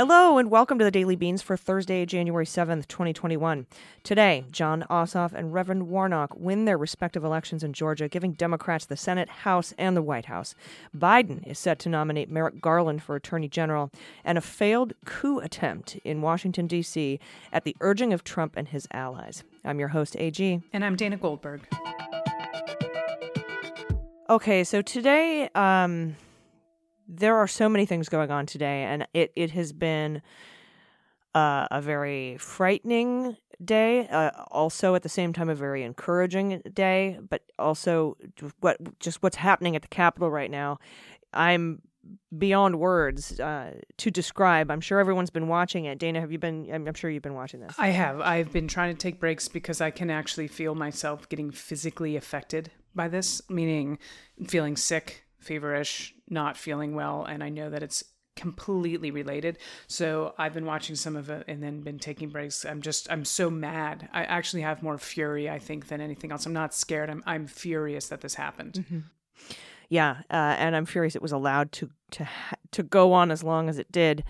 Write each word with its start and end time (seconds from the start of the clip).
Hello 0.00 0.38
and 0.38 0.50
welcome 0.50 0.78
to 0.78 0.84
the 0.86 0.90
Daily 0.90 1.14
Beans 1.14 1.42
for 1.42 1.58
Thursday, 1.58 2.06
January 2.06 2.46
7th, 2.46 2.88
2021. 2.88 3.66
Today, 4.02 4.46
Jon 4.50 4.82
Ossoff 4.88 5.34
and 5.34 5.52
Reverend 5.52 5.90
Warnock 5.90 6.34
win 6.34 6.64
their 6.64 6.78
respective 6.78 7.22
elections 7.22 7.62
in 7.62 7.74
Georgia, 7.74 8.08
giving 8.08 8.32
Democrats 8.32 8.86
the 8.86 8.96
Senate, 8.96 9.28
House, 9.28 9.74
and 9.76 9.94
the 9.94 10.00
White 10.00 10.24
House. 10.24 10.54
Biden 10.96 11.46
is 11.46 11.58
set 11.58 11.78
to 11.80 11.90
nominate 11.90 12.30
Merrick 12.30 12.62
Garland 12.62 13.02
for 13.02 13.14
Attorney 13.14 13.46
General, 13.46 13.90
and 14.24 14.38
a 14.38 14.40
failed 14.40 14.94
coup 15.04 15.38
attempt 15.38 15.96
in 16.02 16.22
Washington, 16.22 16.66
D.C. 16.66 17.20
at 17.52 17.64
the 17.64 17.76
urging 17.82 18.14
of 18.14 18.24
Trump 18.24 18.54
and 18.56 18.68
his 18.68 18.88
allies. 18.92 19.44
I'm 19.66 19.78
your 19.78 19.88
host, 19.88 20.16
AG. 20.16 20.62
And 20.72 20.82
I'm 20.82 20.96
Dana 20.96 21.18
Goldberg. 21.18 21.60
Okay, 24.30 24.64
so 24.64 24.80
today, 24.80 25.50
um, 25.54 26.16
there 27.10 27.36
are 27.36 27.48
so 27.48 27.68
many 27.68 27.86
things 27.86 28.08
going 28.08 28.30
on 28.30 28.46
today, 28.46 28.84
and 28.84 29.06
it, 29.12 29.32
it 29.34 29.50
has 29.50 29.72
been 29.72 30.22
uh, 31.34 31.66
a 31.70 31.80
very 31.80 32.36
frightening 32.38 33.36
day, 33.62 34.08
uh, 34.08 34.30
also 34.50 34.94
at 34.94 35.02
the 35.02 35.08
same 35.08 35.32
time 35.32 35.48
a 35.48 35.54
very 35.54 35.82
encouraging 35.82 36.62
day, 36.72 37.18
but 37.28 37.42
also 37.58 38.16
what 38.60 38.78
just 39.00 39.22
what's 39.22 39.36
happening 39.36 39.76
at 39.76 39.82
the 39.82 39.88
Capitol 39.88 40.30
right 40.30 40.50
now. 40.50 40.78
I'm 41.34 41.82
beyond 42.36 42.78
words 42.78 43.38
uh, 43.40 43.74
to 43.98 44.10
describe. 44.10 44.70
I'm 44.70 44.80
sure 44.80 44.98
everyone's 44.98 45.30
been 45.30 45.48
watching 45.48 45.84
it. 45.84 45.98
Dana, 45.98 46.20
have 46.20 46.32
you 46.32 46.38
been? 46.38 46.68
I'm, 46.72 46.86
I'm 46.86 46.94
sure 46.94 47.10
you've 47.10 47.22
been 47.22 47.34
watching 47.34 47.60
this. 47.60 47.74
I 47.78 47.88
have. 47.88 48.20
I've 48.20 48.52
been 48.52 48.68
trying 48.68 48.94
to 48.94 48.98
take 48.98 49.20
breaks 49.20 49.48
because 49.48 49.80
I 49.80 49.90
can 49.90 50.10
actually 50.10 50.48
feel 50.48 50.74
myself 50.74 51.28
getting 51.28 51.50
physically 51.50 52.16
affected 52.16 52.70
by 52.94 53.08
this, 53.08 53.42
meaning 53.48 53.98
feeling 54.48 54.76
sick, 54.76 55.24
feverish, 55.40 56.14
not 56.28 56.56
feeling 56.56 56.94
well, 56.94 57.24
and 57.24 57.42
I 57.42 57.48
know 57.48 57.70
that 57.70 57.82
it's 57.82 58.04
completely 58.36 59.10
related. 59.10 59.58
So 59.86 60.34
I've 60.38 60.54
been 60.54 60.64
watching 60.64 60.96
some 60.96 61.16
of 61.16 61.28
it 61.28 61.44
and 61.46 61.62
then 61.62 61.82
been 61.82 61.98
taking 61.98 62.30
breaks. 62.30 62.64
I'm 62.64 62.80
just 62.80 63.10
I'm 63.10 63.24
so 63.24 63.50
mad. 63.50 64.08
I 64.12 64.24
actually 64.24 64.62
have 64.62 64.82
more 64.82 64.96
fury, 64.98 65.50
I 65.50 65.58
think, 65.58 65.88
than 65.88 66.00
anything 66.00 66.32
else. 66.32 66.46
I'm 66.46 66.52
not 66.52 66.72
scared. 66.74 67.10
I'm 67.10 67.22
I'm 67.26 67.46
furious 67.46 68.08
that 68.08 68.20
this 68.20 68.34
happened. 68.34 68.84
Yeah, 69.88 70.18
uh, 70.30 70.54
and 70.58 70.76
I'm 70.76 70.86
furious 70.86 71.16
it 71.16 71.22
was 71.22 71.32
allowed 71.32 71.72
to 71.72 71.90
to 72.12 72.24
ha- 72.24 72.56
to 72.72 72.82
go 72.82 73.12
on 73.12 73.30
as 73.30 73.42
long 73.42 73.68
as 73.68 73.78
it 73.78 73.90
did. 73.92 74.24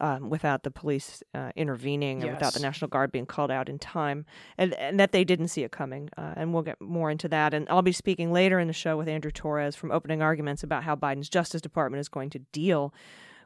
Um, 0.00 0.30
without 0.30 0.62
the 0.62 0.70
police 0.70 1.24
uh, 1.34 1.50
intervening 1.56 2.22
and 2.22 2.30
without 2.30 2.54
the 2.54 2.60
National 2.60 2.88
Guard 2.88 3.10
being 3.10 3.26
called 3.26 3.50
out 3.50 3.68
in 3.68 3.80
time, 3.80 4.26
and, 4.56 4.72
and 4.74 5.00
that 5.00 5.10
they 5.10 5.24
didn't 5.24 5.48
see 5.48 5.64
it 5.64 5.72
coming. 5.72 6.08
Uh, 6.16 6.34
and 6.36 6.54
we'll 6.54 6.62
get 6.62 6.80
more 6.80 7.10
into 7.10 7.26
that. 7.30 7.52
And 7.52 7.66
I'll 7.68 7.82
be 7.82 7.90
speaking 7.90 8.32
later 8.32 8.60
in 8.60 8.68
the 8.68 8.72
show 8.72 8.96
with 8.96 9.08
Andrew 9.08 9.32
Torrez 9.32 9.74
from 9.74 9.90
Opening 9.90 10.22
Arguments 10.22 10.62
about 10.62 10.84
how 10.84 10.94
Biden's 10.94 11.28
Justice 11.28 11.60
Department 11.60 12.00
is 12.00 12.08
going 12.08 12.30
to 12.30 12.38
deal 12.52 12.94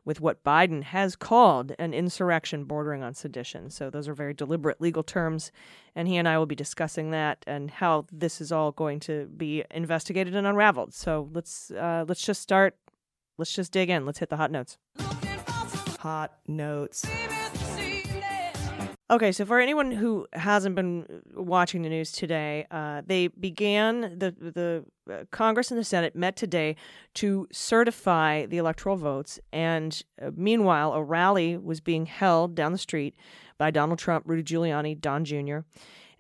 with 0.04 0.20
what 0.20 0.42
Biden 0.42 0.82
has 0.82 1.16
called 1.16 1.72
an 1.78 1.94
insurrection 1.94 2.64
bordering 2.64 3.02
on 3.02 3.14
sedition. 3.14 3.70
So 3.70 3.88
those 3.88 4.08
are 4.08 4.14
very 4.14 4.34
deliberate 4.34 4.80
legal 4.80 5.02
terms, 5.02 5.52
and 5.94 6.08
he 6.08 6.16
and 6.16 6.28
I 6.28 6.38
will 6.38 6.46
be 6.46 6.54
discussing 6.54 7.12
that 7.12 7.44
and 7.46 7.70
how 7.70 8.06
this 8.10 8.40
is 8.40 8.50
all 8.50 8.72
going 8.72 9.00
to 9.00 9.26
be 9.36 9.64
investigated 9.70 10.34
and 10.34 10.46
unraveled. 10.46 10.92
So 10.92 11.28
let's 11.32 11.70
uh, 11.70 12.04
let's 12.06 12.24
just 12.24 12.42
start. 12.42 12.76
Let's 13.38 13.54
just 13.54 13.72
dig 13.72 13.90
in. 13.90 14.04
Let's 14.04 14.18
hit 14.18 14.28
the 14.28 14.36
hot 14.36 14.50
notes. 14.50 14.76
Hot 16.02 16.32
notes. 16.48 17.06
Okay, 19.08 19.30
so 19.30 19.44
for 19.44 19.60
anyone 19.60 19.92
who 19.92 20.26
hasn't 20.32 20.74
been 20.74 21.06
watching 21.32 21.82
the 21.82 21.88
news 21.88 22.10
today, 22.10 22.66
uh, 22.72 23.02
they 23.06 23.28
began 23.28 24.18
the 24.18 24.32
the 24.32 24.84
uh, 25.08 25.24
Congress 25.30 25.70
and 25.70 25.78
the 25.78 25.84
Senate 25.84 26.16
met 26.16 26.34
today 26.34 26.74
to 27.14 27.46
certify 27.52 28.46
the 28.46 28.58
electoral 28.58 28.96
votes, 28.96 29.38
and 29.52 30.02
uh, 30.20 30.32
meanwhile, 30.34 30.92
a 30.92 31.00
rally 31.00 31.56
was 31.56 31.80
being 31.80 32.06
held 32.06 32.56
down 32.56 32.72
the 32.72 32.78
street 32.78 33.14
by 33.56 33.70
Donald 33.70 34.00
Trump, 34.00 34.24
Rudy 34.26 34.42
Giuliani, 34.42 35.00
Don 35.00 35.24
Jr., 35.24 35.58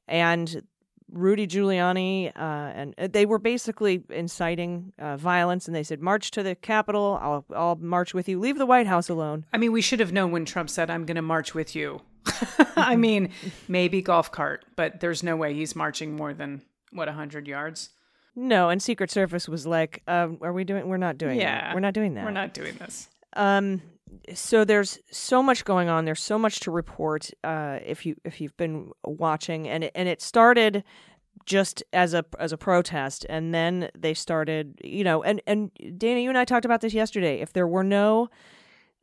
and 0.06 0.62
Rudy 1.12 1.46
Giuliani, 1.46 2.28
uh, 2.28 2.40
and 2.40 2.94
uh, 2.98 3.08
they 3.10 3.26
were 3.26 3.38
basically 3.38 4.02
inciting 4.08 4.92
uh, 4.98 5.16
violence, 5.16 5.66
and 5.66 5.74
they 5.74 5.82
said, 5.82 6.00
"March 6.00 6.30
to 6.32 6.42
the 6.42 6.54
Capitol. 6.54 7.18
I'll 7.20 7.44
I'll 7.54 7.76
march 7.76 8.14
with 8.14 8.28
you. 8.28 8.40
Leave 8.40 8.58
the 8.58 8.66
White 8.66 8.86
House 8.86 9.08
alone." 9.08 9.44
I 9.52 9.58
mean, 9.58 9.72
we 9.72 9.82
should 9.82 10.00
have 10.00 10.12
known 10.12 10.32
when 10.32 10.44
Trump 10.44 10.70
said, 10.70 10.90
I'm 10.90 11.04
going 11.04 11.16
to 11.16 11.22
march 11.22 11.54
with 11.54 11.76
you. 11.76 12.00
I 12.76 12.96
mean, 12.96 13.30
maybe 13.68 14.00
golf 14.00 14.32
cart, 14.32 14.64
but 14.76 15.00
there's 15.00 15.22
no 15.22 15.36
way 15.36 15.54
he's 15.54 15.76
marching 15.76 16.16
more 16.16 16.32
than, 16.32 16.62
what, 16.92 17.08
100 17.08 17.46
yards? 17.46 17.90
No, 18.34 18.70
and 18.70 18.82
Secret 18.82 19.10
Service 19.10 19.48
was 19.48 19.66
like, 19.66 20.02
um, 20.08 20.38
"Are 20.40 20.52
we 20.52 20.64
doing? 20.64 20.88
We're 20.88 20.96
not 20.96 21.18
doing. 21.18 21.38
that. 21.38 21.44
Yeah. 21.44 21.74
we're 21.74 21.80
not 21.80 21.94
doing 21.94 22.14
that. 22.14 22.24
We're 22.24 22.30
not 22.30 22.54
doing 22.54 22.74
this. 22.76 23.08
Um, 23.34 23.82
so 24.34 24.64
there's 24.64 24.98
so 25.10 25.42
much 25.42 25.64
going 25.64 25.88
on. 25.88 26.04
There's 26.04 26.22
so 26.22 26.38
much 26.38 26.60
to 26.60 26.70
report. 26.70 27.30
Uh, 27.42 27.78
if 27.84 28.06
you 28.06 28.16
if 28.24 28.40
you've 28.40 28.56
been 28.56 28.90
watching, 29.04 29.68
and 29.68 29.84
it, 29.84 29.92
and 29.94 30.08
it 30.08 30.22
started 30.22 30.84
just 31.44 31.82
as 31.92 32.14
a 32.14 32.24
as 32.38 32.52
a 32.52 32.56
protest, 32.56 33.26
and 33.28 33.54
then 33.54 33.88
they 33.96 34.14
started, 34.14 34.80
you 34.82 35.04
know, 35.04 35.22
and 35.22 35.42
and 35.46 35.70
Dana, 35.98 36.20
you 36.20 36.28
and 36.28 36.38
I 36.38 36.44
talked 36.44 36.64
about 36.64 36.80
this 36.80 36.94
yesterday. 36.94 37.40
If 37.40 37.52
there 37.52 37.66
were 37.66 37.84
no 37.84 38.28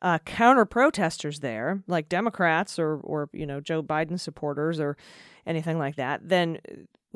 uh, 0.02 0.20
counter 0.20 0.66
protesters 0.66 1.40
there, 1.40 1.84
like 1.88 2.10
Democrats 2.10 2.80
or 2.80 2.98
or 2.98 3.30
you 3.34 3.46
know 3.46 3.60
Joe 3.60 3.84
Biden 3.84 4.20
supporters 4.20 4.80
or 4.80 4.98
anything 5.46 5.78
like 5.78 5.96
that, 5.96 6.28
then 6.28 6.60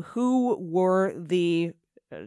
who 0.01 0.57
were 0.59 1.13
the 1.15 1.73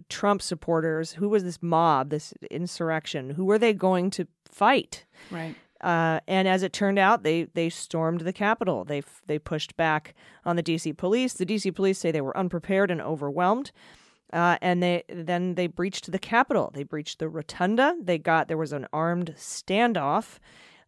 Trump 0.08 0.42
supporters? 0.42 1.12
Who 1.12 1.28
was 1.28 1.44
this 1.44 1.62
mob, 1.62 2.10
this 2.10 2.32
insurrection? 2.50 3.30
Who 3.30 3.44
were 3.44 3.58
they 3.58 3.72
going 3.72 4.10
to 4.10 4.26
fight? 4.50 5.04
Right. 5.30 5.54
Uh, 5.80 6.20
and 6.26 6.48
as 6.48 6.62
it 6.62 6.72
turned 6.72 6.98
out, 6.98 7.22
they 7.22 7.44
they 7.54 7.68
stormed 7.68 8.22
the 8.22 8.32
Capitol. 8.32 8.84
They 8.84 9.02
they 9.26 9.38
pushed 9.38 9.76
back 9.76 10.14
on 10.44 10.56
the 10.56 10.62
D.C. 10.62 10.92
police. 10.94 11.34
The 11.34 11.44
D.C. 11.44 11.70
police 11.70 11.98
say 11.98 12.10
they 12.10 12.20
were 12.20 12.36
unprepared 12.36 12.90
and 12.90 13.00
overwhelmed. 13.00 13.72
Uh, 14.32 14.56
and 14.60 14.82
they 14.82 15.04
then 15.08 15.54
they 15.54 15.66
breached 15.66 16.10
the 16.10 16.18
Capitol. 16.18 16.70
They 16.74 16.82
breached 16.82 17.18
the 17.18 17.28
rotunda. 17.28 17.94
They 18.00 18.18
got 18.18 18.48
there 18.48 18.56
was 18.56 18.72
an 18.72 18.86
armed 18.92 19.34
standoff 19.36 20.38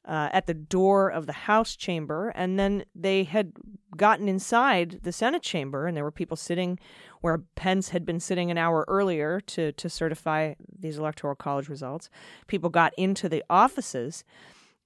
uh, 0.09 0.31
at 0.33 0.47
the 0.47 0.55
door 0.55 1.11
of 1.11 1.27
the 1.27 1.33
House 1.33 1.77
chamber, 1.77 2.33
and 2.35 2.59
then 2.59 2.85
they 2.95 3.25
had 3.25 3.53
gotten 3.97 4.29
inside 4.29 5.01
the 5.03 5.13
Senate 5.13 5.43
chamber, 5.43 5.87
and 5.87 5.97
there 5.97 6.05
were 6.05 6.11
people 6.11 6.37
sitting 6.37 6.79
where 7.21 7.43
Pence 7.55 7.91
had 7.91 8.07
been 8.07 8.19
sitting 8.19 8.51
an 8.51 8.59
hour 8.59 8.85
earlier 8.89 9.41
to 9.41 9.73
to 9.73 9.89
certify 9.89 10.55
these 10.81 10.99
electoral 10.99 11.35
college 11.35 11.69
results. 11.69 12.09
People 12.47 12.71
got 12.71 12.93
into 12.97 13.29
the 13.29 13.45
offices. 13.51 14.25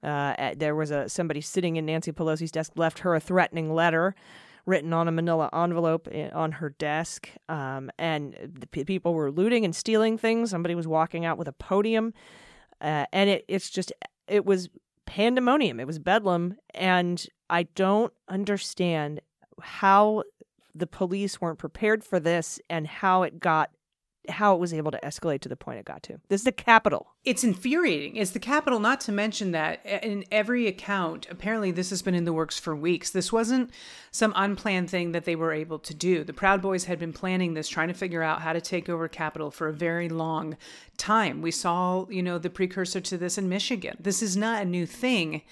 Uh, 0.03 0.35
at- 0.37 0.59
there 0.59 0.75
was 0.75 0.91
a 0.91 1.09
somebody 1.09 1.41
sitting 1.41 1.77
in 1.77 1.87
Nancy 1.87 2.11
Pelosi's 2.13 2.51
desk, 2.51 2.73
left 2.75 3.01
her 3.01 3.15
a 3.15 3.21
threatening 3.21 3.73
letter 3.73 4.15
written 4.67 4.93
on 4.93 5.09
a 5.09 5.13
manila 5.13 5.49
envelope 5.53 6.09
on 6.33 6.53
her 6.53 6.71
desk. 6.71 7.29
Um, 7.49 7.91
and 7.99 8.37
the 8.61 8.67
p- 8.67 8.85
people 8.85 9.13
were 9.15 9.31
looting 9.31 9.65
and 9.65 9.75
stealing 9.75 10.19
things. 10.19 10.51
Somebody 10.51 10.75
was 10.75 10.87
walking 10.87 11.25
out 11.25 11.39
with 11.39 11.49
a 11.49 11.53
podium. 11.53 12.15
Uh, 12.81 13.07
and 13.13 13.29
it, 13.31 13.45
it's 13.49 13.71
just, 13.71 13.93
it 14.29 14.45
was 14.45 14.69
pandemonium. 15.13 15.79
It 15.79 15.87
was 15.87 15.99
bedlam. 15.99 16.57
And 16.73 17.25
I 17.51 17.65
don't 17.65 18.15
understand 18.29 19.21
how 19.61 20.23
the 20.75 20.87
police 20.87 21.39
weren't 21.39 21.59
prepared 21.59 22.03
for 22.03 22.19
this 22.19 22.59
and 22.71 22.87
how 22.87 23.23
it 23.23 23.39
got, 23.39 23.71
how 24.29 24.55
it 24.55 24.61
was 24.61 24.73
able 24.73 24.91
to 24.91 25.01
escalate 25.01 25.41
to 25.41 25.49
the 25.49 25.57
point 25.57 25.79
it 25.79 25.85
got 25.85 26.03
to. 26.05 26.21
This 26.29 26.43
is 26.43 26.45
the 26.45 26.53
capital. 26.53 27.09
It's 27.25 27.43
infuriating. 27.43 28.17
It's 28.17 28.31
the 28.31 28.39
capital, 28.39 28.79
not 28.79 29.01
to 29.03 29.13
mention 29.13 29.53
that 29.53 29.85
in 29.85 30.25
every 30.31 30.67
account, 30.67 31.27
apparently 31.31 31.71
this 31.73 31.91
has 31.91 32.03
been 32.03 32.15
in 32.15 32.25
the 32.25 32.33
works 32.33 32.59
for 32.59 32.77
weeks. 32.77 33.11
This 33.11 33.33
wasn't 33.33 33.71
some 34.11 34.33
unplanned 34.37 34.91
thing 34.91 35.13
that 35.13 35.25
they 35.25 35.35
were 35.35 35.53
able 35.53 35.79
to 35.81 35.95
do. 35.95 36.23
The 36.23 36.33
Proud 36.33 36.63
Boys 36.63 36.85
had 36.85 36.99
been 36.99 37.13
planning 37.13 37.55
this, 37.55 37.69
trying 37.69 37.89
to 37.89 37.95
figure 37.95 38.23
out 38.23 38.43
how 38.43 38.53
to 38.53 38.61
take 38.61 38.89
over 38.89 39.09
Capitol 39.09 39.51
for 39.51 39.69
a 39.69 39.73
very 39.73 40.09
long 40.09 40.57
time. 40.97 41.43
We 41.43 41.51
saw, 41.51 42.07
you 42.09 42.23
know, 42.23 42.39
the 42.39 42.51
precursor 42.51 43.01
to 43.01 43.19
this 43.19 43.39
in 43.39 43.49
Michigan. 43.49 43.97
This 43.99 44.23
is 44.23 44.37
not 44.37 44.63
a 44.63 44.67
new 44.67 44.87
thing. 44.87 45.43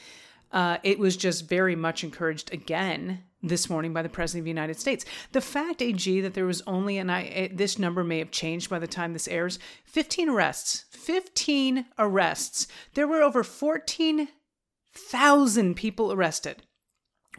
Uh, 0.53 0.79
it 0.83 0.99
was 0.99 1.17
just 1.17 1.49
very 1.49 1.77
much 1.77 2.03
encouraged 2.05 2.53
again 2.53 3.25
this 3.43 3.71
morning 3.71 3.93
by 3.93 4.03
the 4.03 4.09
president 4.09 4.43
of 4.43 4.45
the 4.45 4.51
United 4.51 4.79
States. 4.79 5.05
The 5.33 5.41
fact, 5.41 5.83
AG, 5.83 6.21
that 6.21 6.35
there 6.35 6.47
was 6.47 6.63
only, 6.67 6.99
and 6.99 7.11
I 7.11 7.51
this 7.53 7.79
number 7.79 8.05
may 8.05 8.19
have 8.19 8.31
changed 8.31 8.69
by 8.69 8.79
the 8.79 8.87
time 8.87 9.13
this 9.13 9.29
airs, 9.29 9.59
15 9.85 10.29
arrests. 10.29 10.85
15 10.91 11.87
arrests. 11.99 12.67
There 12.95 13.09
were 13.09 13.23
over 13.23 13.43
14,000 13.43 15.75
people 15.75 16.13
arrested 16.13 16.63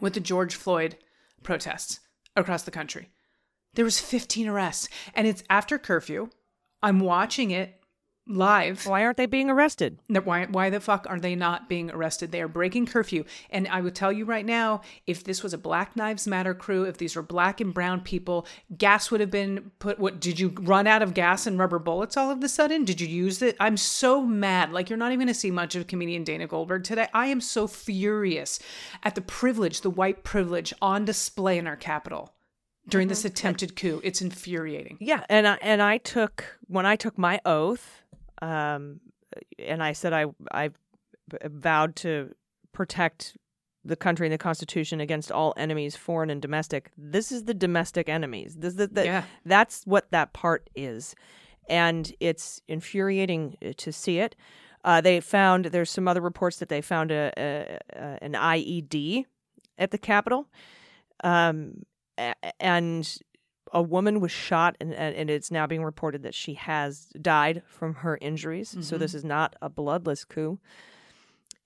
with 0.00 0.14
the 0.14 0.20
George 0.20 0.54
Floyd 0.54 0.96
protests. 1.42 2.00
across 2.36 2.62
the 2.62 2.70
country. 2.70 3.10
There 3.74 3.84
was 3.84 4.00
15 4.00 4.48
arrests, 4.48 4.88
and 5.14 5.26
it's 5.26 5.44
after 5.48 5.78
curfew. 5.78 6.28
I'm 6.82 7.00
watching 7.00 7.50
it 7.50 7.81
live. 8.26 8.86
Why 8.86 9.04
aren't 9.04 9.16
they 9.16 9.26
being 9.26 9.50
arrested? 9.50 9.98
Why 10.08 10.46
why 10.46 10.70
the 10.70 10.80
fuck 10.80 11.06
are 11.08 11.18
they 11.18 11.34
not 11.34 11.68
being 11.68 11.90
arrested? 11.90 12.30
They 12.30 12.40
are 12.40 12.48
breaking 12.48 12.86
curfew. 12.86 13.24
And 13.50 13.66
I 13.68 13.80
would 13.80 13.94
tell 13.94 14.12
you 14.12 14.24
right 14.24 14.46
now, 14.46 14.82
if 15.06 15.24
this 15.24 15.42
was 15.42 15.52
a 15.52 15.58
Black 15.58 15.92
Lives 15.96 16.26
Matter 16.26 16.54
crew, 16.54 16.84
if 16.84 16.98
these 16.98 17.16
were 17.16 17.22
black 17.22 17.60
and 17.60 17.74
brown 17.74 18.00
people, 18.00 18.46
gas 18.76 19.10
would 19.10 19.20
have 19.20 19.30
been 19.30 19.72
put 19.78 19.98
what 19.98 20.20
did 20.20 20.38
you 20.38 20.50
run 20.60 20.86
out 20.86 21.02
of 21.02 21.14
gas 21.14 21.46
and 21.46 21.58
rubber 21.58 21.78
bullets 21.78 22.16
all 22.16 22.30
of 22.30 22.42
a 22.42 22.48
sudden? 22.48 22.84
Did 22.84 23.00
you 23.00 23.08
use 23.08 23.42
it? 23.42 23.56
I'm 23.58 23.76
so 23.76 24.22
mad. 24.22 24.72
Like 24.72 24.88
you're 24.88 24.96
not 24.96 25.12
even 25.12 25.26
gonna 25.26 25.34
see 25.34 25.50
much 25.50 25.74
of 25.74 25.86
comedian 25.86 26.24
Dana 26.24 26.46
Goldberg 26.46 26.84
today. 26.84 27.08
I 27.12 27.26
am 27.26 27.40
so 27.40 27.66
furious 27.66 28.60
at 29.02 29.14
the 29.14 29.20
privilege, 29.20 29.80
the 29.80 29.90
white 29.90 30.22
privilege 30.22 30.72
on 30.80 31.04
display 31.04 31.58
in 31.58 31.66
our 31.66 31.76
capital 31.76 32.34
during 32.88 33.08
this 33.08 33.20
mm-hmm. 33.20 33.28
attempted 33.28 33.76
coup. 33.76 34.00
It's 34.04 34.22
infuriating. 34.22 34.98
Yeah, 35.00 35.24
and 35.28 35.46
I, 35.46 35.58
and 35.62 35.82
I 35.82 35.98
took 35.98 36.58
when 36.66 36.86
I 36.86 36.96
took 36.96 37.18
my 37.18 37.40
oath, 37.44 38.01
um, 38.42 39.00
and 39.58 39.82
I 39.82 39.92
said 39.92 40.12
I 40.12 40.26
I 40.52 40.70
vowed 41.44 41.96
to 41.96 42.34
protect 42.72 43.36
the 43.84 43.96
country 43.96 44.26
and 44.26 44.32
the 44.32 44.38
Constitution 44.38 45.00
against 45.00 45.32
all 45.32 45.54
enemies, 45.56 45.96
foreign 45.96 46.30
and 46.30 46.42
domestic. 46.42 46.90
This 46.96 47.32
is 47.32 47.44
the 47.44 47.54
domestic 47.54 48.08
enemies. 48.08 48.56
This 48.58 48.74
the, 48.74 48.86
the, 48.86 49.04
Yeah. 49.04 49.22
That's 49.44 49.84
what 49.84 50.10
that 50.10 50.32
part 50.32 50.68
is, 50.74 51.14
and 51.68 52.12
it's 52.20 52.60
infuriating 52.68 53.56
uh, 53.64 53.72
to 53.78 53.92
see 53.92 54.18
it. 54.18 54.36
Uh, 54.84 55.00
they 55.00 55.20
found 55.20 55.66
there's 55.66 55.90
some 55.90 56.08
other 56.08 56.20
reports 56.20 56.58
that 56.58 56.68
they 56.68 56.80
found 56.80 57.12
a, 57.12 57.32
a, 57.36 57.78
a 57.96 58.24
an 58.24 58.32
IED 58.32 59.26
at 59.78 59.92
the 59.92 59.98
Capitol, 59.98 60.48
um, 61.22 61.84
and 62.60 63.18
a 63.72 63.82
woman 63.82 64.20
was 64.20 64.30
shot, 64.30 64.76
and, 64.80 64.92
and 64.94 65.14
and 65.16 65.30
it's 65.30 65.50
now 65.50 65.66
being 65.66 65.82
reported 65.84 66.22
that 66.22 66.34
she 66.34 66.54
has 66.54 67.06
died 67.20 67.62
from 67.66 67.94
her 67.94 68.18
injuries. 68.20 68.76
So 68.80 68.98
this 68.98 69.14
is 69.14 69.24
not 69.24 69.56
a 69.60 69.68
bloodless 69.68 70.24
coup. 70.24 70.58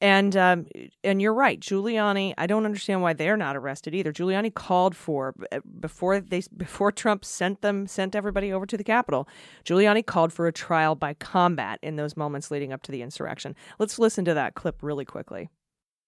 And 0.01 0.37
um, 0.37 0.67
and 1.03 1.23
you're 1.23 1.33
right, 1.35 1.59
Giuliani. 1.59 2.35
I 2.37 2.47
don't 2.47 2.67
understand 2.67 3.01
why 3.03 3.15
they're 3.15 3.37
not 3.37 3.57
arrested 3.57 3.95
either. 3.95 4.13
Giuliani 4.13 4.53
called 4.53 4.95
for 4.95 5.35
uh, 5.51 5.61
before 5.81 6.21
they 6.21 6.43
before 6.57 6.93
Trump 6.93 7.25
sent 7.25 7.63
them 7.63 7.87
sent 7.87 8.15
everybody 8.15 8.53
over 8.53 8.67
to 8.67 8.77
the 8.77 8.85
Capitol. 8.85 9.27
Giuliani 9.65 10.05
called 10.05 10.33
for 10.35 10.47
a 10.47 10.53
trial 10.53 10.95
by 10.95 11.15
combat 11.15 11.79
in 11.83 11.97
those 11.97 12.17
moments 12.17 12.51
leading 12.51 12.73
up 12.75 12.83
to 12.83 12.93
the 12.93 13.01
insurrection. 13.03 13.57
Let's 13.79 13.99
listen 13.99 14.25
to 14.27 14.35
that 14.35 14.55
clip 14.55 14.83
really 14.83 15.07
quickly. 15.07 15.49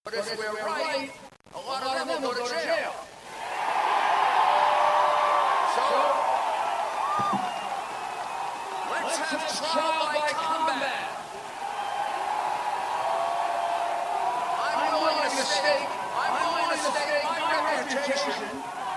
But 0.04 0.14
if 0.14 0.38
we're 0.38 0.52
right, 0.64 1.10
a 1.54 1.58
lot 1.58 1.82
of 1.82 2.06
them 2.08 2.22
will 2.22 2.32
go 2.32 2.46
to 2.46 2.54
jail. 2.54 2.92
So, 5.74 5.84
let's 9.02 9.18
have 9.18 9.72
trial 9.72 10.06
by 10.12 10.28
combat. 10.32 11.04
I'm 14.60 14.92
willing 14.92 15.22
to 15.22 15.44
stake, 15.44 15.88
I'm 16.16 16.34
willing 16.42 16.70
to 16.70 16.78
stake 16.88 17.24
my 17.24 17.40
reputation. 17.76 18.48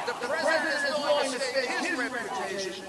The 0.07 0.13
president 0.13 0.89
is 0.89 0.95
willing 0.97 1.31
to 1.31 1.39
stake 1.39 1.69
his 1.69 1.99
reputation. 1.99 2.85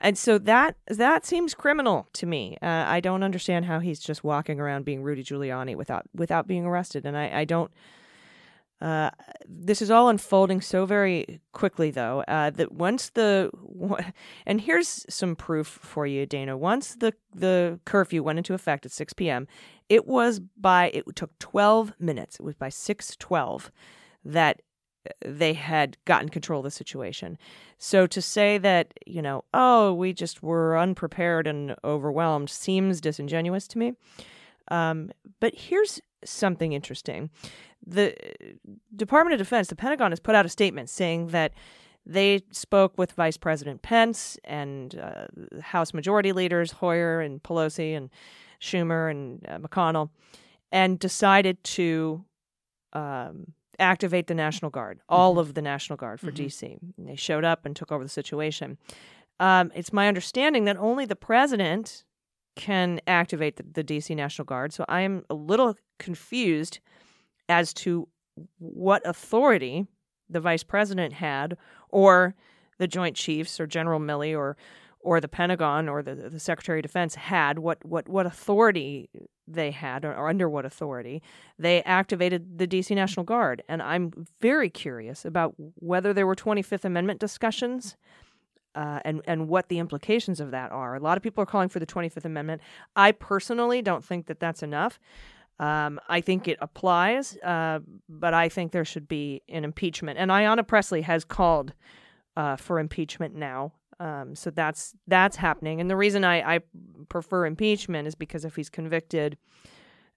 And 0.00 0.16
so 0.16 0.38
that 0.38 0.76
that 0.86 1.26
seems 1.26 1.54
criminal 1.54 2.08
to 2.14 2.26
me. 2.26 2.56
Uh, 2.62 2.84
I 2.86 3.00
don't 3.00 3.22
understand 3.22 3.64
how 3.64 3.80
he's 3.80 4.00
just 4.00 4.22
walking 4.22 4.60
around 4.60 4.84
being 4.84 5.02
Rudy 5.02 5.24
Giuliani 5.24 5.76
without 5.76 6.04
without 6.14 6.46
being 6.46 6.64
arrested. 6.66 7.04
And 7.04 7.16
I, 7.16 7.40
I 7.40 7.44
don't. 7.44 7.72
Uh, 8.80 9.10
this 9.44 9.82
is 9.82 9.90
all 9.90 10.08
unfolding 10.08 10.60
so 10.60 10.86
very 10.86 11.40
quickly, 11.50 11.90
though, 11.90 12.22
uh, 12.28 12.50
that 12.50 12.70
once 12.70 13.10
the 13.10 13.50
and 14.46 14.60
here's 14.60 15.04
some 15.08 15.34
proof 15.34 15.66
for 15.66 16.06
you, 16.06 16.26
Dana. 16.26 16.56
Once 16.56 16.94
the 16.94 17.12
the 17.34 17.80
curfew 17.84 18.22
went 18.22 18.38
into 18.38 18.54
effect 18.54 18.86
at 18.86 18.92
6 18.92 19.14
p.m., 19.14 19.48
it 19.88 20.06
was 20.06 20.38
by 20.38 20.90
it 20.94 21.04
took 21.16 21.36
12 21.40 21.94
minutes. 21.98 22.36
It 22.36 22.42
was 22.42 22.54
by 22.54 22.68
6:12 22.68 23.70
that 24.24 24.62
they 25.24 25.52
had 25.52 25.96
gotten 26.04 26.28
control 26.28 26.60
of 26.60 26.64
the 26.64 26.70
situation. 26.70 27.38
So 27.78 28.06
to 28.06 28.20
say 28.22 28.58
that, 28.58 28.92
you 29.06 29.22
know, 29.22 29.44
oh, 29.54 29.92
we 29.92 30.12
just 30.12 30.42
were 30.42 30.78
unprepared 30.78 31.46
and 31.46 31.74
overwhelmed 31.84 32.50
seems 32.50 33.00
disingenuous 33.00 33.68
to 33.68 33.78
me. 33.78 33.92
Um, 34.70 35.10
but 35.40 35.54
here's 35.54 36.00
something 36.24 36.72
interesting. 36.72 37.30
The 37.86 38.14
Department 38.94 39.34
of 39.34 39.38
Defense, 39.38 39.68
the 39.68 39.76
Pentagon, 39.76 40.12
has 40.12 40.20
put 40.20 40.34
out 40.34 40.44
a 40.44 40.48
statement 40.48 40.90
saying 40.90 41.28
that 41.28 41.52
they 42.04 42.42
spoke 42.50 42.96
with 42.96 43.12
Vice 43.12 43.36
President 43.36 43.82
Pence 43.82 44.38
and 44.44 44.98
uh, 44.98 45.26
House 45.60 45.92
Majority 45.92 46.32
Leaders 46.32 46.72
Hoyer 46.72 47.20
and 47.20 47.42
Pelosi 47.42 47.96
and 47.96 48.10
Schumer 48.60 49.10
and 49.10 49.46
uh, 49.46 49.58
McConnell 49.58 50.10
and 50.72 50.98
decided 50.98 51.62
to 51.64 52.24
um, 52.92 53.52
activate 53.78 54.26
the 54.26 54.34
National 54.34 54.70
Guard, 54.70 55.00
all 55.08 55.38
of 55.38 55.54
the 55.54 55.62
National 55.62 55.96
Guard 55.96 56.20
for 56.20 56.32
DC. 56.32 56.78
And 56.96 57.08
they 57.08 57.16
showed 57.16 57.44
up 57.44 57.64
and 57.64 57.76
took 57.76 57.92
over 57.92 58.02
the 58.02 58.10
situation. 58.10 58.78
Um, 59.40 59.70
it's 59.74 59.92
my 59.92 60.08
understanding 60.08 60.64
that 60.64 60.76
only 60.76 61.06
the 61.06 61.16
president 61.16 62.04
can 62.56 63.00
activate 63.06 63.56
the, 63.56 63.64
the 63.72 63.84
DC 63.84 64.14
National 64.16 64.44
Guard. 64.44 64.72
So 64.72 64.84
I 64.88 65.02
am 65.02 65.24
a 65.30 65.34
little 65.34 65.76
confused 65.98 66.80
as 67.48 67.72
to 67.74 68.08
what 68.58 69.00
authority 69.06 69.86
the 70.28 70.40
vice 70.40 70.64
president 70.64 71.14
had, 71.14 71.56
or 71.88 72.34
the 72.78 72.88
Joint 72.88 73.16
Chiefs, 73.16 73.58
or 73.58 73.66
General 73.66 74.00
Milley, 74.00 74.36
or 74.36 74.56
or 75.00 75.20
the 75.20 75.28
Pentagon, 75.28 75.88
or 75.88 76.02
the, 76.02 76.14
the 76.14 76.40
Secretary 76.40 76.80
of 76.80 76.82
Defense 76.82 77.14
had. 77.14 77.60
What 77.60 77.82
what 77.84 78.08
what 78.08 78.26
authority 78.26 79.08
they 79.52 79.70
had, 79.70 80.04
or, 80.04 80.14
or 80.14 80.28
under 80.28 80.48
what 80.48 80.64
authority 80.64 81.22
they 81.58 81.82
activated 81.82 82.58
the 82.58 82.66
DC 82.66 82.94
National 82.94 83.24
Guard? 83.24 83.62
And 83.68 83.82
I'm 83.82 84.26
very 84.40 84.70
curious 84.70 85.24
about 85.24 85.54
whether 85.76 86.12
there 86.12 86.26
were 86.26 86.36
25th 86.36 86.84
Amendment 86.84 87.20
discussions 87.20 87.96
uh, 88.74 89.00
and 89.04 89.22
and 89.26 89.48
what 89.48 89.68
the 89.68 89.78
implications 89.78 90.40
of 90.40 90.52
that 90.52 90.70
are. 90.70 90.94
A 90.94 91.00
lot 91.00 91.16
of 91.16 91.22
people 91.22 91.42
are 91.42 91.46
calling 91.46 91.68
for 91.68 91.80
the 91.80 91.86
Twenty 91.86 92.08
Fifth 92.08 92.24
Amendment. 92.24 92.62
I 92.94 93.12
personally 93.12 93.82
don't 93.82 94.04
think 94.04 94.26
that 94.26 94.38
that's 94.38 94.62
enough. 94.62 95.00
Um, 95.58 95.98
I 96.08 96.20
think 96.20 96.46
it 96.46 96.56
applies, 96.60 97.36
uh, 97.38 97.80
but 98.08 98.32
I 98.32 98.48
think 98.48 98.70
there 98.70 98.84
should 98.84 99.08
be 99.08 99.42
an 99.48 99.64
impeachment. 99.64 100.18
And 100.18 100.30
Ayanna 100.30 100.64
Pressley 100.64 101.02
has 101.02 101.24
called 101.24 101.72
uh, 102.36 102.54
for 102.54 102.78
impeachment 102.78 103.34
now. 103.34 103.72
Um, 104.00 104.34
so 104.34 104.50
that's 104.50 104.94
that's 105.06 105.36
happening. 105.36 105.80
And 105.80 105.90
the 105.90 105.96
reason 105.96 106.24
I, 106.24 106.56
I 106.56 106.60
prefer 107.08 107.46
impeachment 107.46 108.06
is 108.06 108.14
because 108.14 108.44
if 108.44 108.54
he's 108.56 108.70
convicted 108.70 109.36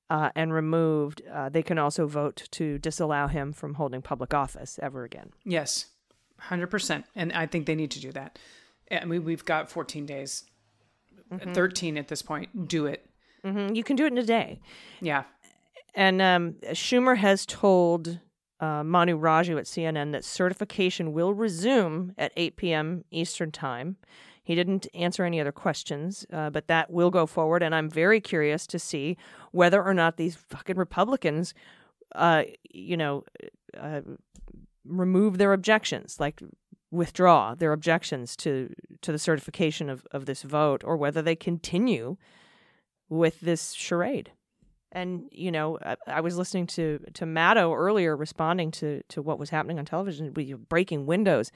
uh, 0.09 0.29
and 0.35 0.53
removed, 0.53 1.21
uh, 1.31 1.49
they 1.49 1.63
can 1.63 1.77
also 1.79 2.05
vote 2.05 2.43
to 2.51 2.77
disallow 2.77 3.27
him 3.27 3.53
from 3.53 3.75
holding 3.75 4.01
public 4.01 4.33
office 4.33 4.77
ever 4.83 5.03
again. 5.03 5.31
Yes, 5.45 5.87
hundred 6.37 6.67
percent. 6.67 7.05
And 7.15 7.33
I 7.33 7.45
think 7.47 7.65
they 7.65 7.75
need 7.75 7.91
to 7.91 7.99
do 7.99 8.11
that. 8.11 8.37
I 8.91 9.05
mean, 9.05 9.23
we've 9.23 9.45
got 9.45 9.71
14 9.71 10.05
days, 10.05 10.43
13 11.53 11.97
at 11.97 12.09
this 12.09 12.21
point. 12.21 12.67
Do 12.67 12.85
it. 12.87 13.09
hmm 13.43 13.73
You 13.73 13.83
can 13.85 13.95
do 13.95 14.05
it 14.05 14.11
in 14.11 14.17
a 14.17 14.23
day. 14.23 14.59
Yeah. 14.99 15.23
And 15.95 16.21
um, 16.21 16.53
Schumer 16.71 17.17
has 17.17 17.45
told 17.45 18.19
uh, 18.61 18.83
Manu 18.83 19.19
Raju 19.19 19.57
at 19.57 19.65
CNN 19.65 20.11
that 20.11 20.23
certification 20.23 21.11
will 21.13 21.33
resume 21.33 22.13
at 22.17 22.31
8 22.37 22.55
p.m. 22.55 23.03
Eastern 23.09 23.51
Time. 23.51 23.97
He 24.43 24.55
didn't 24.55 24.87
answer 24.93 25.23
any 25.25 25.41
other 25.41 25.51
questions, 25.51 26.25
uh, 26.31 26.51
but 26.51 26.67
that 26.67 26.91
will 26.91 27.09
go 27.09 27.25
forward. 27.25 27.63
And 27.63 27.73
I'm 27.73 27.89
very 27.89 28.21
curious 28.21 28.67
to 28.67 28.79
see 28.79 29.17
whether 29.51 29.83
or 29.83 29.93
not 29.93 30.17
these 30.17 30.35
fucking 30.35 30.77
Republicans, 30.77 31.53
uh, 32.15 32.43
you 32.69 32.97
know, 32.97 33.23
uh, 33.77 34.01
remove 34.85 35.37
their 35.37 35.53
objections, 35.53 36.19
like 36.19 36.41
withdraw 36.91 37.55
their 37.55 37.71
objections 37.71 38.35
to 38.35 38.73
to 39.01 39.11
the 39.11 39.19
certification 39.19 39.89
of, 39.89 40.05
of 40.11 40.25
this 40.25 40.43
vote, 40.43 40.83
or 40.83 40.97
whether 40.97 41.21
they 41.21 41.35
continue 41.35 42.17
with 43.09 43.39
this 43.41 43.73
charade. 43.73 44.31
And 44.93 45.29
you 45.31 45.51
know, 45.51 45.77
I, 45.81 45.95
I 46.07 46.21
was 46.21 46.37
listening 46.37 46.67
to 46.67 46.99
to 47.13 47.25
Maddow 47.25 47.75
earlier, 47.75 48.15
responding 48.15 48.71
to 48.71 49.01
to 49.09 49.21
what 49.21 49.39
was 49.39 49.49
happening 49.49 49.79
on 49.79 49.85
television, 49.85 50.33
with 50.33 50.47
you 50.47 50.57
breaking 50.57 51.05
windows, 51.05 51.51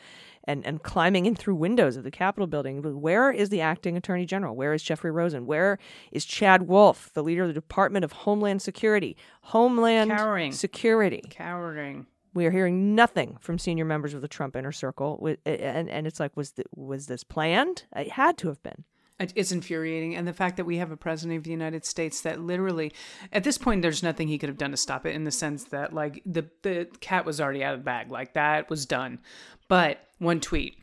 and 0.45 0.65
and 0.65 0.81
climbing 0.83 1.25
in 1.25 1.35
through 1.35 1.55
windows 1.55 1.97
of 1.97 2.03
the 2.03 2.11
Capitol 2.11 2.47
building. 2.47 2.81
Where 3.01 3.31
is 3.31 3.49
the 3.49 3.61
acting 3.61 3.97
Attorney 3.97 4.25
General? 4.25 4.55
Where 4.55 4.73
is 4.73 4.81
Jeffrey 4.83 5.11
Rosen? 5.11 5.45
Where 5.45 5.77
is 6.11 6.23
Chad 6.23 6.67
Wolf, 6.67 7.11
the 7.13 7.23
leader 7.23 7.41
of 7.41 7.49
the 7.49 7.53
Department 7.53 8.05
of 8.05 8.11
Homeland 8.13 8.61
Security? 8.61 9.17
Homeland 9.41 10.11
Cowering. 10.11 10.51
Security. 10.51 11.23
Cowering. 11.29 12.07
We 12.33 12.45
are 12.45 12.51
hearing 12.51 12.95
nothing 12.95 13.37
from 13.39 13.57
senior 13.57 13.85
members 13.85 14.13
of 14.13 14.21
the 14.21 14.27
Trump 14.27 14.55
inner 14.55 14.71
circle, 14.71 15.25
and 15.45 15.89
and 15.89 16.07
it's 16.07 16.19
like, 16.19 16.35
was 16.37 16.51
th- 16.51 16.67
was 16.73 17.07
this 17.07 17.23
planned? 17.23 17.83
It 17.95 18.11
had 18.11 18.37
to 18.39 18.47
have 18.47 18.63
been. 18.63 18.85
It- 19.19 19.33
It's 19.35 19.51
infuriating. 19.51 20.15
And 20.15 20.27
the 20.27 20.33
fact 20.33 20.57
that 20.57 20.65
we 20.65 20.77
have 20.77 20.91
a 20.91 20.97
president 20.97 21.37
of 21.37 21.43
the 21.43 21.51
United 21.51 21.85
States 21.85 22.21
that 22.21 22.41
literally, 22.41 22.91
at 23.31 23.43
this 23.43 23.57
point, 23.57 23.81
there's 23.81 24.03
nothing 24.03 24.27
he 24.27 24.37
could 24.37 24.49
have 24.49 24.57
done 24.57 24.71
to 24.71 24.77
stop 24.77 25.05
it 25.05 25.15
in 25.15 25.23
the 25.23 25.31
sense 25.31 25.63
that, 25.65 25.93
like, 25.93 26.21
the, 26.25 26.49
the 26.63 26.87
cat 26.99 27.25
was 27.25 27.39
already 27.39 27.63
out 27.63 27.73
of 27.75 27.79
the 27.81 27.85
bag. 27.85 28.11
Like, 28.11 28.33
that 28.33 28.69
was 28.69 28.85
done. 28.85 29.19
But 29.67 29.99
one 30.19 30.39
tweet. 30.41 30.77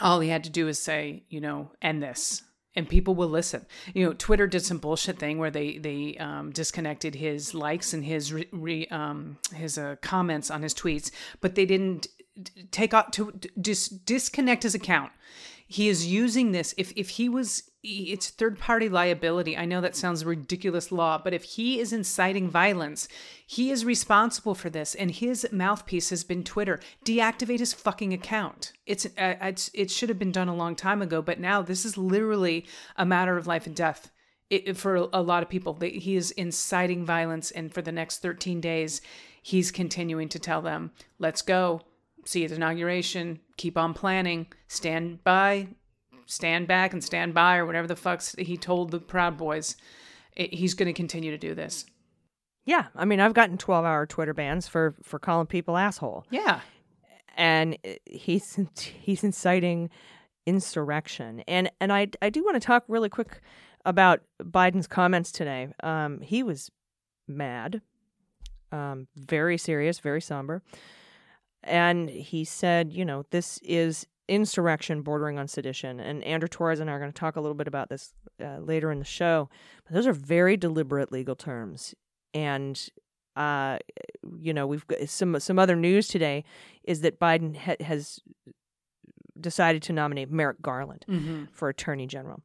All 0.00 0.20
he 0.20 0.28
had 0.28 0.44
to 0.44 0.50
do 0.50 0.68
is 0.68 0.78
say, 0.78 1.24
you 1.28 1.40
know, 1.40 1.72
end 1.82 2.02
this. 2.02 2.42
And 2.76 2.88
people 2.88 3.16
will 3.16 3.28
listen. 3.28 3.66
You 3.92 4.06
know, 4.06 4.12
Twitter 4.12 4.46
did 4.46 4.64
some 4.64 4.78
bullshit 4.78 5.18
thing 5.18 5.38
where 5.38 5.50
they 5.50 5.78
they 5.78 6.16
um, 6.18 6.52
disconnected 6.52 7.16
his 7.16 7.52
likes 7.52 7.92
and 7.92 8.04
his 8.04 8.32
re, 8.32 8.46
re, 8.52 8.86
um, 8.88 9.38
his 9.52 9.78
uh, 9.78 9.96
comments 10.00 10.48
on 10.48 10.62
his 10.62 10.74
tweets, 10.74 11.10
but 11.40 11.56
they 11.56 11.66
didn't 11.66 12.06
take 12.70 12.94
off 12.94 13.10
to 13.12 13.32
dis- 13.60 13.88
disconnect 13.88 14.62
his 14.62 14.76
account. 14.76 15.10
He 15.70 15.90
is 15.90 16.06
using 16.06 16.52
this. 16.52 16.74
If 16.78 16.92
if 16.96 17.10
he 17.10 17.28
was, 17.28 17.70
it's 17.82 18.30
third 18.30 18.58
party 18.58 18.88
liability. 18.88 19.54
I 19.54 19.66
know 19.66 19.82
that 19.82 19.94
sounds 19.94 20.24
ridiculous 20.24 20.90
law, 20.90 21.20
but 21.22 21.34
if 21.34 21.44
he 21.44 21.78
is 21.78 21.92
inciting 21.92 22.48
violence, 22.48 23.06
he 23.46 23.70
is 23.70 23.84
responsible 23.84 24.54
for 24.54 24.70
this, 24.70 24.94
and 24.94 25.10
his 25.10 25.46
mouthpiece 25.52 26.08
has 26.08 26.24
been 26.24 26.42
Twitter. 26.42 26.80
Deactivate 27.04 27.58
his 27.58 27.74
fucking 27.74 28.14
account. 28.14 28.72
It's, 28.86 29.04
uh, 29.04 29.34
it's 29.42 29.70
it 29.74 29.90
should 29.90 30.08
have 30.08 30.18
been 30.18 30.32
done 30.32 30.48
a 30.48 30.56
long 30.56 30.74
time 30.74 31.02
ago, 31.02 31.20
but 31.20 31.38
now 31.38 31.60
this 31.60 31.84
is 31.84 31.98
literally 31.98 32.64
a 32.96 33.04
matter 33.04 33.36
of 33.36 33.46
life 33.46 33.66
and 33.66 33.76
death. 33.76 34.10
It, 34.48 34.78
for 34.78 34.96
a 34.96 35.20
lot 35.20 35.42
of 35.42 35.50
people, 35.50 35.78
he 35.82 36.16
is 36.16 36.30
inciting 36.30 37.04
violence, 37.04 37.50
and 37.50 37.70
for 37.70 37.82
the 37.82 37.92
next 37.92 38.22
13 38.22 38.62
days, 38.62 39.02
he's 39.42 39.70
continuing 39.70 40.30
to 40.30 40.38
tell 40.38 40.62
them, 40.62 40.92
"Let's 41.18 41.42
go, 41.42 41.82
see 42.28 42.44
at 42.44 42.52
inauguration, 42.52 43.40
keep 43.56 43.76
on 43.76 43.94
planning, 43.94 44.46
stand 44.68 45.22
by, 45.24 45.68
stand 46.26 46.66
back, 46.68 46.92
and 46.92 47.02
stand 47.02 47.34
by," 47.34 47.56
or 47.56 47.66
whatever 47.66 47.86
the 47.86 47.96
fuck's 47.96 48.34
he 48.38 48.56
told 48.56 48.90
the 48.90 49.00
Proud 49.00 49.36
Boys. 49.36 49.76
It, 50.36 50.54
he's 50.54 50.74
going 50.74 50.86
to 50.86 50.92
continue 50.92 51.30
to 51.30 51.38
do 51.38 51.54
this. 51.54 51.86
Yeah, 52.64 52.88
I 52.94 53.06
mean, 53.06 53.18
I've 53.18 53.32
gotten 53.32 53.56
12-hour 53.56 54.06
Twitter 54.06 54.34
bans 54.34 54.68
for 54.68 54.94
for 55.02 55.18
calling 55.18 55.46
people 55.46 55.76
asshole. 55.76 56.26
Yeah, 56.30 56.60
and 57.36 57.78
uh, 57.84 57.92
he's 58.04 58.58
he's 59.00 59.24
inciting 59.24 59.90
insurrection. 60.44 61.42
And 61.48 61.70
and 61.80 61.92
I 61.92 62.08
I 62.20 62.30
do 62.30 62.44
want 62.44 62.56
to 62.56 62.60
talk 62.60 62.84
really 62.88 63.08
quick 63.08 63.40
about 63.84 64.20
Biden's 64.42 64.86
comments 64.86 65.32
today. 65.32 65.68
Um, 65.82 66.20
he 66.20 66.42
was 66.42 66.70
mad, 67.26 67.80
um, 68.72 69.06
very 69.16 69.56
serious, 69.56 70.00
very 70.00 70.20
somber, 70.20 70.62
and 71.64 72.08
he 72.08 72.44
said, 72.44 72.92
you 72.92 73.04
know, 73.04 73.24
this 73.30 73.58
is 73.62 74.06
insurrection 74.28 75.00
bordering 75.02 75.38
on 75.38 75.48
sedition. 75.48 75.98
And 76.00 76.22
Andrew 76.24 76.48
Torrez 76.48 76.80
and 76.80 76.90
I 76.90 76.92
are 76.92 76.98
going 76.98 77.12
to 77.12 77.18
talk 77.18 77.36
a 77.36 77.40
little 77.40 77.54
bit 77.54 77.66
about 77.66 77.88
this 77.88 78.12
uh, 78.42 78.58
later 78.58 78.90
in 78.92 78.98
the 78.98 79.04
show. 79.04 79.48
But 79.84 79.94
those 79.94 80.06
are 80.06 80.12
very 80.12 80.56
deliberate 80.56 81.10
legal 81.10 81.34
terms, 81.34 81.94
and 82.34 82.78
uh, 83.36 83.78
you 84.38 84.52
know, 84.52 84.66
we've 84.66 84.86
got 84.86 85.08
some 85.08 85.38
some 85.40 85.58
other 85.58 85.76
news 85.76 86.08
today 86.08 86.44
is 86.84 87.00
that 87.02 87.18
Biden 87.20 87.56
ha- 87.56 87.76
has 87.80 88.20
decided 89.40 89.82
to 89.84 89.92
nominate 89.92 90.30
Merrick 90.30 90.60
Garland 90.60 91.04
Mm-hmm. 91.08 91.44
for 91.52 91.68
Attorney 91.68 92.06
General, 92.06 92.42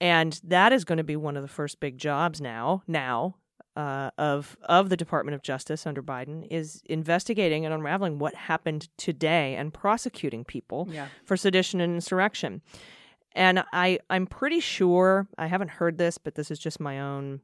and 0.00 0.40
that 0.44 0.72
is 0.72 0.84
going 0.84 0.98
to 0.98 1.04
be 1.04 1.16
one 1.16 1.36
of 1.36 1.42
the 1.42 1.48
first 1.48 1.80
big 1.80 1.98
jobs 1.98 2.40
now. 2.40 2.82
Now. 2.86 3.36
Uh, 3.74 4.10
of 4.18 4.58
of 4.64 4.90
the 4.90 4.98
Department 4.98 5.34
of 5.34 5.40
Justice 5.40 5.86
under 5.86 6.02
Biden 6.02 6.46
is 6.50 6.82
investigating 6.90 7.64
and 7.64 7.72
unraveling 7.72 8.18
what 8.18 8.34
happened 8.34 8.90
today 8.98 9.56
and 9.56 9.72
prosecuting 9.72 10.44
people 10.44 10.88
yeah. 10.90 11.06
for 11.24 11.38
sedition 11.38 11.80
and 11.80 11.94
insurrection. 11.94 12.60
And 13.34 13.64
I, 13.72 13.98
I'm 14.10 14.26
pretty 14.26 14.60
sure 14.60 15.26
I 15.38 15.46
haven't 15.46 15.70
heard 15.70 15.98
this, 15.98 16.18
but 16.18 16.34
this 16.34 16.50
is 16.50 16.58
just 16.58 16.80
my 16.80 17.00
own. 17.00 17.40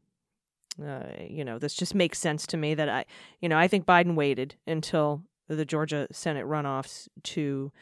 Uh, 0.79 1.07
you 1.29 1.45
know, 1.45 1.59
this 1.59 1.75
just 1.75 1.95
makes 1.95 2.19
sense 2.19 2.47
to 2.47 2.57
me 2.57 2.75
that 2.75 2.89
I, 2.89 3.05
you 3.41 3.49
know, 3.49 3.59
I 3.59 3.67
think 3.67 3.85
Biden 3.85 4.15
waited 4.15 4.55
until 4.67 5.23
the 5.49 5.65
Georgia 5.65 6.07
Senate 6.13 6.47
runoffs 6.47 7.09
to 7.25 7.73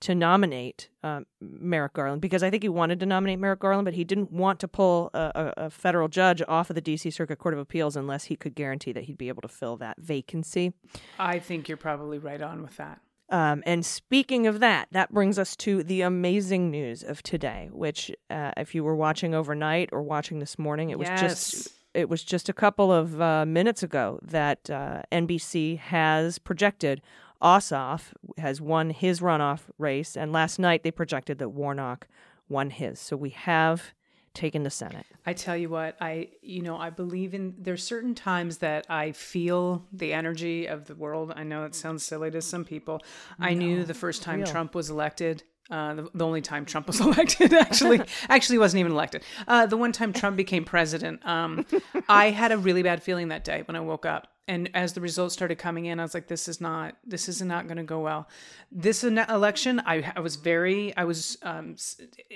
to 0.00 0.14
nominate 0.14 0.88
um, 1.02 1.26
Merrick 1.40 1.92
Garland 1.92 2.22
because 2.22 2.42
I 2.42 2.50
think 2.50 2.62
he 2.62 2.68
wanted 2.68 3.00
to 3.00 3.06
nominate 3.06 3.38
Merrick 3.38 3.60
Garland, 3.60 3.84
but 3.84 3.94
he 3.94 4.04
didn't 4.04 4.32
want 4.32 4.58
to 4.60 4.68
pull 4.68 5.10
a, 5.12 5.52
a, 5.56 5.64
a 5.66 5.70
federal 5.70 6.08
judge 6.08 6.42
off 6.48 6.70
of 6.70 6.74
the 6.74 6.80
D.C. 6.80 7.10
Circuit 7.10 7.38
Court 7.38 7.54
of 7.54 7.60
Appeals 7.60 7.96
unless 7.96 8.24
he 8.24 8.36
could 8.36 8.54
guarantee 8.54 8.92
that 8.92 9.04
he'd 9.04 9.18
be 9.18 9.28
able 9.28 9.42
to 9.42 9.48
fill 9.48 9.76
that 9.76 9.98
vacancy. 9.98 10.72
I 11.18 11.38
think 11.38 11.68
you're 11.68 11.76
probably 11.76 12.18
right 12.18 12.40
on 12.40 12.62
with 12.62 12.76
that. 12.78 13.00
Um, 13.28 13.62
and 13.64 13.86
speaking 13.86 14.48
of 14.48 14.58
that, 14.60 14.88
that 14.90 15.12
brings 15.12 15.38
us 15.38 15.54
to 15.56 15.84
the 15.84 16.02
amazing 16.02 16.70
news 16.70 17.04
of 17.04 17.22
today, 17.22 17.68
which, 17.72 18.10
uh, 18.28 18.50
if 18.56 18.74
you 18.74 18.82
were 18.82 18.96
watching 18.96 19.34
overnight 19.34 19.90
or 19.92 20.02
watching 20.02 20.40
this 20.40 20.58
morning, 20.58 20.90
it 20.90 20.98
was 20.98 21.08
just 21.08 21.68
it 21.94 22.08
was 22.08 22.22
just 22.22 22.48
a 22.48 22.52
couple 22.52 22.92
of 22.92 23.20
uh, 23.20 23.44
minutes 23.44 23.82
ago 23.82 24.18
that 24.22 24.70
uh, 24.70 25.02
NBC 25.10 25.78
has 25.78 26.38
projected 26.38 27.02
Ossoff 27.42 28.12
has 28.38 28.60
won 28.60 28.90
his 28.90 29.20
runoff 29.20 29.60
race, 29.78 30.16
and 30.16 30.32
last 30.32 30.58
night 30.58 30.82
they 30.82 30.90
projected 30.90 31.38
that 31.38 31.50
Warnock 31.50 32.06
won 32.48 32.70
his. 32.70 32.98
So 33.00 33.16
we 33.16 33.30
have 33.30 33.92
taken 34.34 34.62
the 34.62 34.70
Senate. 34.70 35.06
I 35.26 35.32
tell 35.32 35.56
you 35.56 35.68
what, 35.68 35.96
I 36.00 36.28
you 36.42 36.62
know, 36.62 36.76
I 36.76 36.90
believe 36.90 37.34
in 37.34 37.54
there's 37.58 37.82
certain 37.82 38.14
times 38.14 38.58
that 38.58 38.86
I 38.88 39.12
feel 39.12 39.86
the 39.92 40.12
energy 40.12 40.66
of 40.66 40.86
the 40.86 40.94
world. 40.94 41.32
I 41.34 41.42
know 41.42 41.64
it 41.64 41.74
sounds 41.74 42.04
silly 42.04 42.30
to 42.30 42.40
some 42.42 42.64
people. 42.64 43.02
I 43.38 43.54
knew 43.54 43.84
the 43.84 43.94
first 43.94 44.22
time 44.22 44.40
real. 44.40 44.46
Trump 44.46 44.74
was 44.74 44.90
elected, 44.90 45.42
uh, 45.70 45.94
the, 45.94 46.10
the 46.14 46.26
only 46.26 46.40
time 46.40 46.64
Trump 46.64 46.86
was 46.88 47.00
elected, 47.00 47.52
actually, 47.52 48.00
actually 48.28 48.58
wasn't 48.58 48.80
even 48.80 48.92
elected. 48.92 49.22
Uh, 49.46 49.66
the 49.66 49.76
one 49.76 49.92
time 49.92 50.12
Trump 50.12 50.36
became 50.36 50.64
president, 50.64 51.24
um, 51.24 51.64
I 52.08 52.30
had 52.30 52.52
a 52.52 52.58
really 52.58 52.82
bad 52.82 53.02
feeling 53.02 53.28
that 53.28 53.44
day 53.44 53.62
when 53.66 53.76
I 53.76 53.80
woke 53.80 54.04
up. 54.04 54.28
And 54.50 54.68
as 54.74 54.94
the 54.94 55.00
results 55.00 55.32
started 55.32 55.58
coming 55.58 55.86
in, 55.86 56.00
I 56.00 56.02
was 56.02 56.12
like, 56.12 56.26
"This 56.26 56.48
is 56.48 56.60
not. 56.60 56.96
This 57.06 57.28
is 57.28 57.40
not 57.40 57.68
going 57.68 57.76
to 57.76 57.84
go 57.84 58.00
well." 58.00 58.28
This 58.72 59.04
election, 59.04 59.80
I, 59.86 60.12
I 60.16 60.18
was 60.18 60.34
very, 60.34 60.92
I 60.96 61.04
was 61.04 61.38
um, 61.42 61.76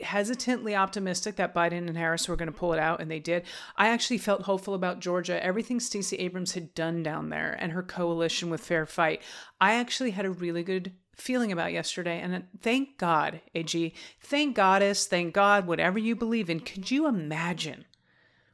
hesitantly 0.00 0.76
optimistic 0.76 1.34
that 1.36 1.56
Biden 1.56 1.88
and 1.88 1.98
Harris 1.98 2.28
were 2.28 2.36
going 2.36 2.52
to 2.52 2.56
pull 2.56 2.72
it 2.72 2.78
out, 2.78 3.00
and 3.00 3.10
they 3.10 3.18
did. 3.18 3.42
I 3.76 3.88
actually 3.88 4.18
felt 4.18 4.42
hopeful 4.42 4.74
about 4.74 5.00
Georgia. 5.00 5.44
Everything 5.44 5.80
Stacey 5.80 6.14
Abrams 6.18 6.52
had 6.52 6.72
done 6.72 7.02
down 7.02 7.30
there, 7.30 7.56
and 7.58 7.72
her 7.72 7.82
coalition 7.82 8.48
with 8.48 8.60
Fair 8.60 8.86
Fight, 8.86 9.20
I 9.60 9.74
actually 9.74 10.12
had 10.12 10.24
a 10.24 10.30
really 10.30 10.62
good 10.62 10.92
feeling 11.16 11.50
about 11.50 11.72
yesterday. 11.72 12.20
And 12.20 12.44
thank 12.60 12.96
God, 12.96 13.40
AG, 13.56 13.92
thank 14.20 14.54
Goddess, 14.54 15.06
thank 15.06 15.34
God, 15.34 15.66
whatever 15.66 15.98
you 15.98 16.14
believe 16.14 16.48
in. 16.48 16.60
Could 16.60 16.92
you 16.92 17.08
imagine 17.08 17.86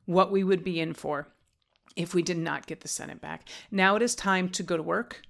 what 0.06 0.32
we 0.32 0.42
would 0.42 0.64
be 0.64 0.80
in 0.80 0.94
for? 0.94 1.28
If 2.02 2.14
we 2.14 2.22
did 2.22 2.38
not 2.38 2.66
get 2.66 2.80
the 2.80 2.88
Senate 2.88 3.20
back. 3.20 3.48
Now 3.70 3.96
it 3.96 4.02
is 4.02 4.14
time 4.14 4.48
to 4.50 4.62
go 4.62 4.76
to 4.76 4.82
work. 4.82 5.22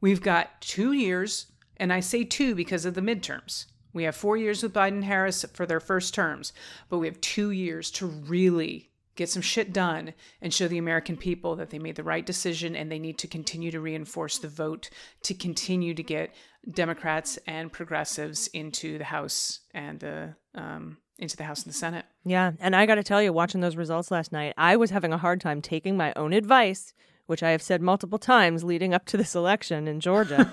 We've 0.00 0.20
got 0.20 0.60
two 0.60 0.92
years, 0.92 1.46
and 1.76 1.92
I 1.92 2.00
say 2.00 2.24
two 2.24 2.54
because 2.54 2.84
of 2.84 2.94
the 2.94 3.00
midterms. 3.00 3.66
We 3.92 4.04
have 4.04 4.16
four 4.16 4.36
years 4.36 4.62
with 4.62 4.72
Biden 4.72 5.04
Harris 5.04 5.44
for 5.52 5.66
their 5.66 5.80
first 5.80 6.14
terms, 6.14 6.52
but 6.88 6.98
we 6.98 7.06
have 7.06 7.20
two 7.20 7.50
years 7.50 7.90
to 7.92 8.06
really 8.06 8.90
get 9.14 9.28
some 9.28 9.42
shit 9.42 9.72
done 9.72 10.14
and 10.40 10.54
show 10.54 10.66
the 10.68 10.78
American 10.78 11.16
people 11.16 11.54
that 11.56 11.70
they 11.70 11.78
made 11.78 11.96
the 11.96 12.02
right 12.02 12.24
decision 12.24 12.74
and 12.74 12.90
they 12.90 12.98
need 12.98 13.18
to 13.18 13.26
continue 13.26 13.70
to 13.70 13.80
reinforce 13.80 14.38
the 14.38 14.48
vote 14.48 14.88
to 15.22 15.34
continue 15.34 15.92
to 15.92 16.02
get 16.02 16.34
Democrats 16.70 17.38
and 17.46 17.70
progressives 17.70 18.46
into 18.48 18.96
the 18.96 19.04
House 19.04 19.60
and 19.74 20.00
the 20.00 20.34
um, 20.54 20.96
into 21.22 21.36
the 21.36 21.44
House 21.44 21.62
and 21.62 21.72
the 21.72 21.76
Senate. 21.76 22.04
Yeah, 22.24 22.52
and 22.60 22.76
I 22.76 22.84
got 22.84 22.96
to 22.96 23.02
tell 23.02 23.22
you, 23.22 23.32
watching 23.32 23.60
those 23.60 23.76
results 23.76 24.10
last 24.10 24.32
night, 24.32 24.52
I 24.58 24.76
was 24.76 24.90
having 24.90 25.12
a 25.12 25.18
hard 25.18 25.40
time 25.40 25.62
taking 25.62 25.96
my 25.96 26.12
own 26.16 26.32
advice, 26.32 26.92
which 27.26 27.42
I 27.42 27.50
have 27.50 27.62
said 27.62 27.80
multiple 27.80 28.18
times 28.18 28.64
leading 28.64 28.92
up 28.92 29.06
to 29.06 29.16
this 29.16 29.34
election 29.34 29.86
in 29.86 30.00
Georgia, 30.00 30.52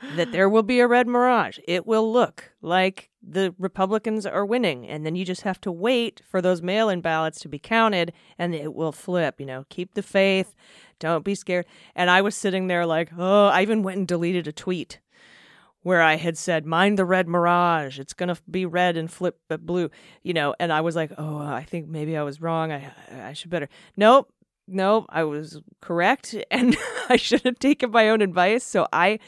that 0.16 0.32
there 0.32 0.48
will 0.48 0.62
be 0.62 0.80
a 0.80 0.86
red 0.86 1.08
mirage. 1.08 1.58
It 1.66 1.86
will 1.86 2.10
look 2.10 2.52
like 2.62 3.10
the 3.20 3.52
Republicans 3.58 4.24
are 4.24 4.46
winning, 4.46 4.86
and 4.86 5.04
then 5.04 5.16
you 5.16 5.24
just 5.24 5.42
have 5.42 5.60
to 5.62 5.72
wait 5.72 6.22
for 6.24 6.40
those 6.40 6.62
mail-in 6.62 7.00
ballots 7.00 7.40
to 7.40 7.48
be 7.48 7.58
counted, 7.58 8.12
and 8.38 8.54
it 8.54 8.74
will 8.74 8.92
flip. 8.92 9.40
You 9.40 9.46
know, 9.46 9.66
keep 9.68 9.94
the 9.94 10.02
faith, 10.02 10.54
don't 11.00 11.24
be 11.24 11.34
scared. 11.34 11.66
And 11.96 12.08
I 12.08 12.22
was 12.22 12.36
sitting 12.36 12.68
there 12.68 12.86
like, 12.86 13.10
oh, 13.18 13.46
I 13.48 13.62
even 13.62 13.82
went 13.82 13.98
and 13.98 14.08
deleted 14.08 14.46
a 14.46 14.52
tweet 14.52 15.00
where 15.86 16.02
I 16.02 16.16
had 16.16 16.36
said, 16.36 16.66
"Mind 16.66 16.98
the 16.98 17.04
red 17.04 17.28
mirage. 17.28 18.00
It's 18.00 18.12
gonna 18.12 18.36
be 18.50 18.66
red 18.66 18.96
and 18.96 19.08
flip 19.08 19.38
blue," 19.60 19.88
you 20.24 20.34
know. 20.34 20.52
And 20.58 20.72
I 20.72 20.80
was 20.80 20.96
like, 20.96 21.12
"Oh, 21.16 21.38
I 21.38 21.62
think 21.62 21.86
maybe 21.86 22.16
I 22.16 22.24
was 22.24 22.40
wrong. 22.40 22.72
I 22.72 22.90
I 23.22 23.34
should 23.34 23.50
better." 23.50 23.68
Nope, 23.96 24.28
nope. 24.66 25.06
I 25.10 25.22
was 25.22 25.60
correct, 25.80 26.34
and 26.50 26.76
I 27.08 27.14
should 27.14 27.42
have 27.42 27.60
taken 27.60 27.92
my 27.92 28.08
own 28.08 28.20
advice. 28.20 28.64
So 28.64 28.88
I 28.92 29.20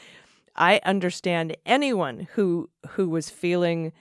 I 0.53 0.81
understand 0.83 1.55
anyone 1.65 2.27
who 2.33 2.69
who 2.89 3.07
was 3.07 3.29
feeling 3.29 3.93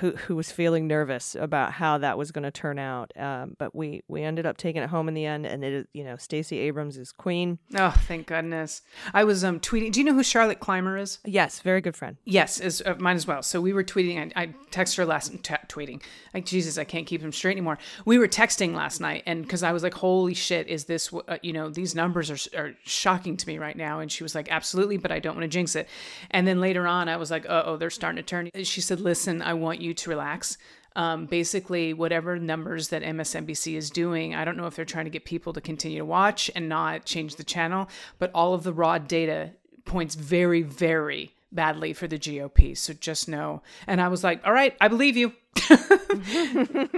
who 0.00 0.12
who 0.12 0.36
was 0.36 0.50
feeling 0.50 0.86
nervous 0.86 1.34
about 1.34 1.72
how 1.72 1.98
that 1.98 2.18
was 2.18 2.30
going 2.30 2.44
to 2.44 2.50
turn 2.50 2.78
out. 2.78 3.12
Um, 3.16 3.56
but 3.58 3.74
we 3.74 4.02
we 4.08 4.22
ended 4.22 4.46
up 4.46 4.56
taking 4.56 4.82
it 4.82 4.90
home 4.90 5.08
in 5.08 5.14
the 5.14 5.24
end, 5.24 5.46
and 5.46 5.64
it 5.64 5.72
is 5.72 5.86
you 5.92 6.04
know 6.04 6.16
Stacey 6.16 6.58
Abrams 6.58 6.96
is 6.96 7.12
queen. 7.12 7.58
Oh, 7.74 7.94
thank 8.06 8.26
goodness. 8.26 8.82
I 9.14 9.24
was 9.24 9.44
um 9.44 9.60
tweeting. 9.60 9.92
Do 9.92 10.00
you 10.00 10.04
know 10.06 10.14
who 10.14 10.22
Charlotte 10.22 10.60
Clymer 10.60 10.96
is? 10.98 11.18
Yes, 11.24 11.60
very 11.60 11.80
good 11.80 11.96
friend. 11.96 12.16
Yes, 12.24 12.60
is 12.60 12.82
uh, 12.84 12.94
mine 12.98 13.16
as 13.16 13.26
well. 13.26 13.42
So 13.42 13.60
we 13.60 13.72
were 13.72 13.84
tweeting. 13.84 14.32
I, 14.36 14.42
I 14.42 14.46
texted 14.70 14.98
her 14.98 15.06
last 15.06 15.32
t- 15.42 15.54
tweeting. 15.68 16.02
Like 16.34 16.44
Jesus, 16.44 16.76
I 16.78 16.84
can't 16.84 17.06
keep 17.06 17.22
them 17.22 17.32
straight 17.32 17.52
anymore. 17.52 17.78
We 18.04 18.18
were 18.18 18.28
texting 18.28 18.74
last 18.74 19.00
night, 19.00 19.22
and 19.26 19.42
because 19.42 19.62
I 19.62 19.72
was 19.72 19.82
like, 19.82 19.94
"Holy 19.94 20.34
shit, 20.34 20.68
is 20.68 20.84
this? 20.84 21.12
Uh, 21.12 21.38
you 21.42 21.52
know, 21.52 21.70
these 21.70 21.94
numbers 21.94 22.30
are 22.30 22.58
are 22.58 22.74
shocking 22.84 23.36
to 23.38 23.48
me 23.48 23.58
right 23.58 23.76
now." 23.76 24.00
And 24.00 24.12
she 24.12 24.22
was 24.22 24.34
like, 24.34 24.50
"Absolutely, 24.50 24.98
but 24.98 25.10
I 25.10 25.20
don't 25.20 25.34
want 25.34 25.44
to 25.44 25.48
jinx 25.48 25.74
it." 25.74 25.88
And 26.30 26.46
then 26.46 26.60
later 26.60 26.86
on, 26.86 27.08
I 27.08 27.16
was 27.16 27.30
like, 27.30 27.48
"Uh 27.48 27.62
oh, 27.64 27.76
they're 27.76 27.90
starting 27.90 28.16
to 28.16 28.22
turn." 28.22 28.50
She 28.62 28.80
said, 28.80 29.00
"Listen, 29.00 29.40
I 29.40 29.54
want 29.54 29.75
you 29.80 29.94
to 29.94 30.10
relax." 30.10 30.58
Um, 30.96 31.26
basically, 31.26 31.92
whatever 31.92 32.38
numbers 32.38 32.88
that 32.88 33.02
MSNBC 33.02 33.76
is 33.76 33.90
doing, 33.90 34.34
I 34.34 34.46
don't 34.46 34.56
know 34.56 34.66
if 34.66 34.76
they're 34.76 34.86
trying 34.86 35.04
to 35.04 35.10
get 35.10 35.26
people 35.26 35.52
to 35.52 35.60
continue 35.60 35.98
to 35.98 36.06
watch 36.06 36.50
and 36.54 36.70
not 36.70 37.04
change 37.04 37.36
the 37.36 37.44
channel, 37.44 37.88
but 38.18 38.30
all 38.34 38.54
of 38.54 38.62
the 38.62 38.72
raw 38.72 38.96
data 38.96 39.50
points 39.84 40.14
very, 40.14 40.62
very 40.62 41.34
badly 41.52 41.92
for 41.92 42.06
the 42.06 42.18
GOP. 42.18 42.76
So 42.76 42.94
just 42.94 43.28
know. 43.28 43.62
And 43.86 44.00
I 44.00 44.08
was 44.08 44.24
like, 44.24 44.40
all 44.46 44.52
right, 44.52 44.74
I 44.80 44.88
believe 44.88 45.18
you. 45.18 45.34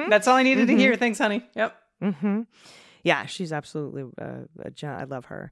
That's 0.08 0.28
all 0.28 0.36
I 0.36 0.44
needed 0.44 0.68
to 0.68 0.76
hear. 0.76 0.94
Thanks, 0.94 1.18
honey. 1.18 1.44
Yep. 1.56 1.76
Yeah, 3.02 3.26
she's 3.26 3.52
absolutely 3.52 4.04
uh, 4.20 4.44
a 4.60 4.70
gen- 4.70 4.94
I 4.94 5.04
love 5.04 5.26
her. 5.26 5.50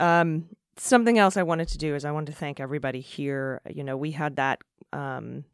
Um, 0.00 0.46
something 0.76 1.18
else 1.18 1.36
I 1.36 1.42
wanted 1.42 1.68
to 1.68 1.78
do 1.78 1.94
is 1.94 2.04
I 2.04 2.12
wanted 2.12 2.32
to 2.32 2.38
thank 2.38 2.60
everybody 2.60 3.00
here. 3.00 3.60
You 3.68 3.84
know, 3.84 3.96
we 3.96 4.12
had 4.12 4.36
that 4.36 4.60
um, 4.92 5.44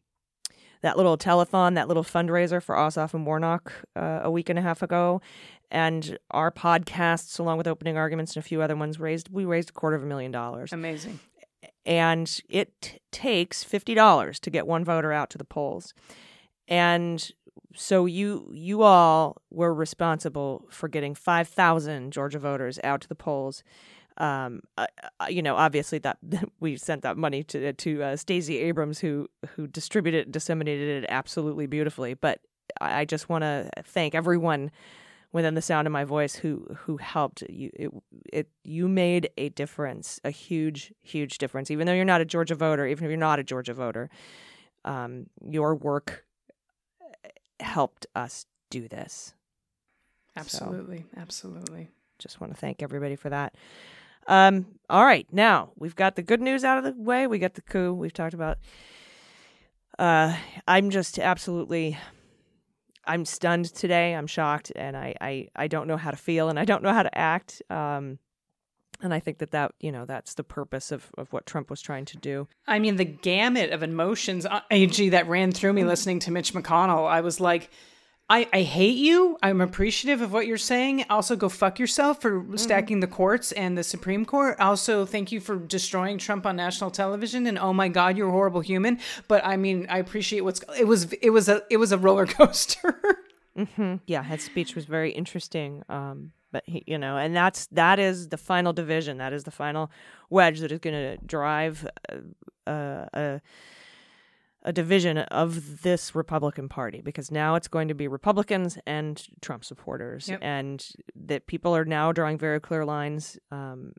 that 0.85 0.99
little 0.99 1.17
telethon, 1.17 1.77
that 1.77 1.89
little 1.89 2.05
fundraiser 2.05 2.63
for 2.63 2.75
Ossoff 2.75 3.15
and 3.15 3.25
Warnock 3.25 3.73
uh, 3.97 4.21
a 4.23 4.31
week 4.31 4.51
and 4.51 4.59
a 4.59 4.63
half 4.63 4.83
ago, 4.83 5.23
and 5.71 6.19
our 6.31 6.51
podcasts, 6.51 7.39
along 7.39 7.57
with 7.57 7.67
opening 7.67 7.97
arguments 7.97 8.37
and 8.37 8.45
a 8.45 8.47
few 8.47 8.61
other 8.61 8.77
ones, 8.77 9.01
raised 9.01 9.31
we 9.31 9.47
raised 9.47 9.71
a 9.71 9.73
quarter 9.73 9.97
of 9.97 10.03
a 10.03 10.07
million 10.07 10.31
dollars. 10.31 10.75
Amazing. 10.75 11.21
and 11.87 12.43
it 12.51 12.79
t- 12.83 12.99
takes 13.11 13.65
$50 13.65 14.39
to 14.41 14.51
get 14.51 14.67
one 14.67 14.85
voter 14.85 15.11
out 15.11 15.31
to 15.31 15.39
the 15.39 15.45
polls. 15.45 15.95
And 16.69 17.31
so 17.75 18.05
you 18.05 18.51
you 18.53 18.83
all 18.83 19.39
were 19.51 19.73
responsible 19.73 20.67
for 20.71 20.89
getting 20.89 21.15
5000 21.15 22.13
georgia 22.13 22.39
voters 22.39 22.79
out 22.85 23.01
to 23.01 23.09
the 23.09 23.17
polls 23.17 23.65
um 24.19 24.61
uh, 24.79 24.87
you 25.29 25.43
know 25.43 25.57
obviously 25.57 25.99
that 25.99 26.19
we 26.61 26.77
sent 26.77 27.03
that 27.03 27.17
money 27.17 27.43
to 27.43 27.73
to 27.73 28.03
uh, 28.03 28.17
Stacey 28.17 28.59
Abrams 28.59 29.01
who 29.01 29.29
who 29.57 29.67
distributed 29.67 30.27
and 30.27 30.33
disseminated 30.33 31.05
it 31.05 31.07
absolutely 31.11 31.67
beautifully 31.67 32.15
but 32.15 32.41
I 32.81 33.05
just 33.05 33.29
want 33.29 33.43
to 33.43 33.71
thank 33.85 34.15
everyone 34.15 34.71
within 35.33 35.55
the 35.55 35.63
sound 35.63 35.87
of 35.87 35.93
my 35.93 36.05
voice 36.05 36.35
who 36.37 36.67
who 36.77 36.97
helped 36.97 37.43
you 37.49 37.71
it, 37.75 37.91
it 38.33 38.49
you 38.63 38.89
made 38.89 39.31
a 39.37 39.49
difference 39.51 40.21
a 40.25 40.31
huge 40.31 40.93
huge 41.03 41.39
difference 41.39 41.71
even 41.71 41.87
though 41.87 41.93
you're 41.93 42.05
not 42.05 42.21
a 42.21 42.25
Georgia 42.25 42.55
voter 42.55 42.87
even 42.87 43.05
if 43.05 43.09
you're 43.11 43.19
not 43.19 43.39
a 43.39 43.45
Georgia 43.45 43.75
voter 43.75 44.09
um 44.85 45.27
your 45.45 45.75
work 45.75 46.25
helped 47.61 48.07
us 48.15 48.47
do 48.71 48.89
this 48.89 49.35
Absolutely. 50.37 51.05
Absolutely. 51.17 51.89
just 52.19 52.41
want 52.41 52.53
to 52.53 52.59
thank 52.59 52.83
everybody 52.83 53.17
for 53.17 53.31
that 53.31 53.55
um 54.27 54.67
all 54.89 55.05
right 55.05 55.27
now 55.33 55.71
we've 55.77 55.97
got 55.97 56.17
the 56.17 56.23
good 56.23 56.41
news 56.41 56.65
out 56.65 56.79
of 56.79 56.85
the 56.85 57.01
way. 57.01 57.27
We 57.27 57.39
got 57.39 57.55
the 57.55 57.63
coup. 57.63 57.93
We've 57.93 58.13
talked 58.13 58.35
about 58.35 58.59
uh 59.99 60.37
i'm 60.67 60.91
just 60.91 61.19
absolutely 61.19 61.97
i'm 63.07 63.25
stunned 63.25 63.73
today. 63.75 64.15
I'm 64.15 64.27
shocked 64.27 64.73
and 64.75 64.97
i 64.97 65.15
i, 65.21 65.49
I 65.55 65.69
don't 65.69 65.87
know 65.87 65.97
how 65.97 66.11
to 66.11 66.17
feel 66.17 66.49
and 66.49 66.59
i 66.59 66.65
don't 66.65 66.83
know 66.83 66.93
how 66.93 67.03
to 67.03 67.19
act. 67.19 67.63
Um 67.71 68.19
and 69.03 69.13
i 69.13 69.21
think 69.21 69.39
that 69.39 69.51
that 69.51 69.73
you 69.81 69.91
know 69.91 70.05
that's 70.05 70.35
the 70.35 70.45
purpose 70.45 70.93
of 70.93 71.11
of 71.19 71.33
what 71.33 71.47
trump 71.47 71.69
was 71.71 71.81
trying 71.81 72.05
to 72.07 72.17
do. 72.17 72.49
I 72.67 72.79
mean, 72.79 72.97
the 72.97 73.05
gamut 73.05 73.71
of 73.71 73.83
emotions, 73.83 74.47
uh, 74.47 74.61
AG, 74.71 75.09
that 75.11 75.29
ran 75.29 75.53
through 75.53 75.73
me 75.73 75.85
listening 75.85 76.21
to 76.21 76.31
Mitch 76.31 76.55
McConnell. 76.55 77.07
I 77.07 77.21
was 77.21 77.41
like, 77.41 77.71
I, 78.31 78.49
I 78.53 78.63
hate 78.63 78.97
you. 78.97 79.37
I'm 79.43 79.61
appreciative 79.61 80.23
of 80.23 80.33
what 80.33 80.47
you're 80.47 80.57
saying. 80.57 81.05
Also, 81.11 81.37
go 81.37 81.51
fuck 81.51 81.79
yourself 81.79 82.23
for 82.23 82.45
stacking 82.57 83.01
the 83.01 83.07
courts 83.07 83.53
and 83.53 83.77
the 83.77 83.85
Supreme 83.85 84.25
Court. 84.25 84.59
Also, 84.59 85.05
thank 85.05 85.31
you 85.31 85.41
for 85.41 85.57
destroying 85.57 86.17
Trump 86.17 86.47
on 86.47 86.57
national 86.57 86.91
television. 86.91 87.47
And 87.47 87.59
oh 87.59 87.75
my 87.75 87.89
God, 87.89 88.17
you're 88.17 88.29
a 88.29 88.33
horrible 88.33 88.63
human. 88.63 88.99
But 89.29 89.45
I 89.45 89.57
mean, 89.57 89.87
I 89.91 89.99
appreciate 89.99 90.41
what's. 90.41 90.63
It 90.79 90.87
was 90.87 91.13
it 91.21 91.31
was 91.31 91.51
a 91.51 91.63
it 91.71 91.77
was 91.77 91.93
a 91.93 91.99
roller 91.99 92.27
coaster. 92.27 93.19
mm-hmm. 93.57 93.97
yeah 94.07 94.23
his 94.23 94.43
speech 94.43 94.75
was 94.75 94.85
very 94.85 95.13
interesting 95.13 95.83
um 95.89 96.33
but 96.53 96.63
he, 96.67 96.83
you 96.87 96.99
know 96.99 97.17
and 97.17 97.35
that's 97.37 97.67
that 97.67 97.99
is 97.99 98.29
the 98.29 98.37
final 98.37 98.73
division 98.73 99.19
that 99.19 99.33
is 99.33 99.45
the 99.45 99.51
final 99.51 99.91
wedge 100.31 100.61
that 100.61 100.73
is 100.73 100.79
going 100.81 100.95
to 100.95 101.25
drive 101.25 101.87
uh, 102.09 102.71
uh, 102.71 103.07
a 103.15 103.41
a 104.65 104.73
division 104.73 105.19
of 105.19 105.83
this 105.83 106.15
Republican 106.15 106.69
Party 106.69 107.01
because 107.03 107.31
now 107.31 107.55
it's 107.55 107.69
going 107.69 107.89
to 107.89 107.95
be 107.95 108.09
Republicans 108.09 108.79
and 108.87 109.23
Trump 109.43 109.65
supporters, 109.65 110.29
Yep. 110.29 110.39
and 110.43 110.89
that 111.15 111.47
people 111.47 111.77
are 111.77 111.85
now 111.85 112.13
drawing 112.13 112.39
very 112.39 112.61
clear 112.61 112.85
lines. 112.85 113.39
Um, 113.51 113.93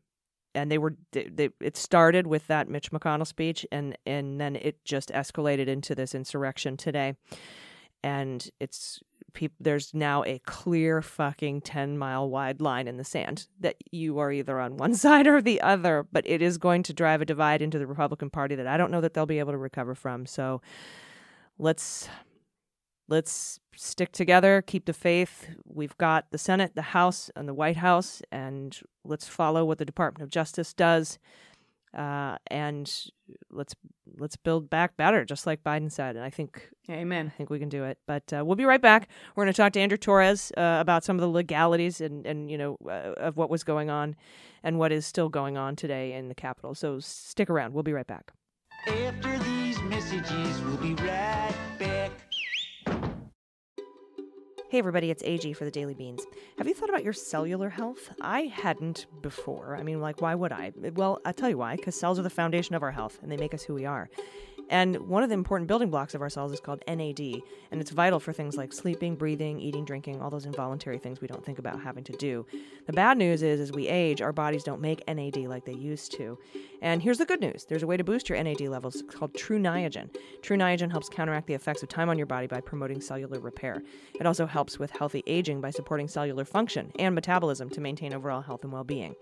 and 0.56 0.71
they 0.71 0.78
were 0.78 0.95
they, 1.12 1.25
they, 1.25 1.49
it 1.62 1.75
started 1.78 2.25
with 2.28 2.47
that 2.47 2.69
Mitch 2.69 2.89
McConnell 2.91 3.28
speech, 3.28 3.65
and 3.71 3.97
and 4.06 4.39
then 4.39 4.56
it 4.56 4.84
just 4.86 5.10
escalated 5.10 5.67
into 5.67 5.93
this 5.95 6.15
insurrection 6.15 6.78
today, 6.78 7.15
and 8.04 8.49
it's 8.60 9.01
people. 9.36 9.56
There's 9.60 9.93
now 9.93 10.24
a 10.24 10.39
clear 10.45 11.02
fucking 11.02 11.62
ten 11.62 11.98
mile 11.98 12.30
wide 12.30 12.62
line 12.62 12.88
in 12.88 12.98
the 12.98 13.04
sand 13.04 13.48
that 13.60 13.76
you 13.91 14.17
are 14.17 14.32
either 14.32 14.60
on 14.60 14.78
one 14.78 14.95
side 15.06 15.28
or 15.28 15.41
the 15.41 15.62
other, 15.62 16.08
but 16.12 16.28
it 16.28 16.41
is 16.41 16.58
going 16.58 16.84
to 16.84 16.93
drive 16.93 17.21
a 17.21 17.26
divide 17.26 17.62
into 17.62 17.78
the 17.78 17.88
Republican 17.88 18.30
Party 18.30 18.56
that 18.56 18.67
I 18.67 18.78
don't 18.78 18.91
know 18.91 19.02
that 19.02 19.13
they'll 19.13 19.26
be 19.26 19.39
able 19.39 19.52
to 19.52 19.58
recover 19.58 19.93
from. 19.93 20.26
So 20.26 20.62
let's 21.60 22.10
let's 23.08 23.60
stick 23.76 24.12
together, 24.12 24.63
keep 24.65 24.86
the 24.86 24.93
faith. 24.93 25.50
We've 25.65 25.98
got 25.98 26.32
the 26.32 26.38
Senate, 26.38 26.71
the 26.76 26.82
House, 26.82 27.30
and 27.36 27.48
the 27.48 27.54
White 27.54 27.78
House, 27.78 28.21
and 28.32 28.78
let's 29.04 29.28
follow 29.28 29.65
what 29.65 29.78
the 29.78 29.86
Department 29.86 30.24
of 30.24 30.30
Justice 30.30 30.74
does. 30.74 31.19
Uh, 31.95 32.38
and 32.47 32.91
let's 33.49 33.73
let's 34.17 34.36
build 34.36 34.69
back 34.69 34.97
better, 34.97 35.23
just 35.23 35.47
like 35.47 35.63
Biden 35.63 35.91
said. 35.91 36.15
And 36.15 36.25
I 36.25 36.29
think 36.29 36.69
Amen. 36.89 37.31
I 37.34 37.38
think 37.38 37.49
we 37.49 37.60
can 37.60 37.69
do 37.69 37.84
it. 37.86 37.97
But 38.05 38.31
uh, 38.34 38.43
we'll 38.45 38.55
be 38.55 38.65
right 38.65 38.81
back. 38.81 39.08
We're 39.36 39.45
going 39.45 39.53
to 39.53 39.58
talk 39.58 39.73
to 39.73 39.79
Andrew 39.79 39.97
Torrez 39.97 40.51
uh, 40.58 40.81
about 40.81 41.03
some 41.03 41.15
of 41.15 41.21
the 41.21 41.29
legalities 41.29 42.01
and, 42.01 42.25
and 42.25 42.51
you 42.51 42.58
know 42.58 42.77
uh, 42.86 43.13
of 43.17 43.38
what 43.38 43.49
was 43.49 43.63
going 43.63 43.89
on 43.89 44.15
and 44.63 44.77
what 44.77 44.91
is 44.91 45.05
still 45.05 45.29
going 45.29 45.58
on 45.58 45.75
today 45.75 46.13
in 46.13 46.27
the 46.27 46.36
Capitol. 46.36 46.75
So 46.75 46.99
stick 46.99 47.49
around. 47.49 47.73
We'll 47.73 47.84
be 47.84 47.93
right 47.93 48.08
back. 48.08 48.31
After 48.88 49.38
these 49.39 49.81
messages, 49.84 50.62
we'll 50.62 50.77
be 50.77 50.93
right 50.95 51.44
Hey 54.75 54.79
everybody, 54.79 55.09
it's 55.09 55.23
AG 55.23 55.53
for 55.53 55.63
the 55.63 55.71
Daily 55.71 55.93
Beans. 55.93 56.25
Have 56.57 56.67
you 56.67 56.73
thought 56.73 56.89
about 56.89 57.05
your 57.05 57.13
cellular 57.13 57.69
health? 57.69 58.13
I 58.19 58.41
hadn't 58.41 59.05
before. 59.21 59.77
I 59.77 59.83
mean, 59.83 60.01
like, 60.01 60.21
why 60.21 60.35
would 60.35 60.51
I? 60.51 60.73
Well, 60.95 61.21
I'll 61.23 61.31
tell 61.31 61.49
you 61.49 61.57
why. 61.57 61.77
Because 61.77 61.97
cells 61.97 62.19
are 62.19 62.23
the 62.23 62.29
foundation 62.29 62.75
of 62.75 62.83
our 62.83 62.91
health, 62.91 63.17
and 63.23 63.31
they 63.31 63.38
make 63.38 63.53
us 63.53 63.63
who 63.63 63.73
we 63.73 63.85
are. 63.85 64.09
And 64.69 65.08
one 65.08 65.23
of 65.23 65.30
the 65.30 65.36
important 65.36 65.67
building 65.67 65.89
blocks 65.89 66.15
of 66.15 66.21
our 66.21 66.30
cells 66.30 66.51
is 66.51 66.60
called 66.60 66.84
NAD, 66.88 67.19
and 67.71 67.82
it's 67.82 67.91
vital 67.91 68.19
for 68.19 68.34
things 68.34 68.58
like 68.58 68.73
sleeping, 68.73 69.15
breathing, 69.15 69.60
eating, 69.60 69.86
drinking, 69.86 70.21
all 70.21 70.30
those 70.30 70.45
involuntary 70.45 70.97
things 70.97 71.21
we 71.21 71.28
don't 71.28 71.45
think 71.45 71.60
about 71.60 71.82
having 71.82 72.04
to 72.06 72.13
do. 72.13 72.45
The 72.88 72.93
bad 72.93 73.17
news 73.17 73.43
is, 73.43 73.60
as 73.60 73.71
we 73.71 73.88
age, 73.88 74.21
our 74.21 74.34
bodies 74.34 74.63
don't 74.63 74.82
make 74.82 75.08
NAD 75.08 75.38
like 75.38 75.65
they 75.65 75.73
used 75.73 76.12
to. 76.13 76.38
And 76.82 77.01
here's 77.01 77.17
the 77.17 77.25
good 77.25 77.41
news 77.41 77.65
there's 77.65 77.84
a 77.84 77.88
way 77.88 77.97
to 77.97 78.04
boost 78.04 78.30
your 78.30 78.41
NAD 78.41 78.62
levels 78.62 78.95
it's 78.95 79.15
called 79.15 79.34
Tru 79.34 79.60
Niagen. 79.60 80.15
Tru 80.41 80.58
Niagen 80.58 80.91
helps 80.91 81.10
counteract 81.10 81.47
the 81.47 81.54
effects 81.54 81.84
of 81.84 81.89
time 81.89 82.10
on 82.10 82.17
your 82.17 82.28
body 82.28 82.47
by 82.47 82.62
promoting 82.62 83.01
cellular 83.01 83.39
repair. 83.39 83.82
It 84.19 84.25
also 84.25 84.45
helps 84.45 84.80
with 84.80 84.91
healthy 84.91 85.23
aging 85.28 85.62
by 85.62 85.71
supporting 85.71 86.08
cellular 86.08 86.45
function 86.45 86.91
and 86.99 87.15
metabolism 87.15 87.69
to 87.71 87.82
maintain 87.82 88.13
overall 88.13 88.41
health 88.41 88.63
and 88.63 88.73
well 88.73 88.84
being. 88.84 89.15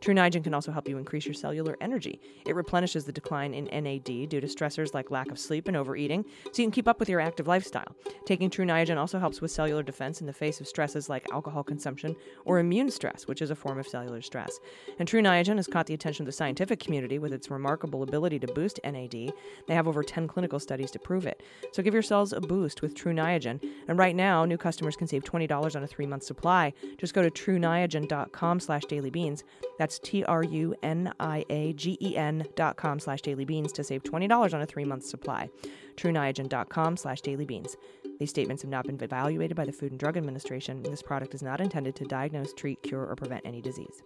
Tru 0.00 0.14
Niagen 0.14 0.42
can 0.42 0.54
also 0.54 0.72
help 0.72 0.88
you 0.88 0.96
increase 0.96 1.26
your 1.26 1.34
cellular 1.34 1.76
energy. 1.80 2.20
It 2.46 2.54
replenishes 2.54 3.04
the 3.04 3.12
decline 3.12 3.52
in 3.52 3.64
NAD 3.66 4.04
due 4.04 4.40
to 4.40 4.46
stressors 4.46 4.94
like 4.94 5.10
lack 5.10 5.30
of 5.30 5.38
sleep 5.38 5.68
and 5.68 5.76
overeating, 5.76 6.24
so 6.52 6.62
you 6.62 6.66
can 6.66 6.72
keep 6.72 6.88
up 6.88 6.98
with 6.98 7.08
your 7.08 7.20
active 7.20 7.46
lifestyle. 7.46 7.94
Taking 8.24 8.48
Tru 8.48 8.64
Niagen 8.64 8.96
also 8.96 9.18
helps 9.18 9.40
with 9.40 9.50
cellular 9.50 9.82
defense 9.82 10.20
in 10.20 10.26
the 10.26 10.32
face 10.32 10.60
of 10.60 10.66
stresses 10.66 11.08
like 11.08 11.30
alcohol 11.32 11.62
consumption 11.62 12.16
or 12.44 12.58
immune 12.58 12.90
stress, 12.90 13.26
which 13.26 13.42
is 13.42 13.50
a 13.50 13.56
form 13.56 13.78
of 13.78 13.86
cellular 13.86 14.22
stress. 14.22 14.58
And 14.98 15.06
Tru 15.06 15.20
Niagen 15.20 15.56
has 15.56 15.66
caught 15.66 15.86
the 15.86 15.94
attention 15.94 16.22
of 16.22 16.26
the 16.26 16.32
scientific 16.32 16.80
community 16.80 17.18
with 17.18 17.32
its 17.32 17.50
remarkable 17.50 18.02
ability 18.02 18.38
to 18.38 18.46
boost 18.46 18.80
NAD. 18.84 19.12
They 19.12 19.74
have 19.74 19.88
over 19.88 20.02
10 20.02 20.28
clinical 20.28 20.58
studies 20.58 20.90
to 20.92 20.98
prove 20.98 21.26
it. 21.26 21.42
So 21.72 21.82
give 21.82 21.94
your 21.94 22.02
cells 22.02 22.32
a 22.32 22.40
boost 22.40 22.80
with 22.80 22.94
Tru 22.94 23.12
Niagen. 23.12 23.60
And 23.86 23.98
right 23.98 24.16
now, 24.16 24.44
new 24.44 24.56
customers 24.56 24.96
can 24.96 25.06
save 25.06 25.24
$20 25.24 25.76
on 25.76 25.82
a 25.82 25.86
three-month 25.86 26.22
supply. 26.22 26.72
Just 26.96 27.14
go 27.14 27.22
to 27.22 27.30
truniagen.com 27.30 28.60
slash 28.60 28.82
dailybeans. 28.84 29.42
That's 29.78 29.89
That's 29.90 29.98
T 29.98 30.22
R 30.22 30.44
U 30.44 30.72
N 30.84 31.12
I 31.18 31.44
A 31.50 31.72
G 31.72 31.98
E 32.00 32.16
N 32.16 32.46
dot 32.54 32.76
com 32.76 33.00
slash 33.00 33.22
daily 33.22 33.44
beans 33.44 33.72
to 33.72 33.82
save 33.82 34.04
$20 34.04 34.54
on 34.54 34.62
a 34.62 34.66
three 34.66 34.84
month 34.84 35.04
supply. 35.04 35.50
TruNiagen.com 35.96 36.96
slash 36.96 37.20
daily 37.22 37.44
beans. 37.44 37.76
These 38.20 38.30
statements 38.30 38.62
have 38.62 38.70
not 38.70 38.86
been 38.86 39.02
evaluated 39.02 39.56
by 39.56 39.64
the 39.64 39.72
Food 39.72 39.90
and 39.90 39.98
Drug 39.98 40.16
Administration, 40.16 40.76
and 40.76 40.86
this 40.86 41.02
product 41.02 41.34
is 41.34 41.42
not 41.42 41.60
intended 41.60 41.96
to 41.96 42.04
diagnose, 42.04 42.52
treat, 42.52 42.80
cure, 42.84 43.04
or 43.04 43.16
prevent 43.16 43.44
any 43.44 43.60
disease. 43.60 44.00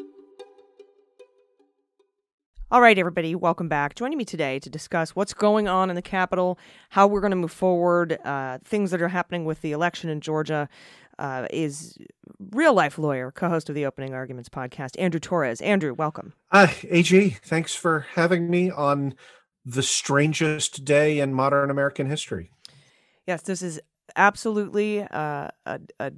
All 2.70 2.80
right, 2.80 2.98
everybody, 2.98 3.34
welcome 3.34 3.68
back. 3.68 3.94
Joining 3.94 4.16
me 4.16 4.24
today 4.24 4.58
to 4.58 4.70
discuss 4.70 5.10
what's 5.10 5.34
going 5.34 5.68
on 5.68 5.90
in 5.90 5.96
the 5.96 6.02
Capitol, 6.02 6.58
how 6.88 7.06
we're 7.06 7.20
going 7.20 7.30
to 7.30 7.36
move 7.36 7.52
forward, 7.52 8.18
uh, 8.24 8.58
things 8.64 8.90
that 8.90 9.02
are 9.02 9.08
happening 9.08 9.44
with 9.44 9.60
the 9.60 9.70
election 9.72 10.08
in 10.08 10.20
Georgia, 10.20 10.68
uh, 11.18 11.46
is 11.50 11.98
real 12.38 12.74
life 12.74 12.98
lawyer, 12.98 13.30
co 13.30 13.48
host 13.48 13.68
of 13.68 13.74
the 13.74 13.86
Opening 13.86 14.14
Arguments 14.14 14.48
podcast, 14.48 14.98
Andrew 14.98 15.20
Torrez. 15.20 15.62
Andrew, 15.62 15.94
welcome. 15.94 16.34
Uh, 16.50 16.68
AG, 16.90 17.30
thanks 17.44 17.74
for 17.74 18.06
having 18.14 18.50
me 18.50 18.70
on 18.70 19.14
the 19.64 19.82
strangest 19.82 20.84
day 20.84 21.18
in 21.18 21.32
modern 21.34 21.70
American 21.70 22.08
history. 22.08 22.50
Yes, 23.26 23.42
this 23.42 23.62
is 23.62 23.80
absolutely 24.16 25.02
uh, 25.02 25.48
a, 25.66 25.80
a 25.98 26.12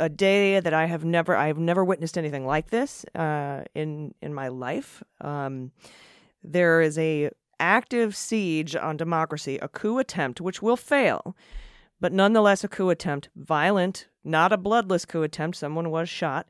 a 0.00 0.08
day 0.08 0.58
that 0.58 0.74
I 0.74 0.86
have 0.86 1.04
never 1.04 1.36
I 1.36 1.46
have 1.46 1.58
never 1.58 1.84
witnessed 1.84 2.18
anything 2.18 2.46
like 2.46 2.70
this 2.70 3.04
uh, 3.14 3.62
in 3.74 4.14
in 4.20 4.34
my 4.34 4.48
life. 4.48 5.02
Um, 5.20 5.72
there 6.42 6.80
is 6.80 6.98
a 6.98 7.30
active 7.60 8.16
siege 8.16 8.74
on 8.74 8.96
democracy, 8.96 9.58
a 9.62 9.68
coup 9.68 9.98
attempt 9.98 10.40
which 10.40 10.60
will 10.60 10.76
fail, 10.76 11.36
but 12.00 12.12
nonetheless 12.12 12.64
a 12.64 12.68
coup 12.68 12.90
attempt, 12.90 13.28
violent, 13.36 14.08
not 14.24 14.52
a 14.52 14.56
bloodless 14.56 15.04
coup 15.04 15.22
attempt. 15.22 15.56
Someone 15.56 15.90
was 15.90 16.08
shot. 16.08 16.46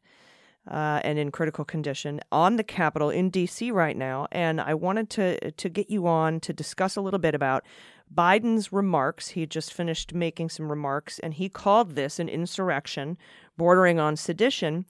Uh, 0.67 0.99
and 1.05 1.19
in 1.19 1.31
critical 1.31 1.63
condition 1.63 2.19
on 2.33 2.57
the 2.57 2.65
Capitol 2.65 3.11
in 3.11 3.29
D.C. 3.29 3.71
right 3.71 3.99
now, 3.99 4.27
and 4.33 4.59
I 4.59 4.73
wanted 4.73 5.11
to 5.11 5.51
to 5.51 5.69
get 5.69 5.91
you 5.91 6.07
on 6.07 6.41
to 6.41 6.55
discuss 6.55 6.97
a 6.97 7.03
little 7.03 7.19
bit 7.19 7.35
about 7.35 7.65
Biden's 8.13 8.73
remarks. 8.73 9.29
He 9.29 9.47
just 9.47 9.75
finished 9.75 10.15
making 10.15 10.49
some 10.49 10.71
remarks, 10.71 11.19
and 11.19 11.35
he 11.35 11.51
called 11.51 11.95
this 11.95 12.19
an 12.19 12.31
insurrection 12.31 13.19
bordering 13.57 13.99
on 13.99 14.17
sedition. 14.17 14.87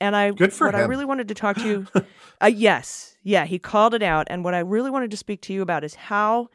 And 0.00 0.16
I, 0.16 0.32
Good 0.32 0.52
for 0.52 0.66
what 0.66 0.74
I 0.74 0.80
really 0.80 1.04
wanted 1.04 1.28
to 1.28 1.34
talk 1.34 1.56
to 1.56 1.66
you, 1.66 1.86
uh, 2.40 2.46
yes, 2.46 3.16
yeah, 3.22 3.44
he 3.44 3.58
called 3.58 3.94
it 3.94 4.02
out. 4.02 4.26
And 4.28 4.42
what 4.42 4.54
I 4.54 4.58
really 4.58 4.90
wanted 4.90 5.12
to 5.12 5.16
speak 5.16 5.40
to 5.42 5.52
you 5.52 5.62
about 5.62 5.84
is 5.84 5.94
how 5.94 6.48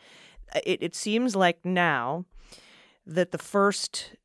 uh, 0.54 0.60
it, 0.66 0.84
it 0.84 0.96
seems 0.96 1.36
like 1.36 1.64
now 1.64 2.26
that 3.08 3.32
the 3.32 3.38
first 3.38 4.15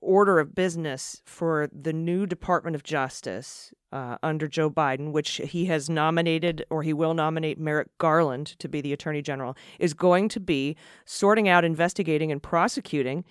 order 0.00 0.38
of 0.38 0.54
business 0.54 1.20
for 1.24 1.68
the 1.72 1.92
new 1.92 2.26
Department 2.26 2.74
of 2.74 2.82
Justice 2.82 3.72
uh, 3.92 4.16
under 4.22 4.46
Joe 4.46 4.70
Biden, 4.70 5.12
which 5.12 5.40
he 5.44 5.66
has 5.66 5.90
nominated 5.90 6.64
or 6.70 6.82
he 6.82 6.92
will 6.92 7.14
nominate 7.14 7.58
Merrick 7.58 7.88
Garland 7.98 8.46
to 8.58 8.68
be 8.68 8.80
the 8.80 8.92
Attorney 8.92 9.22
General, 9.22 9.56
is 9.78 9.94
going 9.94 10.28
to 10.30 10.40
be 10.40 10.76
sorting 11.04 11.48
out, 11.48 11.64
investigating, 11.64 12.30
and 12.30 12.42
prosecuting 12.42 13.24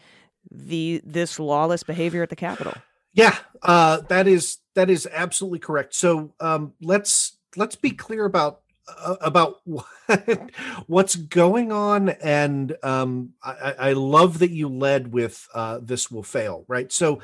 the 0.52 1.02
this 1.04 1.40
lawless 1.40 1.84
behavior 1.84 2.24
at 2.24 2.30
the 2.30 2.36
Capitol. 2.36 2.74
Yeah, 3.14 3.38
uh, 3.62 4.02
that 4.10 4.28
is 4.28 4.60
that 4.76 4.90
is 4.90 5.08
absolutely 5.12 5.60
correct. 5.60 5.96
So 5.96 6.34
um, 6.40 6.74
let's 6.82 7.38
let's 7.56 7.76
be 7.76 7.92
clear 7.92 8.26
about 8.26 8.62
about 9.22 9.62
what, 9.66 9.86
what's 10.88 11.16
going 11.16 11.72
on, 11.72 12.10
and 12.10 12.76
um, 12.84 13.34
I, 13.44 13.76
I 13.80 13.94
love 13.94 14.40
that 14.40 14.52
you 14.52 14.68
led 14.70 15.12
with 15.12 15.48
uh, 15.54 15.80
"this 15.82 16.12
will 16.12 16.24
fail." 16.24 16.66
Right. 16.68 16.92
So 16.92 17.20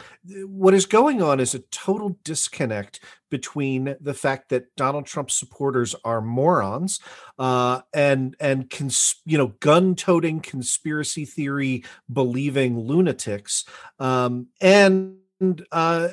what 0.46 0.74
is 0.74 0.86
going 0.86 1.22
on 1.22 1.40
is 1.40 1.56
a 1.56 1.60
total 1.60 2.18
disconnect 2.24 3.00
between 3.30 3.96
the 4.00 4.14
fact 4.14 4.50
that 4.50 4.76
Donald 4.76 5.06
Trump 5.06 5.32
supporters 5.32 5.96
are 6.04 6.22
morons 6.22 7.00
uh, 7.40 7.82
and 7.94 8.36
and 8.40 8.70
cons- 8.70 9.22
you 9.26 9.38
know 9.38 9.48
gun-toting 9.60 10.40
conspiracy 10.40 11.26
theory 11.26 11.84
believing 12.12 12.80
lunatics 12.80 13.66
um, 14.00 14.48
and 14.62 15.18
and 15.46 15.66
uh, 15.72 16.10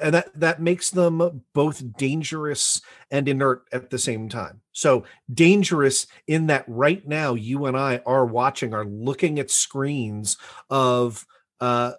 and 0.00 0.14
that 0.14 0.30
that 0.34 0.62
makes 0.62 0.90
them 0.90 1.42
both 1.52 1.96
dangerous 1.96 2.80
and 3.10 3.28
inert 3.28 3.64
at 3.72 3.90
the 3.90 3.98
same 3.98 4.28
time. 4.28 4.60
So 4.72 5.04
dangerous 5.32 6.06
in 6.26 6.46
that 6.46 6.64
right 6.66 7.06
now 7.06 7.34
you 7.34 7.66
and 7.66 7.76
I 7.76 8.00
are 8.06 8.26
watching, 8.26 8.74
are 8.74 8.84
looking 8.84 9.38
at 9.38 9.50
screens 9.50 10.36
of 10.68 11.26
uh, 11.60 11.92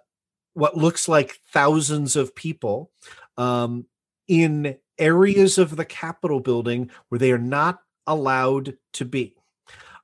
what 0.54 0.76
looks 0.76 1.08
like 1.08 1.38
thousands 1.52 2.16
of 2.16 2.34
people 2.34 2.90
um, 3.36 3.86
in 4.28 4.76
areas 4.98 5.58
of 5.58 5.76
the 5.76 5.84
Capitol 5.84 6.40
building 6.40 6.90
where 7.08 7.18
they 7.18 7.32
are 7.32 7.38
not 7.38 7.78
allowed 8.06 8.76
to 8.94 9.04
be. 9.04 9.36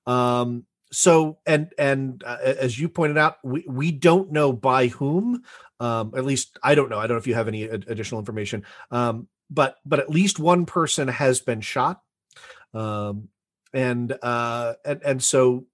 Um, 0.06 0.64
so 0.90 1.38
and 1.46 1.72
and 1.78 2.22
uh, 2.24 2.38
as 2.42 2.78
you 2.78 2.88
pointed 2.88 3.18
out, 3.18 3.36
we 3.44 3.64
we 3.68 3.92
don't 3.92 4.32
know 4.32 4.52
by 4.52 4.86
whom 4.86 5.42
um 5.80 6.12
at 6.16 6.24
least 6.24 6.58
i 6.62 6.74
don't 6.74 6.88
know 6.90 6.98
i 6.98 7.06
don't 7.06 7.14
know 7.16 7.20
if 7.20 7.26
you 7.26 7.34
have 7.34 7.48
any 7.48 7.68
ad- 7.68 7.84
additional 7.88 8.18
information 8.18 8.64
um 8.90 9.28
but 9.50 9.76
but 9.86 9.98
at 10.00 10.10
least 10.10 10.38
one 10.38 10.66
person 10.66 11.08
has 11.08 11.40
been 11.40 11.60
shot 11.60 12.02
um 12.74 13.28
and 13.72 14.16
uh 14.22 14.74
and, 14.84 15.00
and 15.04 15.22
so 15.22 15.66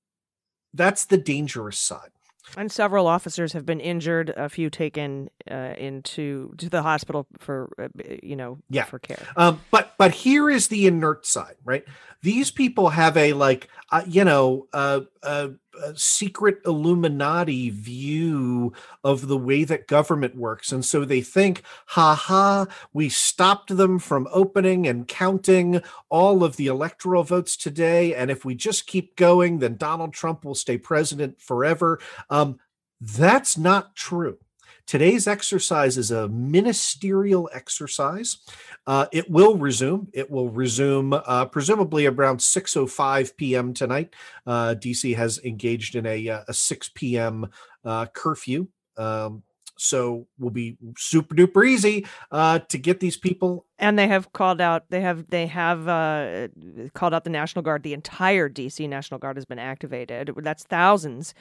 that's 0.75 1.05
the 1.07 1.17
dangerous 1.17 1.79
side 1.79 2.11
And 2.57 2.71
several 2.71 3.07
officers 3.07 3.53
have 3.55 3.65
been 3.65 3.81
injured. 3.81 4.31
A 4.37 4.49
few 4.49 4.69
taken 4.71 5.31
uh, 5.51 5.75
into 5.79 6.53
to 6.59 6.69
the 6.69 6.83
hospital 6.83 7.27
for 7.39 7.71
uh, 7.81 7.89
you 8.23 8.37
know 8.37 8.59
Yeah. 8.69 8.85
for 8.85 8.99
care. 8.99 9.27
um 9.37 9.61
but 9.71 9.95
but 9.99 10.13
here 10.13 10.51
is 10.51 10.69
the 10.69 10.87
inert 10.87 11.25
side 11.27 11.57
right 11.65 11.85
these 12.23 12.51
people 12.51 12.91
have 12.91 13.17
a 13.17 13.33
like 13.33 13.69
uh, 13.91 14.03
you 14.07 14.25
know 14.25 14.69
uh, 14.73 15.01
uh, 15.23 15.49
secret 15.95 16.59
illuminati 16.65 17.71
view 17.71 18.73
of 19.03 19.29
the 19.29 19.37
way 19.37 19.65
that 19.65 19.87
government 19.87 20.37
works. 20.37 20.73
And 20.73 20.85
so 20.85 21.05
they 21.05 21.21
think 21.21 21.63
ha 21.87 22.15
ha 22.15 22.67
we 22.93 23.09
stopped 23.09 23.77
them 23.77 23.99
from 23.99 24.29
opening 24.33 24.87
and 24.87 25.07
counting 25.09 25.83
all 26.09 26.45
of 26.45 26.57
the 26.57 26.67
electoral 26.67 27.25
votes 27.25 27.57
today 27.57 28.15
and 28.15 28.31
if 28.31 28.45
we 28.45 28.55
just 28.55 28.87
keep 28.87 29.17
going 29.17 29.59
then 29.59 29.77
donald 29.77 30.13
trump 30.13 30.45
will 30.45 30.55
stay 30.55 30.79
president 30.79 31.41
forever. 31.41 31.99
Um 32.31 32.59
that's 33.01 33.59
not 33.59 33.95
true 33.95 34.39
Today's 34.87 35.27
exercise 35.27 35.97
is 35.97 36.11
a 36.11 36.29
ministerial 36.29 37.49
exercise. 37.53 38.39
Uh, 38.87 39.07
it 39.13 39.31
will 39.31 39.57
resume. 39.57 40.09
It 40.13 40.31
will 40.31 40.51
resume 40.51 41.15
uh, 41.15 41.47
presumably 41.47 42.07
around 42.07 42.39
6:05 42.39 43.37
p.m. 43.37 43.73
tonight. 43.73 44.15
Uh, 44.47 44.75
DC 44.79 45.17
has 45.17 45.39
engaged 45.39 45.97
in 45.97 46.05
a, 46.05 46.29
uh, 46.29 46.41
a 46.49 46.55
6 46.55 46.91
p.m. 46.95 47.47
Uh, 47.85 48.07
curfew. 48.07 48.69
Um, 48.99 49.43
so 49.77 50.27
will 50.39 50.51
be 50.51 50.77
super 50.97 51.35
duper 51.35 51.67
easy 51.67 52.07
uh, 52.31 52.61
to 52.61 52.79
get 52.79 53.01
these 53.01 53.17
people. 53.17 53.67
And 53.79 53.99
they 53.99 54.07
have 54.07 54.33
called 54.33 54.61
out. 54.61 54.85
They 54.91 55.01
have 55.01 55.29
they 55.31 55.47
have 55.47 55.89
uh, 55.89 56.49
called 56.95 57.15
out 57.15 57.25
the 57.25 57.31
National 57.31 57.63
Guard. 57.63 57.83
The 57.83 57.95
entire 57.95 58.49
DC 58.49 58.89
National 58.89 59.19
Guard 59.19 59.37
has 59.37 59.45
been 59.45 59.59
activated. 59.59 60.33
That's 60.37 60.65
thousands 60.65 61.35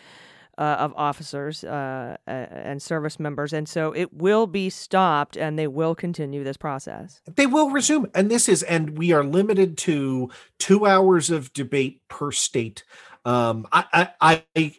uh, 0.57 0.77
of 0.79 0.93
officers 0.95 1.63
uh, 1.63 2.17
and 2.27 2.81
service 2.81 3.19
members, 3.19 3.53
and 3.53 3.67
so 3.67 3.91
it 3.91 4.13
will 4.13 4.47
be 4.47 4.69
stopped, 4.69 5.35
and 5.35 5.57
they 5.57 5.67
will 5.67 5.95
continue 5.95 6.43
this 6.43 6.57
process. 6.57 7.21
They 7.35 7.47
will 7.47 7.69
resume, 7.69 8.07
and 8.13 8.29
this 8.29 8.47
is, 8.47 8.63
and 8.63 8.97
we 8.97 9.11
are 9.11 9.23
limited 9.23 9.77
to 9.79 10.29
two 10.59 10.85
hours 10.85 11.29
of 11.29 11.51
debate 11.53 12.01
per 12.07 12.31
state. 12.31 12.83
Um, 13.25 13.67
I, 13.71 14.09
I, 14.21 14.43
I, 14.55 14.75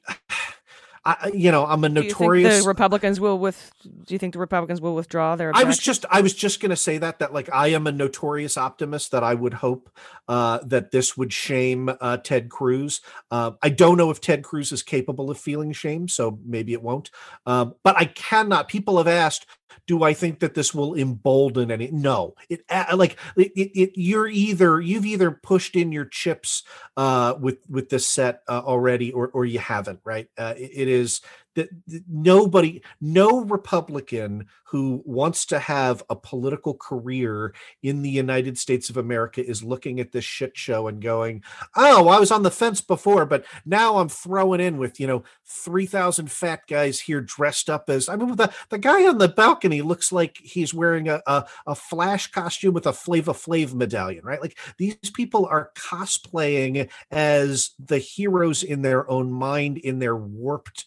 I 1.07 1.31
you 1.35 1.51
know, 1.51 1.67
I'm 1.67 1.85
a 1.85 1.89
Do 1.89 1.97
you 1.97 2.01
think 2.03 2.21
notorious. 2.21 2.63
the 2.63 2.69
Republicans 2.69 3.21
will 3.21 3.39
with? 3.39 3.73
Do 3.83 4.15
you 4.15 4.19
think 4.19 4.33
the 4.33 4.39
Republicans 4.39 4.81
will 4.81 4.95
withdraw 4.95 5.37
their? 5.37 5.53
I 5.55 5.65
was 5.65 5.79
just 5.79 6.07
I 6.11 6.23
was 6.23 6.33
just 6.33 6.61
going 6.61 6.71
to 6.71 6.77
say 6.77 6.99
that 6.99 7.19
that 7.19 7.35
like 7.35 7.51
I 7.53 7.69
am 7.69 7.87
a 7.87 7.93
notorious 7.93 8.57
optimist 8.57 9.11
that 9.11 9.23
I 9.23 9.35
would 9.35 9.55
hope 9.55 9.91
uh, 10.29 10.61
that 10.65 10.93
this 10.93 11.17
would 11.17 11.33
shame 11.33 11.91
uh, 12.01 12.17
Ted 12.19 12.49
Cruz. 12.49 13.03
Uh, 13.31 13.53
I 13.63 13.69
don't 13.69 13.99
know 13.99 14.11
if 14.11 14.21
Ted 14.21 14.43
Cruz 14.43 14.73
is 14.73 14.83
capable 14.83 15.31
of 15.31 15.39
feeling 15.39 15.73
shame, 15.73 16.09
so 16.09 16.39
maybe 16.45 16.73
it 16.73 16.83
won't. 16.83 17.11
Um, 17.45 17.75
but 17.83 17.97
I 17.99 18.07
cannot. 18.07 18.69
People 18.69 18.97
have 18.97 19.09
asked, 19.09 19.47
do 19.87 20.03
I 20.03 20.15
think 20.15 20.41
that 20.41 20.55
this 20.55 20.75
will 20.75 20.95
embolden 20.95 21.71
any? 21.71 21.91
No, 21.91 22.35
it 22.49 22.63
like 22.95 23.19
it, 23.37 23.53
it, 23.57 23.81
it 23.81 23.91
you're 23.95 24.29
either 24.29 24.81
you've 24.81 25.07
either 25.07 25.31
pushed 25.31 25.77
in 25.77 25.93
your 25.93 26.07
chips 26.07 26.63
uh, 26.97 27.35
with 27.41 27.59
with 27.69 27.89
this 27.89 28.07
set 28.07 28.43
uh, 28.49 28.63
already 28.65 29.13
or 29.13 29.29
or 29.29 29.45
you 29.45 29.59
haven't. 29.59 30.01
Right? 30.05 30.29
Uh, 30.37 30.55
it- 30.57 30.71
it 30.75 30.89
is 30.89 31.21
that 31.55 31.69
nobody, 32.09 32.83
no 33.01 33.41
Republican 33.45 34.47
who 34.65 35.03
wants 35.05 35.47
to 35.47 35.59
have 35.59 36.03
a 36.11 36.17
political 36.17 36.75
career 36.75 37.55
in 37.83 38.03
the 38.03 38.11
United 38.11 38.59
States 38.59 38.91
of 38.91 38.97
America 38.97 39.45
is 39.45 39.63
looking 39.63 40.01
at 40.01 40.11
this 40.11 40.25
shit 40.25 40.57
show 40.57 40.89
and 40.89 41.01
going, 41.01 41.43
"Oh, 41.77 42.09
I 42.09 42.19
was 42.19 42.33
on 42.33 42.43
the 42.43 42.51
fence 42.51 42.81
before, 42.81 43.25
but 43.25 43.45
now 43.65 43.99
I'm 43.99 44.09
throwing 44.09 44.61
in 44.61 44.79
with 44.79 44.99
you 44.99 45.07
know 45.07 45.23
three 45.45 45.87
thousand 45.87 46.31
fat 46.33 46.63
guys 46.69 46.99
here 47.01 47.21
dressed 47.21 47.71
up 47.71 47.89
as." 47.89 48.09
I 48.09 48.17
mean, 48.17 48.35
the 48.35 48.53
the 48.71 48.79
guy 48.79 49.07
on 49.07 49.19
the 49.19 49.29
balcony 49.29 49.81
looks 49.81 50.11
like 50.11 50.39
he's 50.43 50.75
wearing 50.75 51.09
a 51.09 51.23
a, 51.27 51.47
a 51.69 51.75
flash 51.75 52.31
costume 52.31 52.75
with 52.75 52.87
a 52.87 52.93
Flava 52.93 53.33
Flav 53.33 53.75
medallion, 53.75 54.25
right? 54.25 54.41
Like 54.41 54.59
these 54.79 54.97
people 55.15 55.47
are 55.47 55.71
cosplaying 55.77 56.91
as 57.11 57.71
the 57.79 57.99
heroes 57.99 58.63
in 58.63 58.83
their 58.83 59.09
own 59.09 59.31
mind 59.31 59.79
in 59.79 59.99
their 59.99 60.17
warped 60.17 60.87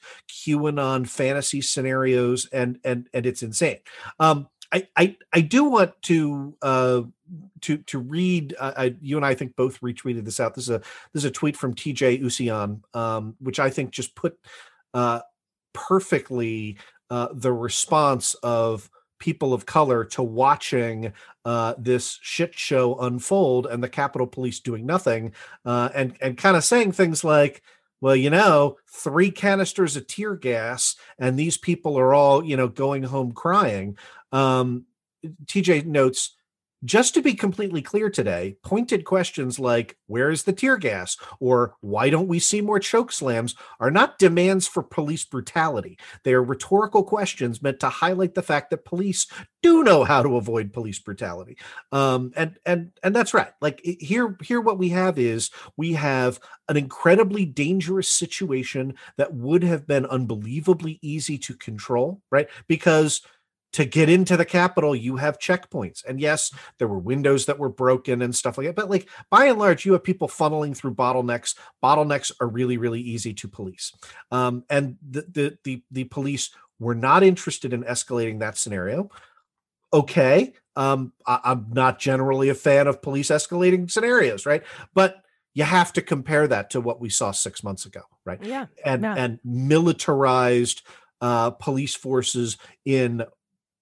QAnon 0.57 1.07
fantasy 1.07 1.61
scenarios, 1.61 2.47
and 2.51 2.79
and 2.83 3.07
and 3.13 3.25
it's 3.25 3.43
insane. 3.43 3.79
Um, 4.19 4.47
I, 4.71 4.87
I 4.95 5.15
I 5.33 5.41
do 5.41 5.63
want 5.65 5.93
to 6.03 6.55
uh, 6.61 7.01
to 7.61 7.77
to 7.77 7.99
read. 7.99 8.55
Uh, 8.59 8.73
I, 8.77 8.95
you 9.01 9.17
and 9.17 9.25
I 9.25 9.35
think 9.35 9.55
both 9.55 9.79
retweeted 9.81 10.25
this 10.25 10.39
out. 10.39 10.55
This 10.55 10.65
is 10.65 10.69
a 10.71 10.79
this 11.13 11.23
is 11.23 11.25
a 11.25 11.31
tweet 11.31 11.55
from 11.55 11.73
TJ 11.73 12.21
Usian, 12.21 12.81
um, 12.93 13.35
which 13.39 13.59
I 13.59 13.69
think 13.69 13.91
just 13.91 14.15
put 14.15 14.37
uh, 14.93 15.21
perfectly 15.73 16.77
uh, 17.09 17.29
the 17.33 17.53
response 17.53 18.33
of 18.43 18.89
people 19.19 19.53
of 19.53 19.65
color 19.65 20.03
to 20.05 20.21
watching 20.21 21.11
uh, 21.45 21.73
this 21.77 22.19
shit 22.21 22.53
show 22.53 22.99
unfold 22.99 23.65
and 23.65 23.81
the 23.81 23.89
Capitol 23.89 24.27
Police 24.27 24.59
doing 24.59 24.85
nothing 24.85 25.33
uh, 25.65 25.89
and 25.95 26.15
and 26.21 26.37
kind 26.37 26.57
of 26.57 26.63
saying 26.63 26.91
things 26.91 27.23
like, 27.23 27.61
well, 28.01 28.15
you 28.15 28.29
know, 28.29 28.77
three 28.91 29.31
canisters 29.31 29.95
of 29.95 30.07
tear 30.07 30.35
gas 30.35 30.95
and 31.17 31.37
these 31.37 31.57
people 31.57 31.97
are 31.97 32.13
all 32.13 32.43
you 32.43 32.57
know 32.57 32.67
going 32.67 33.03
home 33.03 33.31
crying. 33.31 33.97
Um, 34.31 34.85
TJ 35.45 35.85
notes. 35.85 36.36
Just 36.87 37.13
to 37.15 37.21
be 37.21 37.33
completely 37.33 37.81
clear 37.81 38.09
today, 38.09 38.55
pointed 38.63 39.03
questions 39.03 39.59
like, 39.59 39.97
where 40.05 40.29
is 40.29 40.43
the 40.43 40.53
tear 40.53 40.77
gas? 40.77 41.17
Or 41.41 41.75
why 41.81 42.09
don't 42.09 42.29
we 42.29 42.39
see 42.39 42.61
more 42.61 42.79
choke 42.79 43.11
slams 43.11 43.55
are 43.81 43.91
not 43.91 44.17
demands 44.17 44.67
for 44.67 44.81
police 44.83 45.25
brutality. 45.25 45.99
They 46.23 46.33
are 46.33 46.41
rhetorical 46.41 47.03
questions 47.03 47.61
meant 47.61 47.81
to 47.81 47.89
highlight 47.89 48.35
the 48.35 48.41
fact 48.41 48.69
that 48.69 48.85
police 48.85 49.27
do 49.61 49.83
know 49.83 50.05
how 50.05 50.23
to 50.23 50.37
avoid 50.37 50.71
police 50.71 50.99
brutality. 50.99 51.57
Um, 51.91 52.31
and 52.37 52.57
and 52.65 52.91
and 53.03 53.13
that's 53.13 53.33
right. 53.33 53.51
Like 53.59 53.81
here, 53.83 54.37
here 54.41 54.61
what 54.61 54.77
we 54.77 54.87
have 54.89 55.19
is 55.19 55.51
we 55.75 55.91
have 55.93 56.39
an 56.69 56.77
incredibly 56.77 57.43
dangerous 57.43 58.07
situation 58.07 58.93
that 59.17 59.33
would 59.33 59.63
have 59.63 59.87
been 59.87 60.05
unbelievably 60.05 60.99
easy 61.01 61.37
to 61.39 61.53
control, 61.53 62.21
right? 62.31 62.47
Because 62.67 63.21
to 63.73 63.85
get 63.85 64.09
into 64.09 64.37
the 64.37 64.45
Capitol 64.45 64.95
you 64.95 65.17
have 65.17 65.39
checkpoints. 65.39 66.03
And 66.05 66.19
yes, 66.19 66.51
there 66.79 66.87
were 66.87 66.99
windows 66.99 67.45
that 67.45 67.59
were 67.59 67.69
broken 67.69 68.21
and 68.21 68.35
stuff 68.35 68.57
like 68.57 68.67
that. 68.67 68.75
But 68.75 68.89
like 68.89 69.09
by 69.29 69.45
and 69.45 69.59
large, 69.59 69.85
you 69.85 69.93
have 69.93 70.03
people 70.03 70.27
funneling 70.27 70.75
through 70.75 70.95
bottlenecks. 70.95 71.55
Bottlenecks 71.83 72.31
are 72.39 72.47
really, 72.47 72.77
really 72.77 73.01
easy 73.01 73.33
to 73.35 73.47
police. 73.47 73.93
Um, 74.31 74.63
and 74.69 74.97
the, 75.07 75.21
the 75.31 75.57
the 75.63 75.83
the 75.91 76.03
police 76.05 76.49
were 76.79 76.95
not 76.95 77.23
interested 77.23 77.73
in 77.73 77.83
escalating 77.83 78.39
that 78.39 78.57
scenario. 78.57 79.09
Okay. 79.93 80.53
Um, 80.75 81.13
I, 81.25 81.39
I'm 81.43 81.67
not 81.71 81.99
generally 81.99 82.49
a 82.49 82.55
fan 82.55 82.87
of 82.87 83.01
police 83.01 83.29
escalating 83.29 83.89
scenarios, 83.89 84.45
right? 84.45 84.63
But 84.93 85.23
you 85.53 85.63
have 85.63 85.91
to 85.93 86.01
compare 86.01 86.47
that 86.47 86.69
to 86.71 86.81
what 86.81 87.01
we 87.01 87.09
saw 87.09 87.31
six 87.31 87.63
months 87.63 87.85
ago, 87.85 88.01
right? 88.25 88.43
Yeah. 88.43 88.67
and 88.85 89.01
Yeah. 89.01 89.15
and 89.17 89.39
militarized 89.43 90.83
uh, 91.19 91.49
police 91.51 91.95
forces 91.95 92.57
in 92.85 93.23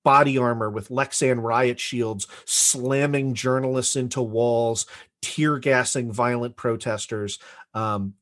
body 0.06 0.38
armor 0.38 0.70
with 0.70 0.88
Lexan 0.88 1.44
riot 1.44 1.82
shields, 1.82 2.28
slamming 2.46 3.34
journalists 3.34 3.98
into 3.98 4.22
walls, 4.22 4.86
tear 5.22 5.60
gassing 5.60 6.13
violent 6.13 6.56
protesters. 6.56 7.39
Um, 7.74 8.13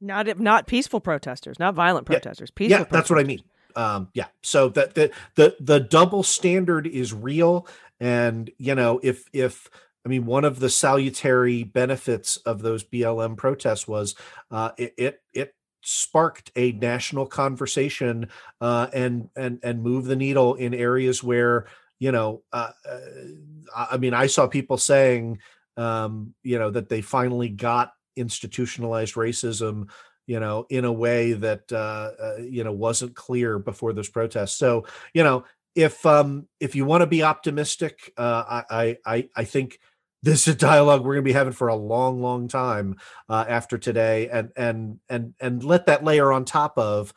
Not 0.00 0.38
not 0.38 0.68
peaceful 0.68 1.00
protesters, 1.00 1.58
not 1.58 1.74
violent 1.74 2.06
Yeah. 2.08 2.18
protesters. 2.20 2.52
Peaceful. 2.52 2.78
yeah, 2.78 2.84
that's 2.88 3.10
what 3.10 3.18
I 3.18 3.24
mean. 3.24 3.42
Um, 3.76 4.08
yeah, 4.14 4.26
so 4.42 4.68
that 4.70 4.94
the 4.94 5.10
the 5.34 5.56
the 5.60 5.80
double 5.80 6.22
standard 6.22 6.86
is 6.86 7.12
real, 7.12 7.66
and 8.00 8.50
you 8.58 8.74
know 8.74 9.00
if 9.02 9.24
if 9.32 9.68
I 10.04 10.08
mean 10.08 10.26
one 10.26 10.44
of 10.44 10.58
the 10.60 10.70
salutary 10.70 11.62
benefits 11.64 12.36
of 12.38 12.62
those 12.62 12.82
BLM 12.84 13.36
protests 13.36 13.86
was 13.86 14.14
uh, 14.50 14.70
it 14.78 14.94
it 14.96 15.22
it 15.34 15.54
sparked 15.82 16.50
a 16.56 16.72
national 16.72 17.26
conversation 17.26 18.28
uh, 18.60 18.88
and 18.92 19.28
and 19.36 19.58
and 19.62 19.82
move 19.82 20.04
the 20.04 20.16
needle 20.16 20.54
in 20.54 20.74
areas 20.74 21.22
where 21.22 21.66
you 21.98 22.12
know 22.12 22.42
uh, 22.52 22.70
uh, 22.88 23.86
I 23.90 23.96
mean 23.96 24.14
I 24.14 24.26
saw 24.26 24.46
people 24.46 24.78
saying 24.78 25.38
um, 25.76 26.34
you 26.42 26.58
know 26.58 26.70
that 26.70 26.88
they 26.88 27.00
finally 27.00 27.48
got 27.48 27.92
institutionalized 28.16 29.14
racism 29.14 29.88
you 30.26 30.38
know 30.40 30.66
in 30.68 30.84
a 30.84 30.92
way 30.92 31.32
that 31.32 31.72
uh, 31.72 32.10
uh 32.20 32.36
you 32.38 32.64
know 32.64 32.72
wasn't 32.72 33.14
clear 33.14 33.58
before 33.58 33.92
those 33.92 34.08
protests 34.08 34.56
so 34.56 34.84
you 35.14 35.24
know 35.24 35.44
if 35.74 36.04
um 36.04 36.46
if 36.58 36.74
you 36.74 36.84
want 36.84 37.00
to 37.00 37.06
be 37.06 37.22
optimistic 37.22 38.12
uh 38.16 38.62
I 38.70 38.96
i 39.06 39.28
i 39.36 39.44
think 39.44 39.78
this 40.22 40.46
is 40.46 40.54
a 40.54 40.58
dialogue 40.58 41.00
we're 41.00 41.14
going 41.14 41.24
to 41.24 41.28
be 41.28 41.32
having 41.32 41.52
for 41.52 41.68
a 41.68 41.74
long 41.74 42.20
long 42.20 42.48
time 42.48 42.96
uh 43.28 43.44
after 43.48 43.78
today 43.78 44.28
and 44.28 44.50
and 44.56 44.98
and 45.08 45.34
and 45.40 45.64
let 45.64 45.86
that 45.86 46.04
layer 46.04 46.32
on 46.32 46.44
top 46.44 46.76
of 46.78 47.12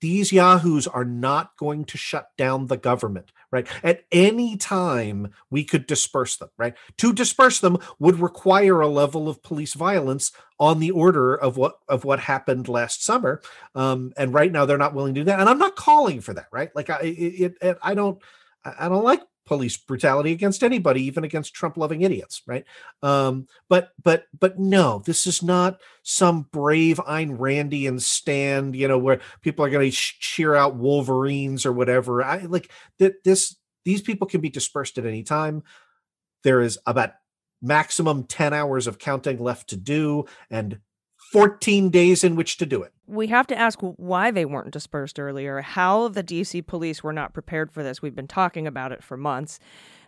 these 0.00 0.32
yahoos 0.32 0.86
are 0.86 1.04
not 1.04 1.56
going 1.56 1.84
to 1.84 1.96
shut 1.96 2.28
down 2.36 2.66
the 2.66 2.76
government 2.76 3.32
right? 3.52 3.68
At 3.84 4.04
any 4.10 4.56
time 4.56 5.32
we 5.48 5.62
could 5.62 5.86
disperse 5.86 6.36
them 6.36 6.48
right? 6.58 6.74
To 6.98 7.12
disperse 7.12 7.60
them 7.60 7.78
would 8.00 8.18
require 8.18 8.80
a 8.80 8.88
level 8.88 9.28
of 9.28 9.44
police 9.44 9.74
violence 9.74 10.32
on 10.58 10.80
the 10.80 10.90
order 10.90 11.36
of 11.36 11.56
what 11.56 11.78
of 11.88 12.04
what 12.04 12.18
happened 12.18 12.68
last 12.68 13.04
summer 13.04 13.40
um 13.76 14.12
and 14.16 14.34
right 14.34 14.50
now 14.50 14.66
they're 14.66 14.76
not 14.76 14.94
willing 14.94 15.14
to 15.14 15.20
do 15.20 15.24
that 15.24 15.40
and 15.40 15.48
i'm 15.48 15.58
not 15.58 15.76
calling 15.76 16.20
for 16.20 16.34
that 16.34 16.48
right? 16.52 16.74
Like 16.74 16.90
i 16.90 16.98
it, 17.02 17.54
it 17.60 17.78
i 17.82 17.94
don't 17.94 18.20
I 18.64 18.88
don't 18.88 19.04
like 19.04 19.20
police 19.46 19.76
brutality 19.76 20.32
against 20.32 20.62
anybody 20.62 21.02
even 21.02 21.24
against 21.24 21.54
trump 21.54 21.76
loving 21.76 22.02
idiots 22.02 22.42
right 22.46 22.64
um 23.02 23.46
but 23.68 23.90
but 24.02 24.24
but 24.38 24.58
no 24.58 25.02
this 25.04 25.26
is 25.26 25.42
not 25.42 25.78
some 26.04 26.42
brave 26.52 26.98
Ayn 26.98 27.38
Randian 27.38 28.00
stand, 28.00 28.76
you 28.76 28.86
know, 28.86 28.98
where 28.98 29.20
people 29.42 29.64
are 29.64 29.70
going 29.70 29.90
to 29.90 29.96
cheer 29.96 30.54
out 30.54 30.76
Wolverines 30.76 31.66
or 31.66 31.72
whatever. 31.72 32.22
I 32.22 32.40
like 32.40 32.70
that. 32.98 33.24
This 33.24 33.56
these 33.84 34.02
people 34.02 34.26
can 34.26 34.40
be 34.40 34.50
dispersed 34.50 34.98
at 34.98 35.06
any 35.06 35.22
time. 35.22 35.62
There 36.42 36.60
is 36.60 36.78
about 36.86 37.12
maximum 37.62 38.24
ten 38.24 38.52
hours 38.52 38.86
of 38.86 38.98
counting 38.98 39.38
left 39.38 39.70
to 39.70 39.76
do, 39.76 40.26
and 40.50 40.78
fourteen 41.34 41.90
days 41.90 42.24
in 42.24 42.36
which 42.36 42.56
to 42.58 42.66
do 42.66 42.82
it. 42.82 42.92
we 43.06 43.26
have 43.26 43.46
to 43.48 43.58
ask 43.58 43.78
why 43.80 44.30
they 44.30 44.46
weren't 44.46 44.70
dispersed 44.70 45.18
earlier, 45.20 45.60
how 45.60 46.08
the 46.08 46.24
DC 46.24 46.66
police 46.66 47.02
were 47.02 47.12
not 47.12 47.34
prepared 47.34 47.70
for 47.70 47.82
this. 47.82 48.00
We've 48.00 48.14
been 48.14 48.26
talking 48.40 48.66
about 48.66 48.92
it 48.92 49.02
for 49.02 49.16
months. 49.16 49.58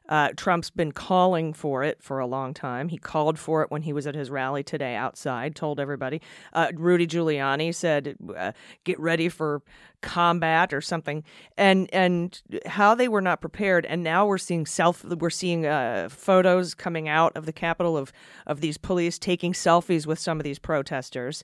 Uh, 0.08 0.30
Trump's 0.36 0.70
been 0.70 0.92
calling 0.92 1.52
for 1.52 1.82
it 1.82 2.02
for 2.02 2.18
a 2.18 2.26
long 2.26 2.54
time. 2.54 2.88
He 2.88 2.98
called 2.98 3.38
for 3.38 3.62
it 3.62 3.70
when 3.70 3.82
he 3.82 3.92
was 3.92 4.06
at 4.06 4.14
his 4.14 4.30
rally 4.30 4.62
today 4.62 4.94
outside, 4.94 5.56
told 5.56 5.80
everybody. 5.80 6.20
Uh, 6.52 6.70
Rudy 6.74 7.06
Giuliani 7.06 7.74
said, 7.74 8.16
uh, 8.36 8.52
get 8.84 8.98
ready 9.00 9.28
for 9.28 9.62
combat 10.02 10.72
or 10.72 10.80
something. 10.80 11.24
And 11.56 11.92
and 11.92 12.40
how 12.66 12.94
they 12.94 13.08
were 13.08 13.20
not 13.20 13.40
prepared. 13.40 13.86
And 13.86 14.04
now 14.04 14.26
we're 14.26 14.38
seeing 14.38 14.66
self 14.66 15.04
we're 15.04 15.30
seeing 15.30 15.66
uh, 15.66 16.08
photos 16.10 16.74
coming 16.74 17.08
out 17.08 17.36
of 17.36 17.46
the 17.46 17.52
Capitol 17.52 17.96
of, 17.96 18.12
of 18.46 18.60
these 18.60 18.78
police 18.78 19.18
taking 19.18 19.52
selfies 19.52 20.06
with 20.06 20.18
some 20.18 20.38
of 20.38 20.44
these 20.44 20.58
protesters. 20.58 21.42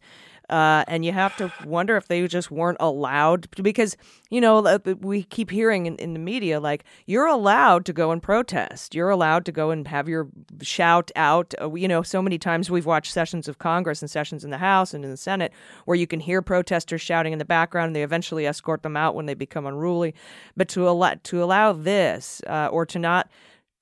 Uh, 0.50 0.84
and 0.86 1.04
you 1.04 1.12
have 1.12 1.36
to 1.36 1.50
wonder 1.64 1.96
if 1.96 2.08
they 2.08 2.26
just 2.26 2.50
weren't 2.50 2.76
allowed 2.78 3.48
because 3.62 3.96
you 4.28 4.40
know 4.40 4.78
we 5.00 5.22
keep 5.22 5.50
hearing 5.50 5.86
in, 5.86 5.96
in 5.96 6.12
the 6.12 6.18
media 6.18 6.60
like 6.60 6.84
you're 7.06 7.26
allowed 7.26 7.86
to 7.86 7.92
go 7.92 8.10
and 8.10 8.22
protest 8.22 8.51
you're 8.92 9.10
allowed 9.10 9.44
to 9.46 9.52
go 9.52 9.70
and 9.70 9.88
have 9.88 10.08
your 10.08 10.28
shout 10.60 11.10
out. 11.16 11.54
Uh, 11.60 11.72
you 11.74 11.88
know 11.88 12.02
so 12.02 12.22
many 12.22 12.38
times 12.38 12.70
we've 12.70 12.86
watched 12.86 13.12
sessions 13.12 13.48
of 13.48 13.58
congress 13.58 14.02
and 14.02 14.10
sessions 14.10 14.44
in 14.44 14.50
the 14.50 14.58
house 14.58 14.94
and 14.94 15.04
in 15.04 15.10
the 15.10 15.16
senate 15.16 15.52
where 15.84 15.96
you 15.96 16.06
can 16.06 16.20
hear 16.20 16.42
protesters 16.42 17.00
shouting 17.00 17.32
in 17.32 17.38
the 17.38 17.44
background 17.44 17.88
and 17.88 17.96
they 17.96 18.02
eventually 18.02 18.46
escort 18.46 18.82
them 18.82 18.96
out 18.96 19.14
when 19.14 19.26
they 19.26 19.34
become 19.34 19.66
unruly. 19.66 20.14
But 20.56 20.68
to 20.70 20.88
allow 20.88 21.14
to 21.14 21.42
allow 21.42 21.72
this 21.72 22.42
uh, 22.46 22.68
or 22.70 22.86
to 22.86 22.98
not 22.98 23.30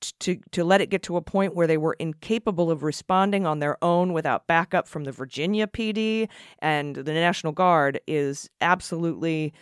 to 0.01 0.39
to 0.51 0.65
let 0.65 0.81
it 0.81 0.91
get 0.91 1.03
to 1.05 1.17
a 1.17 1.23
point 1.23 1.55
where 1.55 1.67
they 1.67 1.77
were 1.77 1.97
incapable 1.99 2.71
of 2.71 2.83
responding 2.83 3.47
on 3.47 3.59
their 3.59 3.83
own 3.83 4.13
without 4.13 4.47
backup 4.47 4.89
from 4.89 5.05
the 5.05 5.13
Virginia 5.13 5.67
PD 5.67 6.29
and 6.61 6.97
the 6.97 7.13
National 7.13 7.53
Guard 7.53 8.01
is 8.07 8.49
absolutely 8.61 9.53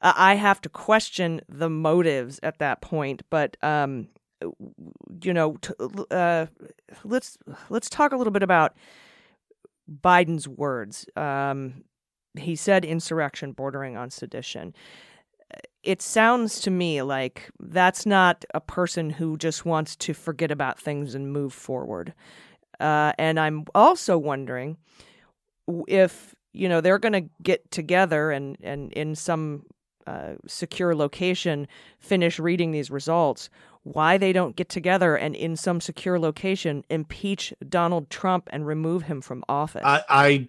uh, 0.00 0.12
I 0.16 0.34
have 0.34 0.60
to 0.62 0.68
question 0.68 1.40
the 1.48 1.70
motives 1.70 2.38
at 2.42 2.58
that 2.58 2.80
point. 2.80 3.22
But 3.30 3.56
um 3.62 4.08
you 5.22 5.34
know 5.34 5.56
t- 5.56 5.74
uh, 6.10 6.46
let's 7.04 7.38
let's 7.70 7.88
talk 7.88 8.12
a 8.12 8.16
little 8.16 8.32
bit 8.32 8.42
about 8.42 8.74
Biden's 10.02 10.46
words 10.48 11.06
um 11.16 11.84
he 12.38 12.56
said 12.56 12.84
insurrection 12.84 13.52
bordering 13.52 13.96
on 13.96 14.10
sedition. 14.10 14.74
It 15.82 16.00
sounds 16.00 16.60
to 16.60 16.70
me 16.70 17.02
like 17.02 17.50
that's 17.60 18.06
not 18.06 18.44
a 18.54 18.60
person 18.60 19.10
who 19.10 19.36
just 19.36 19.64
wants 19.66 19.96
to 19.96 20.14
forget 20.14 20.50
about 20.50 20.78
things 20.78 21.14
and 21.14 21.32
move 21.32 21.52
forward. 21.52 22.14
Uh, 22.80 23.12
and 23.18 23.38
I'm 23.38 23.64
also 23.74 24.16
wondering 24.16 24.76
if 25.88 26.34
you 26.52 26.68
know 26.68 26.80
they're 26.80 26.98
going 26.98 27.12
to 27.12 27.28
get 27.42 27.70
together 27.70 28.30
and 28.30 28.56
and 28.62 28.92
in 28.92 29.14
some 29.14 29.64
uh, 30.06 30.34
secure 30.46 30.94
location 30.94 31.68
finish 32.00 32.38
reading 32.38 32.72
these 32.72 32.90
results 32.90 33.48
why 33.82 34.16
they 34.16 34.32
don't 34.32 34.56
get 34.56 34.68
together 34.68 35.16
and 35.16 35.34
in 35.34 35.56
some 35.56 35.80
secure 35.80 36.18
location 36.18 36.84
impeach 36.88 37.52
Donald 37.68 38.10
Trump 38.10 38.48
and 38.52 38.66
remove 38.66 39.04
him 39.04 39.20
from 39.20 39.44
office. 39.48 39.82
I, 39.84 40.02
I 40.08 40.48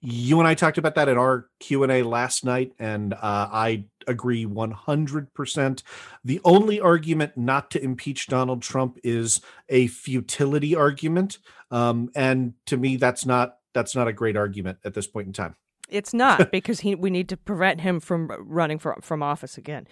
you 0.00 0.38
and 0.38 0.46
I 0.46 0.54
talked 0.54 0.78
about 0.78 0.94
that 0.96 1.08
in 1.08 1.16
our 1.18 1.46
Q 1.58 1.82
and 1.82 1.90
A 1.90 2.02
last 2.02 2.44
night, 2.44 2.72
and 2.78 3.14
uh, 3.14 3.18
I 3.22 3.84
agree 4.06 4.46
one 4.46 4.70
hundred 4.70 5.32
percent. 5.34 5.82
The 6.24 6.40
only 6.44 6.80
argument 6.80 7.36
not 7.36 7.70
to 7.72 7.82
impeach 7.82 8.26
Donald 8.26 8.62
Trump 8.62 8.98
is 9.02 9.40
a 9.68 9.86
futility 9.88 10.76
argument, 10.76 11.38
um, 11.70 12.10
and 12.14 12.54
to 12.66 12.76
me, 12.76 12.96
that's 12.96 13.24
not 13.24 13.56
that's 13.72 13.96
not 13.96 14.06
a 14.06 14.12
great 14.12 14.36
argument 14.36 14.78
at 14.84 14.94
this 14.94 15.06
point 15.06 15.26
in 15.26 15.32
time. 15.32 15.56
It's 15.88 16.12
not 16.12 16.50
because 16.52 16.80
he 16.80 16.94
we 16.94 17.10
need 17.10 17.28
to 17.30 17.36
prevent 17.36 17.80
him 17.80 17.98
from 17.98 18.30
running 18.38 18.78
for 18.78 18.96
from 19.00 19.22
office 19.22 19.56
again. 19.56 19.88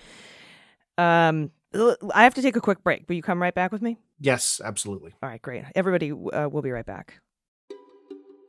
Um, 0.97 1.51
I 1.75 2.23
have 2.23 2.35
to 2.35 2.43
take 2.43 2.57
a 2.57 2.61
quick 2.61 2.85
break. 2.85 3.09
Will 3.09 3.17
you 3.17 3.23
come 3.23 3.43
right 3.43 3.55
back 3.55 3.73
with 3.73 3.83
me? 3.83 3.99
Yes, 4.21 4.61
absolutely. 4.65 5.13
All 5.23 5.29
right, 5.29 5.43
great. 5.43 5.65
Everybody, 5.75 6.13
uh, 6.13 6.49
we'll 6.49 6.63
be 6.63 6.71
right 6.71 6.87
back. 6.87 7.21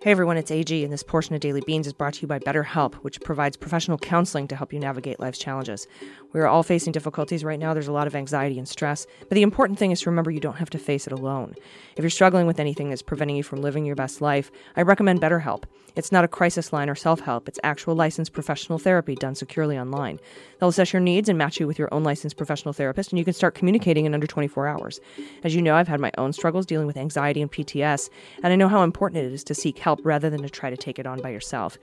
Hey 0.06 0.12
everyone, 0.12 0.38
it's 0.38 0.52
AG, 0.52 0.84
and 0.84 0.94
this 0.94 1.02
portion 1.02 1.34
of 1.34 1.42
Daily 1.42 1.64
Beans 1.66 1.88
is 1.88 1.94
brought 1.94 2.14
to 2.14 2.22
you 2.22 2.28
by 2.28 2.38
BetterHelp, 2.38 2.94
which 2.96 3.20
provides 3.22 3.58
professional 3.58 3.98
counseling 3.98 4.48
to 4.50 4.56
help 4.56 4.72
you 4.72 4.80
navigate 4.80 5.20
life's 5.20 5.40
challenges. 5.40 5.88
We 6.32 6.40
are 6.42 6.46
all 6.46 6.62
facing 6.62 6.94
difficulties 6.94 7.44
right 7.44 7.58
now. 7.58 7.74
There's 7.74 7.88
a 7.88 7.92
lot 7.92 8.06
of 8.06 8.16
anxiety 8.16 8.60
and 8.60 8.68
stress, 8.68 9.08
but 9.22 9.32
the 9.32 9.42
important 9.42 9.80
thing 9.80 9.90
is 9.90 10.02
to 10.02 10.12
remember 10.12 10.30
you 10.30 10.40
don't 10.40 10.58
have 10.58 10.70
to 10.72 10.78
face 10.78 11.08
it 11.08 11.14
alone. 11.14 11.56
If 11.96 12.04
you're 12.04 12.12
struggling 12.12 12.46
with 12.46 12.60
anything 12.60 12.90
that's 12.90 13.02
preventing 13.02 13.36
you 13.36 13.42
from 13.42 13.64
living 13.64 13.84
your 13.84 13.96
best 13.96 14.22
life, 14.22 14.52
I 14.76 14.84
recommend 14.84 15.22
BetterHelp. 15.22 15.64
It's 15.96 16.12
not 16.12 16.26
a 16.26 16.28
crisis 16.28 16.74
line 16.74 16.90
or 16.90 16.96
self 16.96 17.22
help, 17.22 17.48
it's 17.48 17.60
actual 17.64 17.96
licensed 17.96 18.34
professional 18.34 18.78
therapy 18.78 19.16
done 19.16 19.34
securely 19.34 19.78
online. 19.78 20.20
They'll 20.60 20.70
assess 20.70 20.92
your 20.92 21.02
needs 21.02 21.30
and 21.30 21.38
match 21.38 21.60
you 21.60 21.68
with 21.68 21.80
your 21.80 21.94
own 21.94 22.04
licensed 22.04 22.36
professional 22.36 22.74
therapist, 22.74 23.12
and 23.12 23.20
you 23.20 23.24
can 23.26 23.34
start 23.34 23.56
communicating 23.56 24.06
in 24.06 24.14
under 24.14 24.28
24 24.28 24.68
hours. 24.68 25.00
As 25.44 25.56
you 25.56 25.62
know, 25.62 25.76
I've 25.76 25.88
had 25.88 26.00
my 26.02 26.12
own 26.18 26.34
struggles 26.34 26.66
dealing 26.66 26.88
with 26.88 26.98
anxiety 26.98 27.42
and 27.42 27.52
PTS, 27.52 28.10
and 28.44 28.52
I 28.52 28.56
know 28.58 28.68
how 28.68 28.84
important 28.84 29.24
it 29.24 29.32
is 29.32 29.44
to 29.46 29.56
seek 29.56 29.80
help 29.80 30.02
rather 30.04 30.30
than 30.30 30.42
to 30.42 30.50
try 30.50 30.70
to 30.70 30.78
take 30.78 31.00
it 31.00 31.08
on 31.08 31.22
by 31.22 31.30
yourself. 31.30 31.78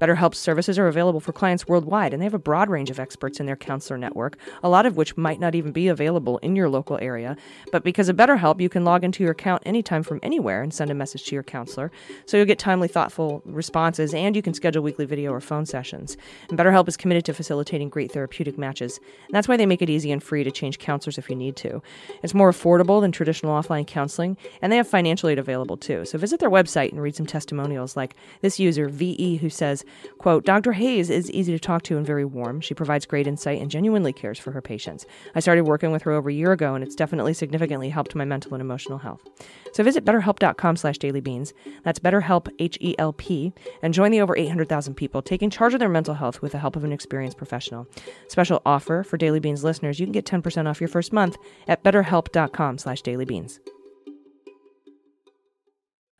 BetterHelp's 0.00 0.38
services 0.38 0.78
are 0.78 0.88
available 0.88 1.20
for 1.20 1.32
clients 1.32 1.68
worldwide, 1.68 2.14
and 2.14 2.22
they 2.22 2.26
have 2.26 2.34
a 2.34 2.38
broad 2.38 2.70
range 2.70 2.90
of 2.90 2.98
experts 2.98 3.38
in 3.38 3.46
their 3.46 3.56
counselor 3.56 3.98
network, 3.98 4.38
a 4.62 4.68
lot 4.68 4.86
of 4.86 4.96
which 4.96 5.16
might 5.16 5.40
not 5.40 5.54
even 5.54 5.72
be 5.72 5.88
available 5.88 6.38
in 6.38 6.56
your 6.56 6.68
local 6.68 6.98
area. 7.02 7.36
But 7.70 7.84
because 7.84 8.08
of 8.08 8.16
BetterHelp, 8.16 8.60
you 8.60 8.68
can 8.68 8.84
log 8.84 9.04
into 9.04 9.22
your 9.22 9.32
account 9.32 9.62
anytime 9.66 10.02
from 10.02 10.20
anywhere 10.22 10.62
and 10.62 10.72
send 10.72 10.90
a 10.90 10.94
message 10.94 11.24
to 11.26 11.36
your 11.36 11.42
counselor, 11.42 11.90
so 12.24 12.36
you'll 12.36 12.46
get 12.46 12.58
timely, 12.58 12.88
thoughtful 12.88 13.42
responses, 13.58 14.14
and 14.14 14.34
you 14.34 14.40
can 14.40 14.54
schedule 14.54 14.82
weekly 14.82 15.04
video 15.04 15.32
or 15.32 15.40
phone 15.40 15.66
sessions. 15.66 16.16
And 16.48 16.58
BetterHelp 16.58 16.88
is 16.88 16.96
committed 16.96 17.26
to 17.26 17.34
facilitating 17.34 17.90
great 17.90 18.10
therapeutic 18.10 18.56
matches, 18.56 18.98
and 19.26 19.34
that's 19.34 19.48
why 19.48 19.58
they 19.58 19.66
make 19.66 19.82
it 19.82 19.90
easy 19.90 20.10
and 20.10 20.22
free 20.22 20.44
to 20.44 20.50
change 20.50 20.78
counselors 20.78 21.18
if 21.18 21.28
you 21.28 21.36
need 21.36 21.56
to. 21.56 21.82
It's 22.22 22.32
more 22.32 22.50
affordable 22.50 23.02
than 23.02 23.12
traditional 23.12 23.52
offline 23.52 23.86
counseling, 23.86 24.38
and 24.62 24.72
they 24.72 24.78
have 24.78 24.88
financial 24.88 25.28
aid 25.28 25.38
available 25.38 25.76
too. 25.76 26.06
So 26.06 26.16
visit 26.16 26.40
their 26.40 26.48
website 26.48 26.92
and 26.92 27.02
read 27.02 27.16
some 27.16 27.26
testimonials 27.26 27.96
like 27.96 28.14
this 28.40 28.58
user, 28.58 28.88
VE, 28.88 29.36
who 29.36 29.50
says, 29.50 29.84
quote, 30.16 30.46
Dr. 30.46 30.72
Hayes 30.72 31.10
is 31.10 31.30
easy 31.32 31.52
to 31.52 31.58
talk 31.58 31.82
to 31.82 31.98
and 31.98 32.06
very 32.06 32.24
warm. 32.24 32.60
She 32.60 32.72
provides 32.72 33.04
great 33.04 33.26
insight 33.26 33.60
and 33.60 33.70
genuinely 33.70 34.12
cares 34.12 34.38
for 34.38 34.52
her 34.52 34.62
patients. 34.62 35.04
I 35.34 35.40
started 35.40 35.64
working 35.64 35.92
with 35.92 36.02
her 36.02 36.12
over 36.12 36.30
a 36.30 36.32
year 36.32 36.52
ago, 36.52 36.74
and 36.74 36.84
it's 36.84 36.94
definitely 36.94 37.34
significantly 37.34 37.88
helped 37.90 38.14
my 38.14 38.24
mental 38.24 38.54
and 38.54 38.62
emotional 38.62 38.98
health. 38.98 39.26
So 39.72 39.82
visit 39.82 40.04
betterhelp.com 40.04 40.76
slash 40.76 40.98
dailybeans. 40.98 41.52
That's 41.84 41.98
betterhelp, 41.98 42.48
H-E-L-P, 42.58 43.52
and 43.82 43.94
join 43.94 44.10
the 44.10 44.20
over 44.20 44.36
800,000 44.36 44.94
people 44.94 45.22
taking 45.22 45.50
charge 45.50 45.74
of 45.74 45.80
their 45.80 45.88
mental 45.88 46.14
health 46.14 46.42
with 46.42 46.52
the 46.52 46.58
help 46.58 46.76
of 46.76 46.84
an 46.84 46.92
experienced 46.92 47.38
professional. 47.38 47.86
Special 48.28 48.62
offer 48.64 49.02
for 49.02 49.16
Daily 49.16 49.40
Beans 49.40 49.64
listeners, 49.64 50.00
you 50.00 50.06
can 50.06 50.12
get 50.12 50.26
10% 50.26 50.68
off 50.68 50.80
your 50.80 50.88
first 50.88 51.12
month 51.12 51.36
at 51.66 51.82
betterhelp.com 51.84 52.78
slash 52.78 53.02
dailybeans. 53.02 53.58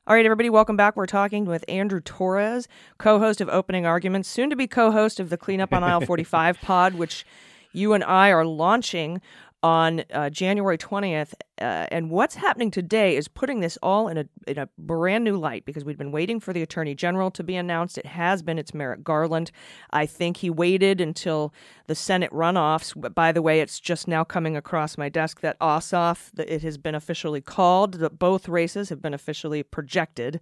All 0.09 0.15
right, 0.15 0.25
everybody, 0.25 0.49
welcome 0.49 0.75
back. 0.75 0.97
We're 0.97 1.05
talking 1.05 1.45
with 1.45 1.67
Andrew 1.69 2.01
Torrez, 2.01 2.67
co 2.97 3.19
host 3.19 3.43
of 3.43 3.51
Opening 3.51 3.85
Arguments, 3.85 4.27
soon 4.27 4.49
to 4.49 4.57
be 4.57 4.67
co 4.67 4.91
host 4.91 5.21
of 5.21 5.29
the 5.29 5.37
Cleanup 5.37 5.75
on 5.75 5.85
Aisle 5.85 6.01
45 6.01 6.61
pod, 6.63 6.95
which 6.95 7.27
you 7.75 7.93
and 7.93 8.03
I 8.03 8.31
are 8.31 8.47
launching 8.47 9.21
on 9.63 10.05
uh, 10.13 10.31
January 10.31 10.79
20th. 10.79 11.35
Uh, 11.61 11.87
and 11.91 12.11
what's 12.11 12.37
happening 12.37 12.71
today 12.71 13.17
is 13.17 13.27
putting 13.27 13.59
this 13.59 13.77
all 13.83 14.07
in 14.07 14.17
a, 14.17 14.25
in 14.47 14.59
a 14.59 14.69
brand 14.79 15.25
new 15.25 15.37
light 15.37 15.65
because 15.65 15.85
we've 15.85 15.99
been 15.99 16.13
waiting 16.13 16.39
for 16.39 16.53
the 16.53 16.63
Attorney 16.63 16.95
General 16.95 17.31
to 17.33 17.43
be 17.43 17.57
announced. 17.57 17.99
It 17.99 18.07
has 18.07 18.43
been. 18.43 18.59
It's 18.59 18.73
Merrick 18.73 19.03
Garland. 19.03 19.51
I 19.91 20.07
think 20.07 20.37
he 20.39 20.51
waited 20.51 21.01
until 21.01 21.53
the 21.89 21.97
Senate 21.97 22.31
runoffs. 22.31 23.15
By 23.15 23.33
the 23.33 23.43
way, 23.43 23.61
it's 23.61 23.81
just 23.81 24.07
now 24.07 24.23
coming 24.23 24.57
across 24.57 24.97
my 24.97 25.09
desk 25.09 25.41
that 25.41 25.59
Ossoff, 25.59 26.31
that 26.35 26.49
it 26.49 26.63
has 26.63 26.79
been 26.79 26.95
officially 26.95 27.41
called, 27.41 27.95
that 27.95 28.19
both 28.19 28.49
races 28.49 28.89
have 28.91 29.03
been 29.03 29.15
officially 29.15 29.65
projected 29.65 30.41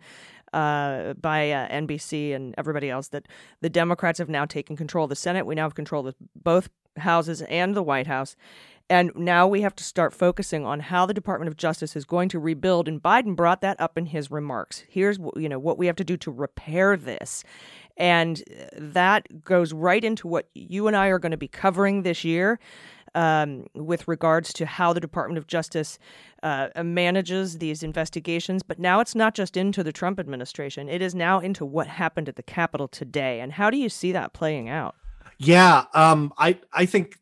uh, 0.52 1.14
by 1.14 1.50
uh, 1.50 1.68
NBC 1.68 2.34
and 2.34 2.54
everybody 2.58 2.90
else 2.90 3.08
that 3.08 3.26
the 3.62 3.70
Democrats 3.70 4.18
have 4.18 4.28
now 4.28 4.44
taken 4.44 4.76
control 4.76 5.04
of 5.04 5.10
the 5.10 5.16
Senate. 5.16 5.46
We 5.46 5.54
now 5.54 5.64
have 5.64 5.74
control 5.74 6.06
of 6.06 6.14
both 6.34 6.68
houses 6.98 7.42
and 7.42 7.74
the 7.74 7.82
White 7.82 8.06
House. 8.06 8.36
And 8.88 9.10
now 9.16 9.48
we 9.48 9.62
have 9.62 9.74
to 9.76 9.84
start 9.84 10.14
focusing 10.14 10.64
on 10.64 10.78
how 10.78 11.06
the 11.06 11.14
Department 11.14 11.48
of 11.48 11.56
Justice 11.56 11.96
is 11.96 12.04
going 12.04 12.28
to 12.28 12.38
rebuild. 12.38 12.86
And 12.86 13.02
Biden 13.02 13.34
brought 13.34 13.60
that 13.62 13.80
up 13.80 13.98
in 13.98 14.06
his 14.06 14.30
remarks. 14.30 14.84
Here's 14.88 15.18
you 15.34 15.48
know 15.48 15.58
what 15.58 15.76
we 15.76 15.86
have 15.86 15.96
to 15.96 16.04
do 16.04 16.16
to 16.18 16.30
repair 16.30 16.96
this. 16.96 17.42
And 17.96 18.42
that 18.76 19.44
goes 19.44 19.72
right 19.72 20.04
into 20.04 20.28
what 20.28 20.48
you 20.54 20.86
and 20.86 20.96
I 20.96 21.08
are 21.08 21.18
going 21.18 21.32
to 21.32 21.36
be 21.36 21.48
covering 21.48 22.02
this 22.02 22.24
year 22.24 22.60
um, 23.16 23.66
with 23.74 24.06
regards 24.06 24.52
to 24.52 24.66
how 24.66 24.92
the 24.92 25.00
Department 25.00 25.38
of 25.38 25.46
Justice 25.46 25.98
uh, 26.42 26.68
manages 26.84 27.58
these 27.58 27.82
investigations. 27.82 28.62
But 28.62 28.78
now 28.78 29.00
it's 29.00 29.14
not 29.14 29.34
just 29.34 29.56
into 29.56 29.82
the 29.82 29.92
Trump 29.92 30.20
administration, 30.20 30.88
it 30.88 31.02
is 31.02 31.14
now 31.14 31.40
into 31.40 31.64
what 31.64 31.88
happened 31.88 32.28
at 32.28 32.36
the 32.36 32.42
Capitol 32.42 32.86
today. 32.86 33.40
And 33.40 33.52
how 33.52 33.70
do 33.70 33.78
you 33.78 33.88
see 33.88 34.12
that 34.12 34.32
playing 34.32 34.68
out? 34.68 34.94
Yeah, 35.38 35.84
um, 35.92 36.32
I 36.38 36.58
I 36.72 36.86
think 36.86 37.18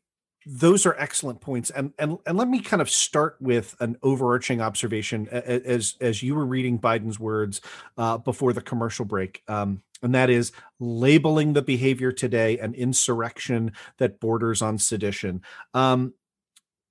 those 0.47 0.85
are 0.87 0.95
excellent 0.99 1.41
points, 1.41 1.71
and 1.71 1.93
and 1.99 2.19
and 2.27 2.37
let 2.37 2.49
me 2.49 2.61
kind 2.61 2.83
of 2.83 2.91
start 2.91 3.37
with 3.41 3.75
an 3.81 3.97
overarching 4.03 4.61
observation 4.61 5.29
as 5.29 5.97
as 6.01 6.23
you 6.23 6.35
were 6.35 6.47
reading 6.47 6.79
Biden's 6.79 7.19
words 7.19 7.61
uh, 7.97 8.19
before 8.19 8.53
the 8.53 8.61
commercial 8.61 9.05
break, 9.05 9.43
um, 9.49 9.83
and 10.03 10.15
that 10.15 10.31
is 10.31 10.53
labeling 10.79 11.55
the 11.55 11.63
behavior 11.63 12.13
today 12.13 12.59
an 12.59 12.75
insurrection 12.75 13.73
that 13.99 14.21
borders 14.21 14.61
on 14.61 14.79
sedition. 14.79 15.43
Um, 15.73 16.15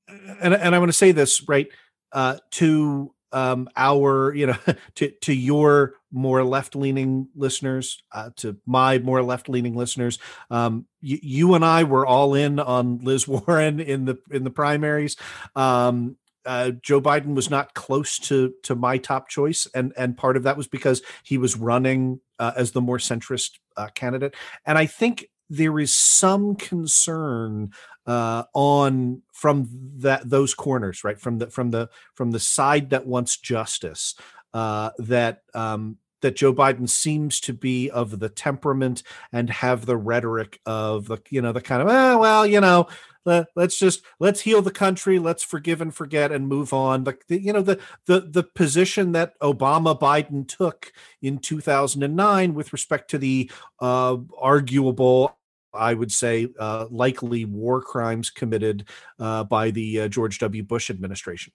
and 0.07 0.53
and 0.53 0.75
I 0.75 0.79
want 0.79 0.89
to 0.89 0.97
say 0.97 1.11
this 1.11 1.47
right 1.47 1.67
uh, 2.11 2.37
to 2.51 3.13
um, 3.31 3.69
our 3.75 4.33
you 4.33 4.47
know 4.47 4.57
to 4.95 5.09
to 5.21 5.33
your 5.33 5.95
more 6.13 6.43
left 6.43 6.75
leaning 6.75 7.27
listeners, 7.35 8.01
uh, 8.11 8.29
to 8.37 8.57
my 8.65 8.99
more 8.99 9.23
left 9.23 9.49
leaning 9.49 9.75
listeners. 9.75 10.19
Um, 10.49 10.85
you, 11.01 11.17
you 11.21 11.53
and 11.55 11.65
I 11.65 11.83
were 11.83 12.05
all 12.05 12.35
in 12.35 12.59
on 12.59 12.99
Liz 12.99 13.27
Warren 13.27 13.79
in 13.79 14.05
the 14.05 14.19
in 14.31 14.43
the 14.43 14.51
primaries. 14.51 15.17
Um, 15.55 16.17
uh, 16.45 16.71
Joe 16.71 17.01
Biden 17.01 17.35
was 17.35 17.49
not 17.49 17.73
close 17.73 18.19
to 18.19 18.53
to 18.63 18.75
my 18.75 18.97
top 18.97 19.27
choice, 19.29 19.67
and 19.73 19.93
and 19.97 20.15
part 20.15 20.37
of 20.37 20.43
that 20.43 20.57
was 20.57 20.67
because 20.67 21.01
he 21.23 21.37
was 21.37 21.57
running 21.57 22.19
uh, 22.39 22.51
as 22.55 22.71
the 22.71 22.81
more 22.81 22.97
centrist 22.97 23.59
uh, 23.75 23.87
candidate, 23.95 24.35
and 24.65 24.77
I 24.77 24.85
think 24.85 25.29
there 25.49 25.79
is 25.79 25.93
some 25.93 26.55
concern 26.55 27.71
uh, 28.05 28.43
on 28.53 29.21
from 29.31 29.69
that 29.97 30.29
those 30.29 30.53
corners, 30.53 31.03
right 31.03 31.19
from 31.19 31.37
the 31.39 31.47
from 31.47 31.71
the 31.71 31.89
from 32.15 32.31
the 32.31 32.39
side 32.39 32.89
that 32.89 33.05
wants 33.05 33.37
justice, 33.37 34.15
uh, 34.53 34.91
that 34.97 35.41
um, 35.53 35.97
that 36.23 36.35
Joe 36.35 36.53
Biden 36.53 36.89
seems 36.89 37.39
to 37.41 37.53
be 37.53 37.91
of 37.91 38.19
the 38.19 38.29
temperament 38.29 39.03
and 39.31 39.49
have 39.49 39.85
the 39.85 39.97
rhetoric 39.97 40.59
of 40.65 41.07
the 41.07 41.19
you 41.29 41.41
know 41.41 41.51
the 41.51 41.61
kind 41.61 41.81
of 41.81 41.87
oh, 41.89 42.17
well 42.17 42.47
you 42.47 42.59
know 42.59 42.87
let, 43.25 43.47
us 43.55 43.77
just 43.77 44.03
let's 44.19 44.41
heal 44.41 44.61
the 44.61 44.71
country 44.71 45.19
let's 45.19 45.43
forgive 45.43 45.81
and 45.81 45.93
forget 45.93 46.31
and 46.31 46.47
move 46.47 46.73
on 46.73 47.03
the, 47.03 47.17
the, 47.27 47.39
you 47.39 47.53
know 47.53 47.61
the 47.61 47.79
the 48.07 48.21
the 48.21 48.43
position 48.43 49.11
that 49.13 49.39
obama 49.39 49.97
biden 49.97 50.47
took 50.47 50.91
in 51.21 51.37
2009 51.37 52.53
with 52.53 52.73
respect 52.73 53.09
to 53.11 53.17
the 53.17 53.49
uh 53.79 54.17
arguable 54.37 55.37
I 55.75 55.95
would 55.95 56.11
say 56.11 56.49
uh, 56.59 56.85
likely 56.91 57.45
war 57.45 57.81
crimes 57.81 58.29
committed 58.29 58.87
uh, 59.19 59.43
by 59.43 59.71
the 59.71 60.01
uh, 60.01 60.07
George 60.07 60.37
W. 60.37 60.61
Bush 60.61 60.91
administration. 60.91 61.51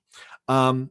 Um, 0.49 0.91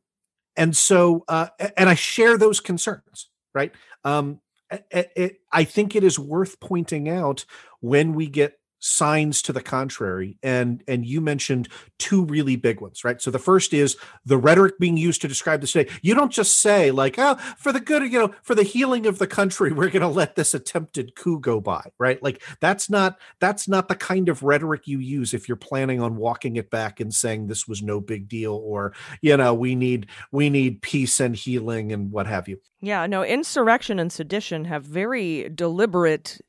and 0.56 0.76
so, 0.76 1.24
uh, 1.28 1.48
and 1.76 1.90
I 1.90 1.94
share 1.94 2.38
those 2.38 2.60
concerns, 2.60 3.30
right? 3.58 3.74
Um, 4.04 4.40
a- 4.72 5.22
it, 5.22 5.42
I 5.52 5.64
think 5.64 5.96
it 5.96 6.04
is 6.04 6.20
worth 6.20 6.60
pointing 6.60 7.10
out 7.10 7.46
when 7.82 8.14
we 8.14 8.28
get 8.28 8.60
signs 8.80 9.42
to 9.42 9.54
the 9.54 9.62
contrary 9.62 10.38
and 10.44 10.84
and 10.88 11.06
you 11.06 11.20
mentioned 11.20 11.68
two 11.98 12.26
really 12.26 12.56
big 12.56 12.80
ones 12.80 13.04
right? 13.04 13.22
So 13.22 13.32
the 13.32 13.40
first 13.40 13.74
is 13.74 13.98
the 14.26 14.38
rhetoric 14.38 14.78
being 14.80 14.98
used 14.98 15.22
to 15.22 15.28
describe 15.28 15.62
this 15.62 15.72
day. 15.72 15.88
You 16.02 16.14
don't 16.14 16.32
just 16.32 16.60
say 16.60 16.92
like 16.92 17.16
oh 17.18 17.36
for 17.58 17.72
the 17.72 17.80
good 17.80 18.04
you 18.04 18.20
know 18.20 18.34
for 18.44 18.56
the 18.56 18.64
healing 18.64 19.06
of 19.06 19.20
the 19.20 19.28
country 19.28 19.72
we're 19.74 19.90
going 19.90 20.02
to 20.02 20.08
let 20.08 20.36
this 20.36 20.54
attempted 20.54 21.16
coup 21.16 21.40
go 21.40 21.60
by 21.60 21.84
right? 21.98 22.22
Like 22.22 22.44
that's 22.60 22.90
not 22.90 23.18
that's 23.40 23.68
not 23.68 23.88
the 23.88 23.96
kind 23.96 24.30
of 24.30 24.44
rhetoric 24.44 24.88
you 24.88 25.00
use 25.00 25.34
if 25.34 25.48
you're 25.48 25.56
planning 25.56 26.02
on 26.02 26.16
walking 26.16 26.56
it 26.58 26.70
back 26.70 27.00
and 27.00 27.14
saying 27.14 27.48
this 27.48 27.68
was 27.68 27.82
no 27.82 28.00
big 28.00 28.28
deal 28.28 28.54
or 28.54 28.94
you 29.22 29.36
know 29.38 29.54
we 29.54 29.76
need 29.76 30.08
we 30.32 30.50
need 30.50 30.82
peace 30.82 31.20
and 31.20 31.36
healing 31.36 31.92
and 31.92 32.12
what 32.12 32.28
have 32.28 32.48
you. 32.48 32.60
Yeah, 32.80 33.08
no, 33.08 33.24
insurrection 33.24 33.98
and 33.98 34.12
sedition 34.12 34.66
have 34.66 34.84
very 34.84 35.50
deliberate 35.50 36.42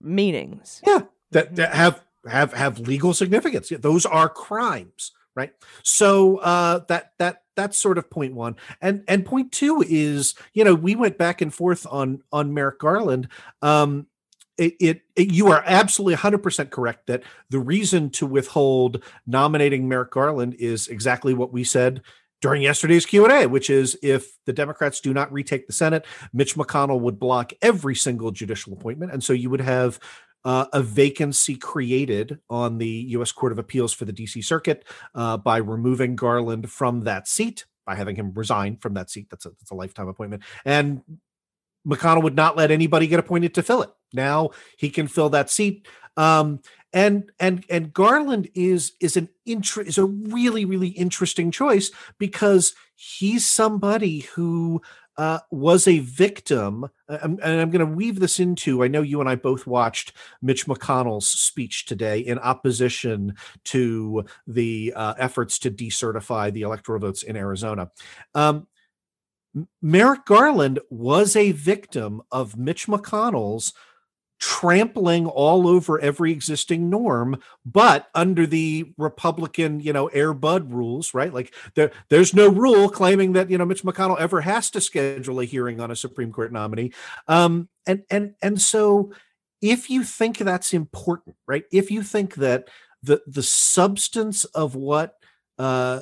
meanings. 0.00 0.80
yeah 0.86 1.00
that, 1.32 1.56
that 1.56 1.74
have 1.74 2.02
have 2.28 2.52
have 2.52 2.78
legal 2.80 3.14
significance. 3.14 3.72
Those 3.80 4.04
are 4.04 4.28
crimes 4.28 5.12
right? 5.34 5.52
So 5.82 6.38
uh 6.38 6.80
that 6.88 7.12
that 7.18 7.42
that's 7.56 7.78
sort 7.78 7.98
of 7.98 8.10
point 8.10 8.34
one. 8.34 8.56
And 8.80 9.04
and 9.08 9.24
point 9.24 9.52
two 9.52 9.84
is 9.86 10.34
you 10.52 10.64
know 10.64 10.74
we 10.74 10.94
went 10.94 11.18
back 11.18 11.40
and 11.40 11.52
forth 11.52 11.86
on 11.90 12.22
on 12.32 12.54
merrick 12.54 12.78
garland. 12.78 13.28
Um 13.62 14.06
it, 14.58 14.74
it, 14.78 15.02
it 15.16 15.32
you 15.32 15.50
are 15.50 15.62
absolutely 15.64 16.16
100% 16.16 16.70
correct 16.70 17.06
that 17.06 17.22
the 17.48 17.58
reason 17.58 18.10
to 18.10 18.26
withhold 18.26 19.02
nominating 19.26 19.88
merrick 19.88 20.10
garland 20.10 20.54
is 20.58 20.88
exactly 20.88 21.32
what 21.32 21.50
we 21.50 21.64
said 21.64 22.02
during 22.42 22.60
yesterday's 22.60 23.06
q&a 23.06 23.46
which 23.46 23.70
is 23.70 23.96
if 24.02 24.36
the 24.44 24.52
democrats 24.52 25.00
do 25.00 25.14
not 25.14 25.32
retake 25.32 25.66
the 25.66 25.72
senate 25.72 26.04
mitch 26.34 26.56
mcconnell 26.56 27.00
would 27.00 27.18
block 27.18 27.54
every 27.62 27.94
single 27.94 28.32
judicial 28.32 28.74
appointment. 28.74 29.12
And 29.12 29.24
so 29.24 29.32
you 29.32 29.48
would 29.48 29.62
have 29.62 29.98
uh, 30.44 30.66
a 30.72 30.82
vacancy 30.82 31.56
created 31.56 32.38
on 32.48 32.78
the 32.78 32.88
U.S. 33.10 33.32
Court 33.32 33.52
of 33.52 33.58
Appeals 33.58 33.92
for 33.92 34.04
the 34.04 34.12
D.C. 34.12 34.42
Circuit 34.42 34.84
uh, 35.14 35.36
by 35.36 35.58
removing 35.58 36.16
Garland 36.16 36.70
from 36.70 37.04
that 37.04 37.28
seat, 37.28 37.66
by 37.86 37.94
having 37.94 38.16
him 38.16 38.32
resign 38.34 38.76
from 38.76 38.94
that 38.94 39.10
seat. 39.10 39.28
That's 39.30 39.46
a, 39.46 39.50
that's 39.50 39.70
a 39.70 39.74
lifetime 39.74 40.08
appointment. 40.08 40.42
And 40.64 41.02
McConnell 41.86 42.22
would 42.22 42.36
not 42.36 42.56
let 42.56 42.70
anybody 42.70 43.06
get 43.06 43.18
appointed 43.18 43.54
to 43.54 43.62
fill 43.62 43.82
it. 43.82 43.90
Now 44.12 44.50
he 44.76 44.90
can 44.90 45.08
fill 45.08 45.30
that 45.30 45.50
seat. 45.50 45.86
Um, 46.16 46.60
and 46.92 47.30
and 47.38 47.64
and 47.70 47.92
Garland 47.92 48.48
is 48.54 48.92
is 49.00 49.16
an 49.16 49.28
inter- 49.46 49.82
is 49.82 49.96
a 49.96 50.04
really 50.04 50.64
really 50.64 50.88
interesting 50.88 51.52
choice 51.52 51.90
because 52.18 52.74
he's 52.96 53.46
somebody 53.46 54.20
who 54.20 54.82
uh, 55.20 55.38
was 55.50 55.86
a 55.86 55.98
victim, 55.98 56.84
uh, 57.06 57.18
and 57.20 57.42
I'm 57.44 57.70
going 57.70 57.86
to 57.86 57.94
weave 57.94 58.20
this 58.20 58.40
into. 58.40 58.82
I 58.82 58.88
know 58.88 59.02
you 59.02 59.20
and 59.20 59.28
I 59.28 59.34
both 59.34 59.66
watched 59.66 60.14
Mitch 60.40 60.64
McConnell's 60.64 61.26
speech 61.26 61.84
today 61.84 62.20
in 62.20 62.38
opposition 62.38 63.34
to 63.64 64.24
the 64.46 64.94
uh, 64.96 65.12
efforts 65.18 65.58
to 65.58 65.70
decertify 65.70 66.50
the 66.50 66.62
electoral 66.62 67.00
votes 67.00 67.22
in 67.22 67.36
Arizona. 67.36 67.90
Um, 68.34 68.66
Merrick 69.82 70.24
Garland 70.24 70.78
was 70.88 71.36
a 71.36 71.52
victim 71.52 72.22
of 72.32 72.56
Mitch 72.56 72.86
McConnell's 72.86 73.74
trampling 74.40 75.26
all 75.26 75.68
over 75.68 76.00
every 76.00 76.32
existing 76.32 76.88
norm 76.88 77.38
but 77.66 78.08
under 78.14 78.46
the 78.46 78.90
republican 78.96 79.80
you 79.80 79.92
know 79.92 80.06
air 80.08 80.32
bud 80.32 80.72
rules 80.72 81.12
right? 81.14 81.32
Like 81.32 81.54
there 81.74 81.92
there's 82.08 82.34
no 82.34 82.48
rule 82.48 82.88
claiming 82.88 83.34
that 83.34 83.50
you 83.50 83.58
know 83.58 83.64
mitch 83.64 83.82
mcconnell 83.82 84.18
ever 84.18 84.40
has 84.40 84.70
to 84.70 84.80
schedule 84.80 85.40
a 85.40 85.44
hearing 85.44 85.80
on 85.80 85.90
a 85.90 85.96
supreme 85.96 86.32
court 86.32 86.52
nominee. 86.52 86.92
Um 87.28 87.68
and 87.86 88.02
and 88.10 88.34
and 88.42 88.60
so 88.60 89.12
if 89.60 89.90
you 89.90 90.04
think 90.04 90.38
that's 90.38 90.72
important 90.72 91.36
right? 91.46 91.64
If 91.72 91.90
you 91.90 92.02
think 92.02 92.36
that 92.36 92.68
the 93.02 93.20
the 93.26 93.42
substance 93.42 94.44
of 94.46 94.74
what 94.74 95.16
uh 95.58 96.00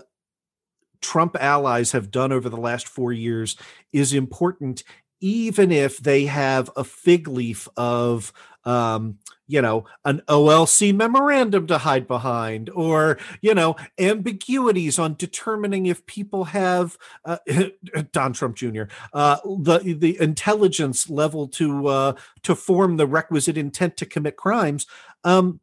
Trump 1.01 1.37
allies 1.39 1.93
have 1.93 2.11
done 2.11 2.33
over 2.33 2.49
the 2.49 2.57
last 2.57 2.89
four 2.89 3.13
years 3.13 3.57
is 3.93 4.13
important, 4.13 4.83
even 5.21 5.73
if 5.73 5.99
they 5.99 6.27
have 6.27 6.71
a 6.77 6.85
fig 6.85 7.29
leaf 7.29 7.69
of, 7.77 8.33
um, 8.65 9.19
you 9.47 9.63
know, 9.63 9.87
an 10.05 10.23
OLC 10.29 10.95
memorandum 10.95 11.67
to 11.67 11.79
hide 11.79 12.07
behind, 12.07 12.71
or 12.71 13.19
you 13.41 13.55
know, 13.55 13.77
ambiguities 13.99 14.99
on 14.99 15.15
determining 15.15 15.87
if 15.87 16.05
people 16.07 16.45
have 16.45 16.99
uh, 17.25 17.39
Don 18.13 18.33
Trump 18.33 18.57
Jr. 18.57 18.85
Uh, 19.13 19.39
the 19.45 19.97
the 19.99 20.21
intelligence 20.21 21.09
level 21.09 21.49
to 21.49 21.87
uh, 21.89 22.13
to 22.43 22.55
form 22.55 22.97
the 22.97 23.07
requisite 23.07 23.57
intent 23.57 23.97
to 23.97 24.07
commit 24.07 24.37
crimes. 24.37 24.87
Um, 25.25 25.61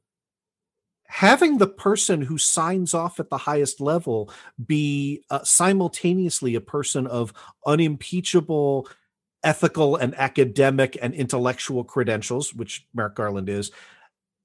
having 1.07 1.57
the 1.57 1.67
person 1.67 2.21
who 2.21 2.37
signs 2.37 2.93
off 2.93 3.19
at 3.19 3.29
the 3.29 3.37
highest 3.37 3.79
level 3.79 4.29
be 4.65 5.23
uh, 5.29 5.43
simultaneously 5.43 6.55
a 6.55 6.61
person 6.61 7.07
of 7.07 7.33
unimpeachable 7.65 8.87
ethical 9.45 9.95
and 9.95 10.13
academic 10.15 10.97
and 11.01 11.13
intellectual 11.13 11.83
credentials, 11.85 12.53
which 12.53 12.85
Merrick 12.93 13.15
Garland 13.15 13.47
is, 13.47 13.71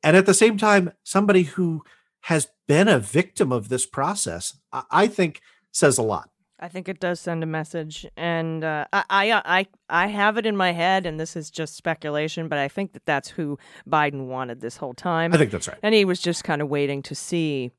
and 0.02 0.16
at 0.16 0.26
the 0.26 0.34
same 0.34 0.56
time, 0.56 0.92
somebody 1.02 1.42
who 1.42 1.82
has 2.22 2.48
been 2.66 2.88
a 2.88 2.98
victim 2.98 3.52
of 3.52 3.68
this 3.68 3.86
process, 3.86 4.58
I, 4.72 4.82
I 4.90 5.06
think 5.06 5.40
says 5.72 5.98
a 5.98 6.02
lot. 6.02 6.30
I 6.62 6.68
think 6.68 6.88
it 6.88 7.00
does 7.00 7.18
send 7.20 7.42
a 7.42 7.46
message, 7.46 8.06
and 8.18 8.62
uh, 8.62 8.84
I, 8.92 9.04
I 9.08 9.42
I 9.58 9.66
I 9.88 10.06
have 10.08 10.36
it 10.36 10.44
in 10.44 10.56
my 10.56 10.72
head, 10.72 11.06
and 11.06 11.18
this 11.18 11.34
is 11.34 11.50
just 11.50 11.74
speculation, 11.74 12.48
but 12.48 12.58
I 12.58 12.68
think 12.68 12.92
that 12.92 13.06
that's 13.06 13.30
who 13.30 13.58
Biden 13.88 14.26
wanted 14.26 14.60
this 14.60 14.76
whole 14.76 14.92
time. 14.92 15.32
I 15.32 15.38
think 15.38 15.52
that's 15.52 15.68
right. 15.68 15.78
and 15.82 15.94
he 15.94 16.04
was 16.04 16.20
just 16.20 16.44
kind 16.44 16.60
of 16.60 16.68
waiting 16.68 17.02
to 17.04 17.14
see 17.14 17.70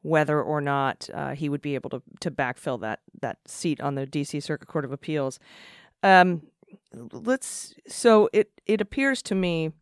whether 0.00 0.42
or 0.42 0.62
not 0.62 1.10
uh, 1.12 1.34
he 1.34 1.50
would 1.50 1.60
be 1.60 1.74
able 1.74 1.90
to 1.90 2.02
to 2.20 2.30
backfill 2.30 2.80
that 2.80 3.00
that 3.20 3.36
seat 3.46 3.82
on 3.82 3.96
the 3.96 4.06
D.C. 4.06 4.40
Circuit 4.40 4.66
Court 4.66 4.86
of 4.86 4.92
Appeals. 4.92 5.38
Um, 6.02 6.42
let's. 7.12 7.74
So 7.86 8.28
it 8.32 8.50
it 8.66 8.80
appears 8.80 9.22
to 9.24 9.34
me. 9.34 9.72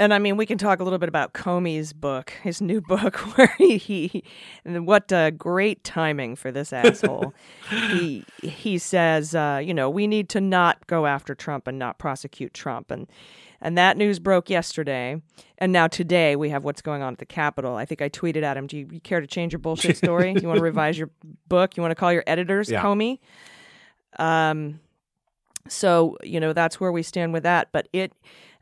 And 0.00 0.14
I 0.14 0.20
mean, 0.20 0.36
we 0.36 0.46
can 0.46 0.58
talk 0.58 0.78
a 0.78 0.84
little 0.84 1.00
bit 1.00 1.08
about 1.08 1.34
Comey's 1.34 1.92
book, 1.92 2.30
his 2.44 2.60
new 2.60 2.80
book, 2.88 3.16
where 3.36 3.52
he, 3.58 3.78
he 3.78 4.22
and 4.64 4.86
what 4.86 5.12
uh, 5.12 5.32
great 5.32 5.82
timing 5.82 6.36
for 6.36 6.52
this 6.52 6.72
asshole. 6.72 7.34
he 7.68 8.24
he 8.40 8.78
says, 8.78 9.34
uh, 9.34 9.60
you 9.62 9.74
know, 9.74 9.90
we 9.90 10.06
need 10.06 10.28
to 10.30 10.40
not 10.40 10.86
go 10.86 11.06
after 11.06 11.34
Trump 11.34 11.66
and 11.66 11.78
not 11.80 11.98
prosecute 11.98 12.54
Trump, 12.54 12.92
and 12.92 13.08
and 13.60 13.76
that 13.76 13.96
news 13.96 14.20
broke 14.20 14.48
yesterday, 14.48 15.20
and 15.58 15.72
now 15.72 15.88
today 15.88 16.36
we 16.36 16.50
have 16.50 16.62
what's 16.62 16.80
going 16.80 17.02
on 17.02 17.14
at 17.14 17.18
the 17.18 17.26
Capitol. 17.26 17.74
I 17.74 17.84
think 17.84 18.00
I 18.00 18.08
tweeted 18.08 18.44
at 18.44 18.56
him, 18.56 18.68
"Do 18.68 18.78
you, 18.78 18.86
you 18.92 19.00
care 19.00 19.20
to 19.20 19.26
change 19.26 19.52
your 19.52 19.58
bullshit 19.58 19.96
story? 19.96 20.32
you 20.40 20.46
want 20.46 20.58
to 20.58 20.62
revise 20.72 20.96
your 20.96 21.10
book? 21.48 21.76
You 21.76 21.82
want 21.82 21.90
to 21.90 21.96
call 21.96 22.12
your 22.12 22.24
editors, 22.28 22.70
Yeah. 22.70 22.82
Comey?" 22.84 23.18
Um, 24.18 24.80
so 25.68 26.16
you 26.22 26.40
know 26.40 26.52
that's 26.52 26.80
where 26.80 26.92
we 26.92 27.02
stand 27.02 27.32
with 27.32 27.42
that. 27.42 27.68
But 27.72 27.88
it, 27.92 28.12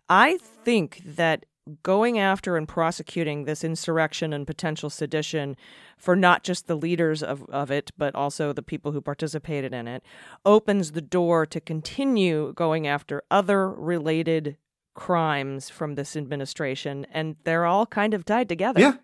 I 0.08 0.38
think 0.38 1.02
that 1.04 1.46
going 1.82 2.18
after 2.18 2.56
and 2.56 2.68
prosecuting 2.68 3.44
this 3.44 3.64
insurrection 3.64 4.32
and 4.32 4.46
potential 4.46 4.88
sedition 4.90 5.56
for 5.96 6.14
not 6.14 6.44
just 6.44 6.66
the 6.66 6.76
leaders 6.76 7.22
of, 7.22 7.44
of 7.50 7.70
it, 7.70 7.90
but 7.98 8.14
also 8.14 8.52
the 8.52 8.62
people 8.62 8.92
who 8.92 9.00
participated 9.00 9.72
in 9.72 9.88
it, 9.88 10.02
opens 10.44 10.92
the 10.92 11.00
door 11.00 11.44
to 11.46 11.60
continue 11.60 12.52
going 12.54 12.86
after 12.86 13.22
other 13.30 13.68
related 13.70 14.56
crimes 14.94 15.68
from 15.68 15.94
this 15.94 16.16
administration. 16.16 17.06
And 17.12 17.36
they're 17.44 17.66
all 17.66 17.86
kind 17.86 18.14
of 18.14 18.24
tied 18.24 18.48
together. 18.48 18.80
Yeah. 18.80 18.96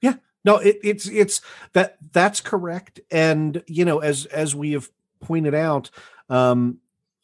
Yeah. 0.00 0.14
No, 0.44 0.56
it, 0.56 0.78
it's 0.82 1.08
it's 1.08 1.40
that 1.72 1.98
that's 2.12 2.40
correct. 2.40 3.00
And 3.10 3.62
you 3.66 3.84
know, 3.84 3.98
as 3.98 4.26
as 4.26 4.54
we 4.54 4.72
have 4.72 4.90
pointed 5.20 5.54
out, 5.54 5.90
um, 6.28 6.78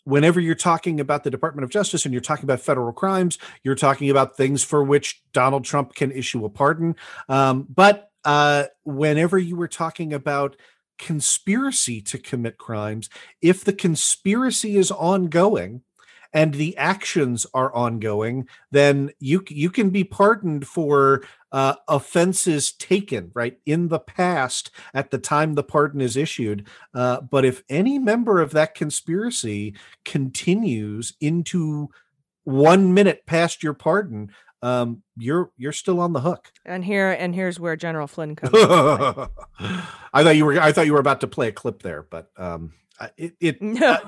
whenever 0.05 0.39
you're 0.39 0.55
talking 0.55 1.01
about 1.01 1.25
the 1.25 1.31
Department 1.31 1.65
of 1.65 1.71
Justice 1.71 2.05
and 2.05 2.13
you're 2.13 2.21
talking 2.21 2.45
about 2.45 2.61
federal 2.61 2.93
crimes, 2.93 3.39
you're 3.63 3.75
talking 3.75 4.11
about 4.11 4.37
things 4.37 4.63
for 4.63 4.85
which 4.85 5.23
Donald 5.33 5.65
Trump 5.65 5.95
can 5.95 6.13
issue 6.13 6.45
a 6.45 6.51
pardon. 6.51 6.95
Um, 7.29 7.67
but 7.75 8.11
uh, 8.25 8.65
whenever 8.85 9.39
you 9.39 9.57
were 9.57 9.69
talking 9.69 10.13
about 10.13 10.57
conspiracy 10.99 12.01
to 12.03 12.19
commit 12.19 12.59
crimes, 12.59 13.09
if 13.41 13.65
the 13.65 13.73
conspiracy 13.73 14.77
is 14.77 14.91
ongoing 14.91 15.83
and 16.35 16.55
the 16.55 16.77
actions 16.77 17.47
are 17.55 17.73
ongoing, 17.75 18.47
then 18.73 19.13
you 19.21 19.43
you 19.49 19.71
can 19.71 19.91
be 19.91 20.03
pardoned 20.05 20.67
for 20.67 21.23
uh, 21.53 21.77
offenses 21.87 22.73
taken 22.73 23.31
right 23.33 23.59
in 23.65 23.87
the 23.89 24.01
past 24.01 24.73
at 24.93 25.13
the 25.13 25.19
time 25.19 25.55
the 25.55 25.63
pardon 25.63 26.01
is 26.01 26.17
issued. 26.17 26.67
Uh, 26.93 27.21
but 27.21 27.45
if 27.45 27.63
any 27.69 27.99
member 27.99 28.41
of 28.41 28.51
that 28.51 28.75
conspiracy 28.75 29.75
continues 30.05 31.15
into 31.21 31.89
one 32.43 32.93
minute 32.93 33.25
past 33.25 33.63
your 33.63 33.73
pardon, 33.73 34.31
um, 34.61 35.03
you're 35.17 35.53
you're 35.57 35.73
still 35.73 36.01
on 36.01 36.13
the 36.13 36.21
hook. 36.21 36.51
And 36.65 36.85
here 36.85 37.11
and 37.11 37.33
here's 37.33 37.61
where 37.61 37.77
General 37.77 38.09
Flynn 38.09 38.35
comes. 38.35 38.53
I 40.13 40.25
thought 40.25 40.37
you 40.37 40.47
were 40.47 40.61
I 40.61 40.73
thought 40.73 40.87
you 40.87 40.95
were 40.95 40.99
about 40.99 41.21
to 41.21 41.29
play 41.29 41.49
a 41.49 41.53
clip 41.53 41.83
there, 41.83 42.03
but 42.03 42.31
um, 42.37 42.73
Uh, 42.99 43.09
It 43.17 43.35
it, 43.41 43.59
uh, 43.83 43.99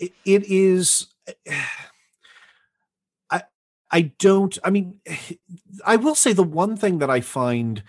it 0.00 0.12
it 0.24 0.44
is. 0.46 1.06
I 3.30 3.42
I 3.90 4.00
don't. 4.18 4.56
I 4.64 4.70
mean, 4.70 5.00
I 5.86 5.96
will 5.96 6.14
say 6.14 6.32
the 6.32 6.42
one 6.42 6.76
thing 6.76 6.98
that 6.98 7.10
I 7.10 7.20
find 7.20 7.82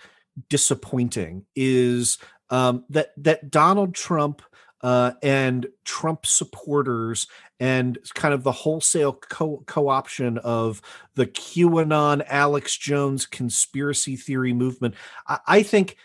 disappointing 0.48 1.46
is 1.54 2.18
um, 2.50 2.84
that 2.90 3.12
that 3.16 3.50
Donald 3.50 3.94
Trump 3.94 4.42
uh, 4.82 5.12
and 5.22 5.66
Trump 5.84 6.26
supporters 6.26 7.26
and 7.58 7.98
kind 8.14 8.34
of 8.34 8.42
the 8.42 8.52
wholesale 8.52 9.14
co- 9.14 9.64
co-option 9.66 10.38
of 10.38 10.82
the 11.14 11.26
QAnon 11.26 12.22
Alex 12.28 12.76
Jones 12.76 13.24
conspiracy 13.24 14.14
theory 14.14 14.52
movement. 14.52 14.94
I, 15.26 15.38
I 15.46 15.62
think 15.62 15.96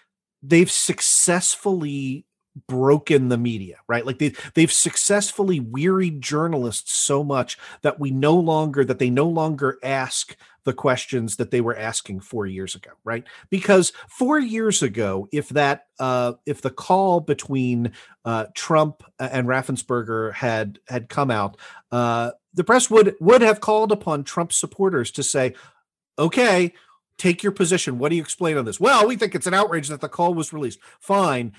they've 0.41 0.71
successfully 0.71 2.25
broken 2.67 3.29
the 3.29 3.37
media 3.37 3.77
right? 3.87 4.05
Like 4.05 4.19
they 4.19 4.33
they've 4.55 4.71
successfully 4.71 5.59
wearied 5.59 6.21
journalists 6.21 6.93
so 6.93 7.23
much 7.23 7.57
that 7.81 7.99
we 7.99 8.11
no 8.11 8.35
longer 8.35 8.83
that 8.85 8.99
they 8.99 9.09
no 9.09 9.27
longer 9.27 9.77
ask 9.83 10.35
the 10.63 10.73
questions 10.73 11.37
that 11.37 11.49
they 11.49 11.61
were 11.61 11.75
asking 11.75 12.19
4 12.19 12.45
years 12.45 12.75
ago 12.75 12.91
right? 13.03 13.23
Because 13.49 13.93
4 14.09 14.39
years 14.39 14.83
ago 14.83 15.27
if 15.31 15.49
that 15.49 15.87
uh 15.99 16.33
if 16.45 16.61
the 16.61 16.69
call 16.69 17.21
between 17.21 17.93
uh 18.25 18.45
Trump 18.53 19.03
and 19.19 19.47
Raffensperger 19.47 20.33
had 20.33 20.79
had 20.87 21.07
come 21.09 21.31
out 21.31 21.57
uh 21.91 22.31
the 22.53 22.63
press 22.65 22.89
would 22.89 23.15
would 23.21 23.41
have 23.41 23.61
called 23.61 23.91
upon 23.91 24.23
Trump 24.23 24.51
supporters 24.51 25.11
to 25.11 25.23
say 25.23 25.55
okay 26.19 26.73
take 27.17 27.43
your 27.43 27.51
position. 27.51 27.99
What 27.99 28.09
do 28.09 28.15
you 28.15 28.21
explain 28.21 28.57
on 28.57 28.65
this? 28.65 28.79
Well 28.79 29.07
we 29.07 29.15
think 29.15 29.35
it's 29.35 29.47
an 29.47 29.53
outrage 29.53 29.87
that 29.87 30.01
the 30.01 30.09
call 30.09 30.33
was 30.33 30.51
released. 30.51 30.79
Fine 30.99 31.53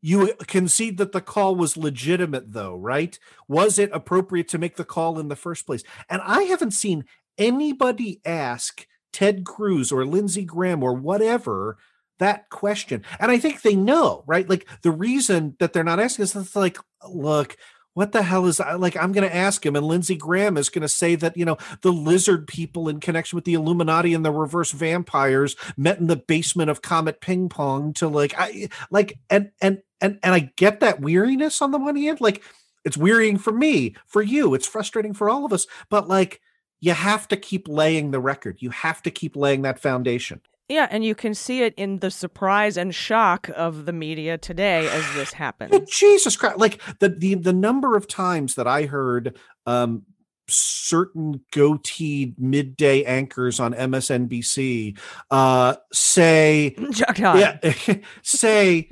you 0.00 0.34
concede 0.46 0.98
that 0.98 1.12
the 1.12 1.20
call 1.20 1.56
was 1.56 1.76
legitimate, 1.76 2.52
though, 2.52 2.76
right? 2.76 3.18
Was 3.48 3.78
it 3.78 3.90
appropriate 3.92 4.48
to 4.48 4.58
make 4.58 4.76
the 4.76 4.84
call 4.84 5.18
in 5.18 5.28
the 5.28 5.36
first 5.36 5.66
place? 5.66 5.82
And 6.08 6.22
I 6.24 6.42
haven't 6.42 6.70
seen 6.72 7.04
anybody 7.36 8.20
ask 8.24 8.86
Ted 9.12 9.44
Cruz 9.44 9.90
or 9.90 10.04
Lindsey 10.04 10.44
Graham 10.44 10.82
or 10.82 10.94
whatever 10.94 11.78
that 12.18 12.48
question. 12.50 13.04
And 13.18 13.30
I 13.30 13.38
think 13.38 13.62
they 13.62 13.76
know, 13.76 14.24
right? 14.26 14.48
Like 14.48 14.68
the 14.82 14.90
reason 14.90 15.56
that 15.58 15.72
they're 15.72 15.84
not 15.84 16.00
asking 16.00 16.24
is 16.24 16.32
that 16.32 16.54
like, 16.56 16.78
look, 17.08 17.56
what 17.98 18.12
the 18.12 18.22
hell 18.22 18.46
is 18.46 18.60
like 18.60 18.96
i'm 18.96 19.10
going 19.10 19.28
to 19.28 19.34
ask 19.34 19.66
him 19.66 19.74
and 19.74 19.84
lindsey 19.84 20.14
graham 20.14 20.56
is 20.56 20.68
going 20.68 20.82
to 20.82 20.88
say 20.88 21.16
that 21.16 21.36
you 21.36 21.44
know 21.44 21.58
the 21.82 21.92
lizard 21.92 22.46
people 22.46 22.88
in 22.88 23.00
connection 23.00 23.36
with 23.36 23.44
the 23.44 23.54
illuminati 23.54 24.14
and 24.14 24.24
the 24.24 24.30
reverse 24.30 24.70
vampires 24.70 25.56
met 25.76 25.98
in 25.98 26.06
the 26.06 26.14
basement 26.14 26.70
of 26.70 26.80
comet 26.80 27.20
ping 27.20 27.48
pong 27.48 27.92
to 27.92 28.06
like 28.06 28.32
i 28.38 28.68
like 28.92 29.18
and 29.28 29.50
and 29.60 29.82
and 30.00 30.16
and 30.22 30.32
i 30.32 30.38
get 30.54 30.78
that 30.78 31.00
weariness 31.00 31.60
on 31.60 31.72
the 31.72 31.78
one 31.78 31.96
hand 31.96 32.20
like 32.20 32.40
it's 32.84 32.96
wearying 32.96 33.36
for 33.36 33.52
me 33.52 33.96
for 34.06 34.22
you 34.22 34.54
it's 34.54 34.66
frustrating 34.66 35.12
for 35.12 35.28
all 35.28 35.44
of 35.44 35.52
us 35.52 35.66
but 35.90 36.06
like 36.06 36.40
you 36.80 36.92
have 36.92 37.26
to 37.26 37.36
keep 37.36 37.66
laying 37.66 38.12
the 38.12 38.20
record 38.20 38.58
you 38.60 38.70
have 38.70 39.02
to 39.02 39.10
keep 39.10 39.34
laying 39.34 39.62
that 39.62 39.80
foundation 39.80 40.40
Yeah, 40.68 40.86
and 40.90 41.02
you 41.02 41.14
can 41.14 41.34
see 41.34 41.62
it 41.62 41.74
in 41.76 42.00
the 42.00 42.10
surprise 42.10 42.76
and 42.76 42.94
shock 42.94 43.48
of 43.56 43.86
the 43.86 43.92
media 43.92 44.36
today 44.36 44.86
as 44.88 45.14
this 45.14 45.32
happens. 45.34 45.90
Jesus 45.90 46.36
Christ! 46.36 46.58
Like 46.58 46.80
the 46.98 47.08
the 47.08 47.34
the 47.34 47.52
number 47.52 47.96
of 47.96 48.06
times 48.06 48.54
that 48.56 48.66
I 48.66 48.84
heard 48.84 49.36
um 49.66 50.02
certain 50.50 51.42
goateed 51.52 52.34
midday 52.38 53.04
anchors 53.04 53.60
on 53.60 53.74
MSNBC 53.74 54.98
uh 55.30 55.76
say 55.92 56.74
yeah 57.18 57.58
say 58.22 58.90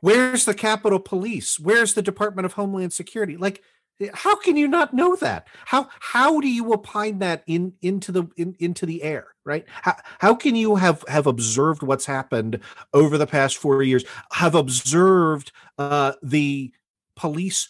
where's 0.00 0.44
the 0.44 0.54
Capitol 0.54 1.00
Police? 1.00 1.58
Where's 1.58 1.94
the 1.94 2.02
Department 2.02 2.46
of 2.46 2.52
Homeland 2.54 2.92
Security? 2.92 3.36
Like 3.36 3.62
how 4.12 4.36
can 4.36 4.56
you 4.56 4.68
not 4.68 4.92
know 4.92 5.16
that? 5.16 5.48
How 5.64 5.88
how 6.00 6.40
do 6.40 6.48
you 6.48 6.72
opine 6.72 7.18
that 7.20 7.42
in 7.46 7.72
into 7.82 8.12
the 8.12 8.24
in, 8.36 8.54
into 8.58 8.86
the 8.86 9.02
air, 9.02 9.28
right? 9.44 9.64
How 9.68 9.96
how 10.18 10.34
can 10.34 10.54
you 10.54 10.76
have 10.76 11.04
have 11.08 11.26
observed 11.26 11.82
what's 11.82 12.06
happened 12.06 12.60
over 12.92 13.16
the 13.16 13.26
past 13.26 13.56
4 13.56 13.82
years? 13.82 14.04
Have 14.32 14.54
observed 14.54 15.52
uh 15.78 16.12
the 16.22 16.72
police 17.16 17.68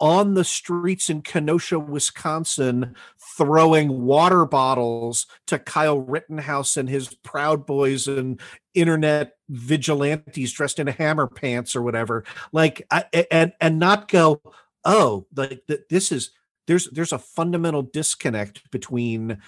on 0.00 0.34
the 0.34 0.44
streets 0.44 1.08
in 1.08 1.22
Kenosha, 1.22 1.78
Wisconsin, 1.78 2.94
throwing 3.36 4.02
water 4.02 4.44
bottles 4.44 5.26
to 5.46 5.58
Kyle 5.58 5.98
Rittenhouse 5.98 6.76
and 6.76 6.88
his 6.88 7.14
Proud 7.22 7.64
Boys 7.64 8.06
and 8.06 8.40
internet 8.74 9.36
vigilantes 9.48 10.52
dressed 10.52 10.78
in 10.78 10.88
hammer 10.88 11.26
pants 11.26 11.76
or 11.76 11.82
whatever. 11.82 12.24
Like, 12.52 12.86
and 13.30 13.52
and 13.60 13.78
not 13.78 14.08
go, 14.08 14.40
oh, 14.84 15.26
like 15.36 15.66
th- 15.66 15.82
this 15.90 16.12
is 16.12 16.30
there's 16.66 16.88
there's 16.90 17.12
a 17.12 17.18
fundamental 17.18 17.82
disconnect 17.82 18.70
between 18.70 19.38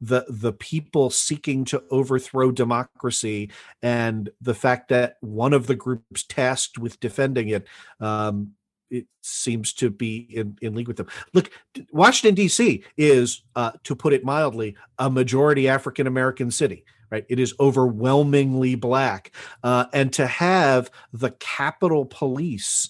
the 0.00 0.24
the 0.28 0.52
people 0.52 1.10
seeking 1.10 1.64
to 1.64 1.82
overthrow 1.90 2.50
democracy 2.50 3.50
and 3.82 4.30
the 4.40 4.54
fact 4.54 4.88
that 4.88 5.16
one 5.20 5.52
of 5.52 5.66
the 5.66 5.76
groups 5.76 6.24
tasked 6.24 6.78
with 6.78 7.00
defending 7.00 7.48
it 7.48 7.66
um, 8.00 8.52
it 8.90 9.06
seems 9.22 9.72
to 9.74 9.90
be 9.90 10.28
in, 10.30 10.56
in 10.62 10.74
league 10.74 10.88
with 10.88 10.96
them. 10.96 11.08
Look, 11.32 11.50
Washington 11.90 12.34
D.C. 12.34 12.84
is, 12.96 13.42
uh, 13.56 13.72
to 13.82 13.96
put 13.96 14.12
it 14.12 14.24
mildly, 14.24 14.76
a 14.98 15.10
majority 15.10 15.68
African 15.68 16.06
American 16.06 16.50
city. 16.50 16.84
Right, 17.10 17.26
it 17.28 17.38
is 17.38 17.54
overwhelmingly 17.60 18.74
black, 18.74 19.30
uh, 19.62 19.86
and 19.92 20.12
to 20.14 20.26
have 20.26 20.90
the 21.12 21.30
Capitol 21.32 22.06
Police 22.06 22.88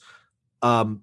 um, 0.62 1.02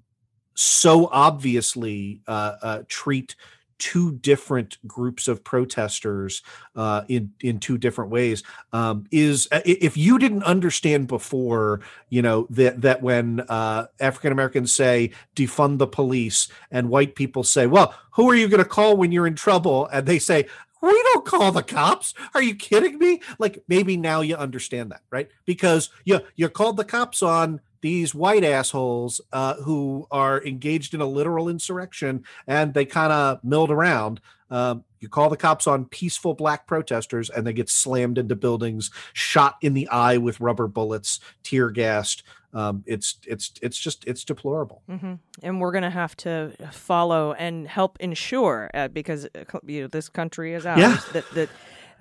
so 0.62 1.10
obviously 1.12 2.22
uh, 2.28 2.56
uh, 2.62 2.84
treat 2.88 3.36
two 3.80 4.12
different 4.18 4.78
groups 4.86 5.28
of 5.28 5.44
protesters 5.44 6.44
uh, 6.76 7.02
in 7.08 7.34
in 7.40 7.60
two 7.60 7.80
different 7.80 8.12
ways 8.12 8.44
um, 8.74 9.06
is 9.10 9.48
if 9.66 9.98
you 9.98 10.20
didn't 10.20 10.44
understand 10.44 11.08
before 11.08 11.82
you 12.10 12.22
know 12.22 12.46
that 12.52 12.80
that 12.80 13.02
when 13.02 13.40
uh, 13.50 13.88
African 14.00 14.32
Americans 14.32 14.72
say 14.72 15.10
defund 15.36 15.80
the 15.80 15.88
police 15.88 16.48
and 16.70 16.90
white 16.90 17.16
people 17.16 17.44
say 17.44 17.66
well 17.66 17.96
who 18.12 18.30
are 18.30 18.36
you 18.36 18.48
going 18.48 18.64
to 18.64 18.70
call 18.70 18.96
when 18.96 19.12
you're 19.12 19.28
in 19.28 19.36
trouble? 19.36 19.88
and 19.92 20.06
they 20.06 20.20
say 20.20 20.46
we 20.82 21.04
don't 21.14 21.26
call 21.26 21.52
the 21.52 21.62
cops. 21.62 22.14
Are 22.34 22.42
you 22.42 22.56
kidding 22.56 22.98
me? 22.98 23.22
Like 23.40 23.64
maybe 23.68 23.98
now 23.98 24.22
you 24.22 24.36
understand 24.36 24.92
that 24.92 25.02
right? 25.10 25.30
Because 25.46 25.90
you 26.06 26.20
you 26.36 26.50
called 26.50 26.78
the 26.78 26.86
cops 26.86 27.24
on 27.24 27.62
these 27.82 28.14
white 28.16 28.44
assholes 28.44 29.22
uh, 29.34 29.56
who 29.56 30.08
are 30.12 30.44
engaged 30.44 30.94
in 30.94 31.02
a 31.02 31.06
literal 31.06 31.50
insurrection 31.50 32.24
and 32.48 32.74
they 32.74 32.86
kind 32.86 33.12
of 33.12 33.44
milled 33.44 33.72
around. 33.72 34.22
Um, 34.50 34.84
you 35.00 35.10
call 35.10 35.30
the 35.30 35.38
cops 35.38 35.66
on 35.66 35.86
peaceful 35.86 36.34
black 36.34 36.68
protesters 36.68 37.30
and 37.30 37.48
they 37.48 37.54
get 37.54 37.70
slammed 37.70 38.18
into 38.18 38.36
buildings, 38.36 38.92
shot 39.14 39.56
in 39.62 39.74
the 39.74 39.88
eye 39.90 40.18
with 40.18 40.40
rubber 40.40 40.68
bullets, 40.68 41.20
tear 41.44 41.70
gassed. 41.70 42.24
Um, 42.54 42.84
it's 42.86 43.18
it's 43.26 43.54
it's 43.62 43.78
just 43.78 44.04
it's 44.06 44.26
deplorable. 44.26 44.82
hmm 44.90 45.14
And 45.42 45.62
we're 45.62 45.72
going 45.72 45.84
to 45.84 45.90
have 45.90 46.18
to 46.18 46.52
follow 46.72 47.32
and 47.34 47.66
help 47.66 47.98
ensure, 48.02 48.70
uh, 48.74 48.90
because 48.90 49.26
uh, 49.34 49.60
you 49.66 49.82
know, 49.84 49.88
this 49.88 50.10
country 50.10 50.54
is 50.54 50.66
ours, 50.66 50.80
Yeah. 50.82 50.98
that, 51.14 51.26
that 51.34 51.50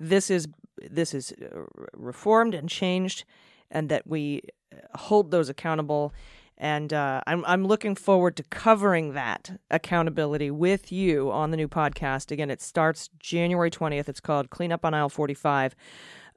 this 0.01 0.29
is 0.29 0.47
this 0.89 1.13
is 1.13 1.31
uh, 1.31 1.61
reformed 1.93 2.53
and 2.53 2.67
changed, 2.67 3.23
and 3.71 3.89
that 3.89 4.05
we 4.05 4.41
uh, 4.71 4.97
hold 4.97 5.31
those 5.31 5.49
accountable. 5.49 6.13
And 6.57 6.93
uh, 6.93 7.21
I'm 7.25 7.43
I'm 7.45 7.65
looking 7.65 7.95
forward 7.95 8.35
to 8.37 8.43
covering 8.43 9.13
that 9.13 9.59
accountability 9.71 10.51
with 10.51 10.91
you 10.91 11.31
on 11.31 11.49
the 11.49 11.57
new 11.57 11.67
podcast. 11.67 12.29
Again, 12.29 12.51
it 12.51 12.61
starts 12.61 13.09
January 13.17 13.71
20th. 13.71 14.07
It's 14.07 14.19
called 14.19 14.51
Clean 14.51 14.71
Up 14.71 14.85
on 14.85 14.93
Aisle 14.93 15.09
45. 15.09 15.75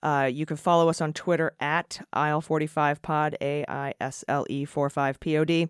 Uh, 0.03 0.31
you 0.31 0.45
can 0.45 0.57
follow 0.57 0.89
us 0.91 1.01
on 1.01 1.15
Twitter 1.15 1.55
at 1.61 2.07
aisle 2.13 2.43
45 2.43 3.01
pod, 3.01 3.37
A 3.41 3.65
I 3.67 3.95
S 4.01 4.23
L 4.29 4.47
E 4.51 4.65
45 4.67 5.19
P 5.19 5.37
O 5.39 5.45
D. 5.45 5.69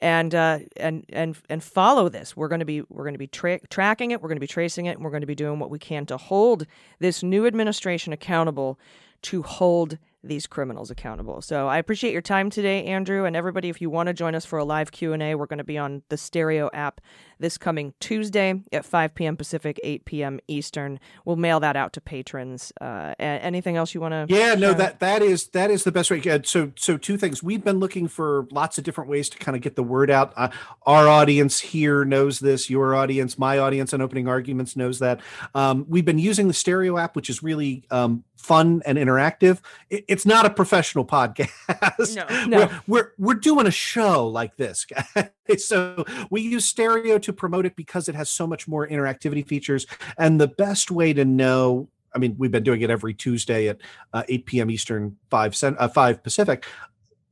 And 0.00 0.34
uh, 0.34 0.58
and 0.76 1.04
and 1.10 1.36
and 1.48 1.62
follow 1.62 2.08
this. 2.08 2.36
We're 2.36 2.48
going 2.48 2.58
to 2.58 2.64
be 2.64 2.82
we're 2.88 3.04
going 3.04 3.14
to 3.14 3.18
be 3.18 3.26
tra- 3.26 3.64
tracking 3.68 4.10
it. 4.10 4.20
We're 4.20 4.28
going 4.28 4.36
to 4.36 4.40
be 4.40 4.46
tracing 4.46 4.86
it, 4.86 4.96
and 4.96 5.04
we're 5.04 5.10
going 5.10 5.22
to 5.22 5.26
be 5.26 5.34
doing 5.34 5.58
what 5.58 5.70
we 5.70 5.78
can 5.78 6.04
to 6.06 6.16
hold 6.16 6.66
this 6.98 7.22
new 7.22 7.46
administration 7.46 8.12
accountable, 8.12 8.78
to 9.22 9.42
hold 9.42 9.98
these 10.26 10.46
criminals 10.46 10.90
accountable. 10.90 11.40
So 11.40 11.68
I 11.68 11.78
appreciate 11.78 12.12
your 12.12 12.22
time 12.22 12.50
today, 12.50 12.84
Andrew, 12.84 13.24
and 13.24 13.36
everybody. 13.36 13.68
If 13.68 13.80
you 13.80 13.90
want 13.90 14.08
to 14.08 14.12
join 14.12 14.34
us 14.34 14.44
for 14.44 14.58
a 14.58 14.64
live 14.64 14.92
Q 14.92 15.12
and 15.12 15.22
A, 15.22 15.34
we're 15.34 15.46
going 15.46 15.58
to 15.58 15.64
be 15.64 15.78
on 15.78 16.02
the 16.08 16.16
Stereo 16.16 16.70
app 16.72 17.00
this 17.40 17.58
coming 17.58 17.92
Tuesday 18.00 18.54
at 18.72 18.84
5 18.84 19.14
p.m. 19.14 19.36
Pacific, 19.36 19.78
8 19.82 20.04
p.m. 20.04 20.40
Eastern. 20.46 21.00
We'll 21.24 21.36
mail 21.36 21.60
that 21.60 21.76
out 21.76 21.92
to 21.94 22.00
patrons. 22.00 22.72
Uh, 22.80 23.14
anything 23.18 23.76
else 23.76 23.92
you 23.92 24.00
want 24.00 24.12
to? 24.12 24.34
Yeah, 24.34 24.54
no, 24.54 24.72
that 24.74 25.00
that 25.00 25.20
is 25.20 25.48
that 25.48 25.70
is 25.70 25.84
the 25.84 25.92
best 25.92 26.10
way. 26.10 26.22
So 26.44 26.72
so 26.76 26.96
two 26.96 27.16
things. 27.16 27.42
We've 27.42 27.64
been 27.64 27.78
looking 27.78 28.08
for 28.08 28.46
lots 28.50 28.78
of 28.78 28.84
different 28.84 29.10
ways 29.10 29.28
to 29.30 29.38
kind 29.38 29.56
of 29.56 29.62
get 29.62 29.76
the 29.76 29.82
word 29.82 30.10
out. 30.10 30.32
Uh, 30.36 30.48
our 30.86 31.08
audience 31.08 31.60
here 31.60 32.04
knows 32.04 32.38
this. 32.38 32.70
Your 32.70 32.94
audience, 32.94 33.36
my 33.38 33.58
audience, 33.58 33.92
on 33.92 34.00
opening 34.00 34.28
arguments 34.28 34.76
knows 34.76 35.00
that. 35.00 35.20
Um, 35.54 35.84
we've 35.88 36.04
been 36.04 36.18
using 36.18 36.48
the 36.48 36.54
stereo 36.54 36.96
app, 36.96 37.16
which 37.16 37.28
is 37.28 37.42
really 37.42 37.84
um, 37.90 38.24
fun 38.36 38.82
and 38.86 38.96
interactive 38.96 39.24
interactive. 39.24 39.60
It- 39.90 40.04
it's 40.14 40.24
not 40.24 40.46
a 40.46 40.50
professional 40.50 41.04
podcast. 41.04 42.14
No, 42.14 42.46
no. 42.46 42.58
We're, 42.58 42.70
we're 42.86 43.10
we're 43.18 43.34
doing 43.34 43.66
a 43.66 43.70
show 43.72 44.28
like 44.28 44.56
this, 44.56 44.86
guys. 44.86 45.30
So 45.58 46.06
we 46.30 46.40
use 46.40 46.64
stereo 46.64 47.18
to 47.18 47.30
promote 47.30 47.66
it 47.66 47.76
because 47.76 48.08
it 48.08 48.14
has 48.14 48.30
so 48.30 48.46
much 48.46 48.66
more 48.66 48.88
interactivity 48.88 49.46
features. 49.46 49.86
And 50.16 50.40
the 50.40 50.48
best 50.48 50.90
way 50.90 51.12
to 51.12 51.26
know, 51.26 51.88
I 52.14 52.18
mean, 52.18 52.34
we've 52.38 52.50
been 52.50 52.62
doing 52.62 52.80
it 52.80 52.88
every 52.88 53.12
Tuesday 53.12 53.68
at 53.68 53.82
uh, 54.14 54.22
8 54.26 54.46
p.m. 54.46 54.70
Eastern, 54.70 55.18
5 55.28 55.54
cent, 55.54 55.76
uh, 55.78 55.88
5 55.88 56.22
Pacific. 56.22 56.64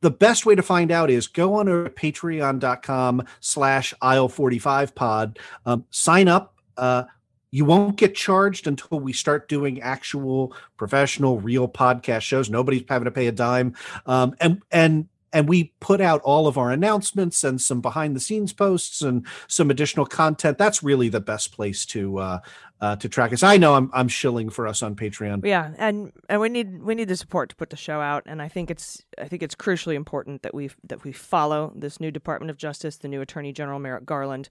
The 0.03 0.11
best 0.11 0.45
way 0.45 0.55
to 0.55 0.63
find 0.63 0.93
out 0.93 1.09
is 1.09 1.27
go 1.27 1.55
on 1.55 1.67
to 1.67 1.85
patreon.com 1.89 3.25
slash 3.41 3.95
aisle 4.03 4.29
45 4.29 4.95
pod. 4.95 5.39
Um, 5.65 5.87
sign 5.89 6.29
up. 6.29 6.55
Uh, 6.77 7.05
you 7.53 7.67
won't 7.67 7.97
get 7.97 8.17
charged 8.17 8.67
until 8.67 8.99
we 8.99 9.13
start 9.13 9.49
doing 9.49 9.81
actual 9.81 10.57
professional 10.77 11.39
real 11.39 11.69
podcast 11.69 12.23
shows. 12.23 12.51
Nobody's 12.51 12.83
having 12.89 13.05
to 13.05 13.13
pay 13.13 13.29
a 13.29 13.33
dime. 13.33 13.77
Um, 14.07 14.35
and 14.41 14.63
and 14.73 15.09
and 15.35 15.49
we 15.49 15.73
put 15.81 16.01
out 16.01 16.21
all 16.23 16.47
of 16.47 16.59
our 16.59 16.71
announcements 16.71 17.43
and 17.45 17.61
some 17.61 17.81
behind 17.81 18.15
the 18.15 18.21
scenes 18.21 18.53
posts 18.53 19.01
and 19.03 19.27
some 19.49 19.71
additional 19.71 20.07
content. 20.07 20.59
That's 20.59 20.83
really 20.83 21.09
the 21.09 21.21
best 21.21 21.53
place 21.53 21.87
to 21.87 22.19
uh, 22.19 22.41
uh, 22.81 22.97
to 22.97 23.09
track 23.09 23.33
us. 23.33 23.43
I 23.43 23.59
know 23.59 23.75
i'm 23.75 23.91
i'm 23.93 24.09
shilling 24.09 24.49
for 24.49 24.67
us 24.67 24.83
on 24.83 24.97
patreon. 24.97 25.45
Yeah, 25.45 25.73
and 25.77 26.11
and 26.31 26.41
we 26.41 26.49
need 26.49 26.83
we 26.83 26.95
need 26.95 27.09
the 27.09 27.17
support 27.17 27.51
to 27.51 27.57
put 27.57 27.71
the 27.71 27.77
show 27.77 28.01
out, 28.01 28.23
and 28.27 28.41
I 28.41 28.49
think 28.49 28.71
it's 28.71 29.05
I 29.19 29.29
think 29.29 29.43
it's 29.43 29.55
crucially 29.55 29.95
important 29.95 30.43
that 30.43 30.55
we 30.55 30.71
that 30.85 31.05
we 31.05 31.13
follow 31.13 31.73
this 31.77 32.01
new 32.01 32.11
Department 32.11 32.51
of 32.51 32.57
Justice, 32.57 32.97
the 32.97 33.09
new 33.09 33.21
Attorney 33.21 33.53
General 33.53 33.79
Merrick 33.79 34.07
Garland, 34.07 34.49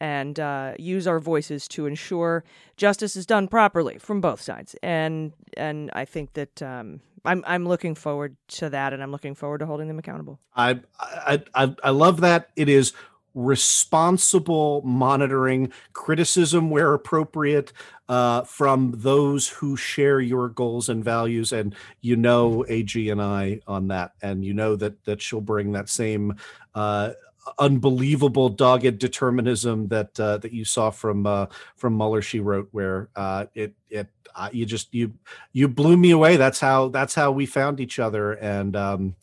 and 0.00 0.38
uh, 0.38 0.74
use 0.78 1.06
our 1.06 1.20
voices 1.20 1.66
to 1.68 1.86
ensure 1.86 2.44
justice 2.76 3.16
is 3.16 3.26
done 3.26 3.48
properly 3.48 3.98
from 3.98 4.20
both 4.20 4.40
sides. 4.40 4.76
And 4.82 5.32
and 5.56 5.90
I 5.94 6.04
think 6.04 6.34
that 6.34 6.62
um, 6.62 7.00
I'm 7.24 7.44
I'm 7.46 7.66
looking 7.66 7.94
forward 7.94 8.36
to 8.48 8.70
that, 8.70 8.92
and 8.92 9.02
I'm 9.02 9.10
looking 9.10 9.34
forward 9.34 9.58
to 9.58 9.66
holding 9.66 9.88
them 9.88 9.98
accountable. 9.98 10.38
I, 10.54 10.80
I 11.00 11.42
I 11.54 11.74
I 11.82 11.90
love 11.90 12.20
that 12.20 12.50
it 12.56 12.68
is 12.68 12.92
responsible 13.36 14.80
monitoring, 14.82 15.70
criticism 15.92 16.70
where 16.70 16.94
appropriate, 16.94 17.70
uh, 18.08 18.42
from 18.42 18.94
those 18.96 19.48
who 19.48 19.76
share 19.76 20.20
your 20.20 20.48
goals 20.48 20.88
and 20.88 21.04
values, 21.04 21.52
and 21.52 21.74
you 22.00 22.16
know 22.16 22.64
AG 22.68 23.08
and 23.08 23.20
I 23.20 23.60
on 23.66 23.88
that, 23.88 24.12
and 24.22 24.44
you 24.44 24.54
know 24.54 24.76
that 24.76 25.04
that 25.04 25.20
she'll 25.20 25.40
bring 25.40 25.72
that 25.72 25.88
same. 25.88 26.34
Uh, 26.74 27.12
unbelievable 27.58 28.48
dogged 28.48 28.98
determinism 28.98 29.88
that 29.88 30.18
uh, 30.18 30.38
that 30.38 30.52
you 30.52 30.64
saw 30.64 30.90
from 30.90 31.26
uh, 31.26 31.46
from 31.76 31.96
Mueller 31.96 32.22
she 32.22 32.40
wrote 32.40 32.68
where 32.72 33.08
uh, 33.16 33.46
it 33.54 33.74
it 33.88 34.08
uh, 34.34 34.48
you 34.52 34.66
just 34.66 34.92
you 34.94 35.12
you 35.52 35.68
blew 35.68 35.96
me 35.96 36.10
away 36.10 36.36
that's 36.36 36.60
how 36.60 36.88
that's 36.88 37.14
how 37.14 37.30
we 37.30 37.46
found 37.46 37.80
each 37.80 37.98
other 37.98 38.32
and 38.32 38.76
um 38.76 39.14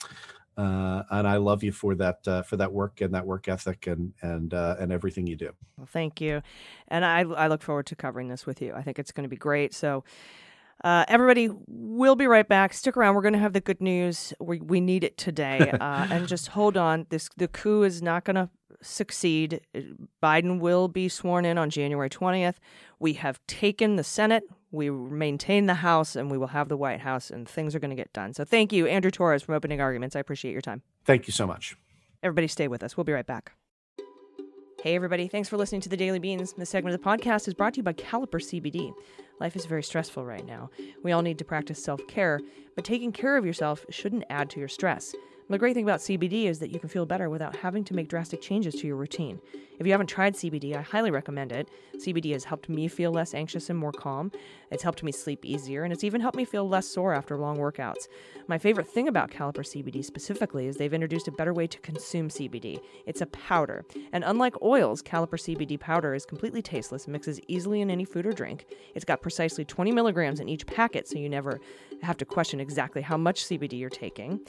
uh, 0.57 1.03
and 1.09 1.27
I 1.27 1.37
love 1.37 1.63
you 1.63 1.71
for 1.71 1.95
that 1.95 2.27
uh, 2.27 2.43
for 2.43 2.57
that 2.57 2.71
work 2.71 3.01
and 3.01 3.13
that 3.15 3.25
work 3.25 3.47
ethic 3.47 3.87
and 3.87 4.13
and 4.21 4.53
uh, 4.53 4.75
and 4.79 4.91
everything 4.91 5.25
you 5.25 5.35
do. 5.35 5.51
Well, 5.77 5.87
thank 5.91 6.21
you, 6.21 6.41
and 6.89 7.03
I 7.03 7.21
I 7.21 7.47
look 7.47 7.63
forward 7.63 7.87
to 7.87 7.95
covering 7.95 8.27
this 8.27 8.45
with 8.45 8.61
you. 8.61 8.73
I 8.73 8.83
think 8.83 8.99
it's 8.99 9.11
going 9.11 9.23
to 9.23 9.29
be 9.29 9.37
great. 9.37 9.73
So. 9.73 10.03
Uh, 10.83 11.05
everybody, 11.07 11.49
we'll 11.67 12.15
be 12.15 12.27
right 12.27 12.47
back. 12.47 12.73
Stick 12.73 12.97
around. 12.97 13.15
We're 13.15 13.21
going 13.21 13.33
to 13.33 13.39
have 13.39 13.53
the 13.53 13.61
good 13.61 13.79
news. 13.79 14.33
We, 14.39 14.59
we 14.59 14.81
need 14.81 15.03
it 15.03 15.17
today. 15.17 15.71
Uh, 15.83 16.07
and 16.09 16.27
just 16.27 16.49
hold 16.49 16.77
on. 16.77 17.05
This 17.09 17.29
the 17.35 17.47
coup 17.47 17.83
is 17.83 18.01
not 18.01 18.23
going 18.23 18.35
to 18.35 18.49
succeed. 18.81 19.61
Biden 20.21 20.59
will 20.59 20.87
be 20.87 21.09
sworn 21.09 21.45
in 21.45 21.57
on 21.57 21.69
January 21.69 22.09
20th. 22.09 22.55
We 22.99 23.13
have 23.13 23.39
taken 23.47 23.95
the 23.95 24.03
Senate. 24.03 24.43
We 24.71 24.89
maintain 24.89 25.65
the 25.65 25.75
House, 25.75 26.15
and 26.15 26.31
we 26.31 26.37
will 26.37 26.47
have 26.47 26.69
the 26.69 26.77
White 26.77 27.01
House, 27.01 27.29
and 27.29 27.49
things 27.49 27.75
are 27.75 27.79
going 27.79 27.89
to 27.89 27.95
get 27.95 28.13
done. 28.13 28.33
So 28.33 28.45
thank 28.45 28.71
you, 28.71 28.87
Andrew 28.87 29.11
Torrez, 29.11 29.43
from 29.43 29.55
Opening 29.55 29.81
Arguments. 29.81 30.15
I 30.15 30.19
appreciate 30.19 30.51
your 30.51 30.61
time. 30.61 30.83
Thank 31.05 31.27
you 31.27 31.33
so 31.33 31.45
much. 31.45 31.75
Everybody, 32.21 32.47
stay 32.47 32.67
with 32.67 32.83
us. 32.83 32.95
We'll 32.95 33.03
be 33.03 33.13
right 33.13 33.27
back. 33.27 33.53
Hey, 34.83 34.95
everybody. 34.95 35.29
Thanks 35.29 35.47
for 35.47 35.55
listening 35.55 35.79
to 35.79 35.87
the 35.87 35.95
Daily 35.95 36.19
Beans. 36.19 36.51
This 36.51 36.69
segment 36.69 36.93
of 36.93 37.01
the 37.01 37.09
podcast 37.09 37.47
is 37.47 37.53
brought 37.53 37.75
to 37.75 37.77
you 37.77 37.83
by 37.83 37.93
Caliper 37.93 38.41
CBD. 38.41 38.93
Life 39.39 39.55
is 39.55 39.65
very 39.65 39.81
stressful 39.81 40.25
right 40.25 40.45
now. 40.45 40.69
We 41.03 41.13
all 41.13 41.21
need 41.21 41.37
to 41.37 41.45
practice 41.45 41.81
self 41.81 42.05
care, 42.05 42.41
but 42.75 42.83
taking 42.83 43.13
care 43.13 43.37
of 43.37 43.45
yourself 43.45 43.85
shouldn't 43.89 44.25
add 44.29 44.49
to 44.49 44.59
your 44.59 44.67
stress. 44.67 45.15
The 45.49 45.57
great 45.57 45.73
thing 45.73 45.85
about 45.85 46.01
CBD 46.01 46.47
is 46.47 46.59
that 46.59 46.71
you 46.71 46.81
can 46.81 46.89
feel 46.89 47.05
better 47.05 47.29
without 47.29 47.55
having 47.55 47.85
to 47.85 47.93
make 47.93 48.09
drastic 48.09 48.41
changes 48.41 48.75
to 48.75 48.87
your 48.87 48.97
routine. 48.97 49.39
If 49.79 49.85
you 49.85 49.91
haven't 49.91 50.07
tried 50.07 50.35
CBD, 50.35 50.75
I 50.75 50.81
highly 50.81 51.11
recommend 51.11 51.51
it. 51.51 51.69
CBD 51.97 52.31
has 52.33 52.43
helped 52.43 52.69
me 52.69 52.87
feel 52.87 53.11
less 53.11 53.33
anxious 53.33 53.69
and 53.69 53.77
more 53.77 53.91
calm. 53.91 54.31
It's 54.71 54.83
helped 54.83 55.03
me 55.03 55.11
sleep 55.11 55.45
easier, 55.45 55.83
and 55.83 55.91
it's 55.91 56.03
even 56.03 56.21
helped 56.21 56.37
me 56.37 56.45
feel 56.45 56.67
less 56.67 56.87
sore 56.87 57.13
after 57.13 57.37
long 57.37 57.57
workouts. 57.57 58.07
My 58.47 58.57
favorite 58.57 58.87
thing 58.87 59.07
about 59.07 59.31
Caliper 59.31 59.63
CBD 59.63 60.03
specifically 60.03 60.67
is 60.67 60.77
they've 60.77 60.93
introduced 60.93 61.27
a 61.27 61.31
better 61.31 61.53
way 61.53 61.67
to 61.67 61.79
consume 61.79 62.29
CBD. 62.29 62.79
It's 63.05 63.21
a 63.21 63.25
powder, 63.27 63.85
and 64.11 64.23
unlike 64.23 64.61
oils, 64.61 65.01
Caliper 65.01 65.39
CBD 65.39 65.79
powder 65.79 66.13
is 66.13 66.25
completely 66.25 66.61
tasteless 66.61 67.05
and 67.05 67.13
mixes 67.13 67.39
easily 67.47 67.81
in 67.81 67.89
any 67.89 68.05
food 68.05 68.25
or 68.25 68.31
drink. 68.31 68.65
It's 68.95 69.05
got 69.05 69.21
precisely 69.21 69.65
20 69.65 69.91
milligrams 69.91 70.39
in 70.39 70.49
each 70.49 70.65
packet, 70.65 71.07
so 71.07 71.17
you 71.17 71.29
never 71.29 71.59
have 72.01 72.17
to 72.17 72.25
question 72.25 72.59
exactly 72.59 73.01
how 73.01 73.17
much 73.17 73.45
CBD 73.45 73.79
you're 73.79 73.89
taking. 73.89 74.39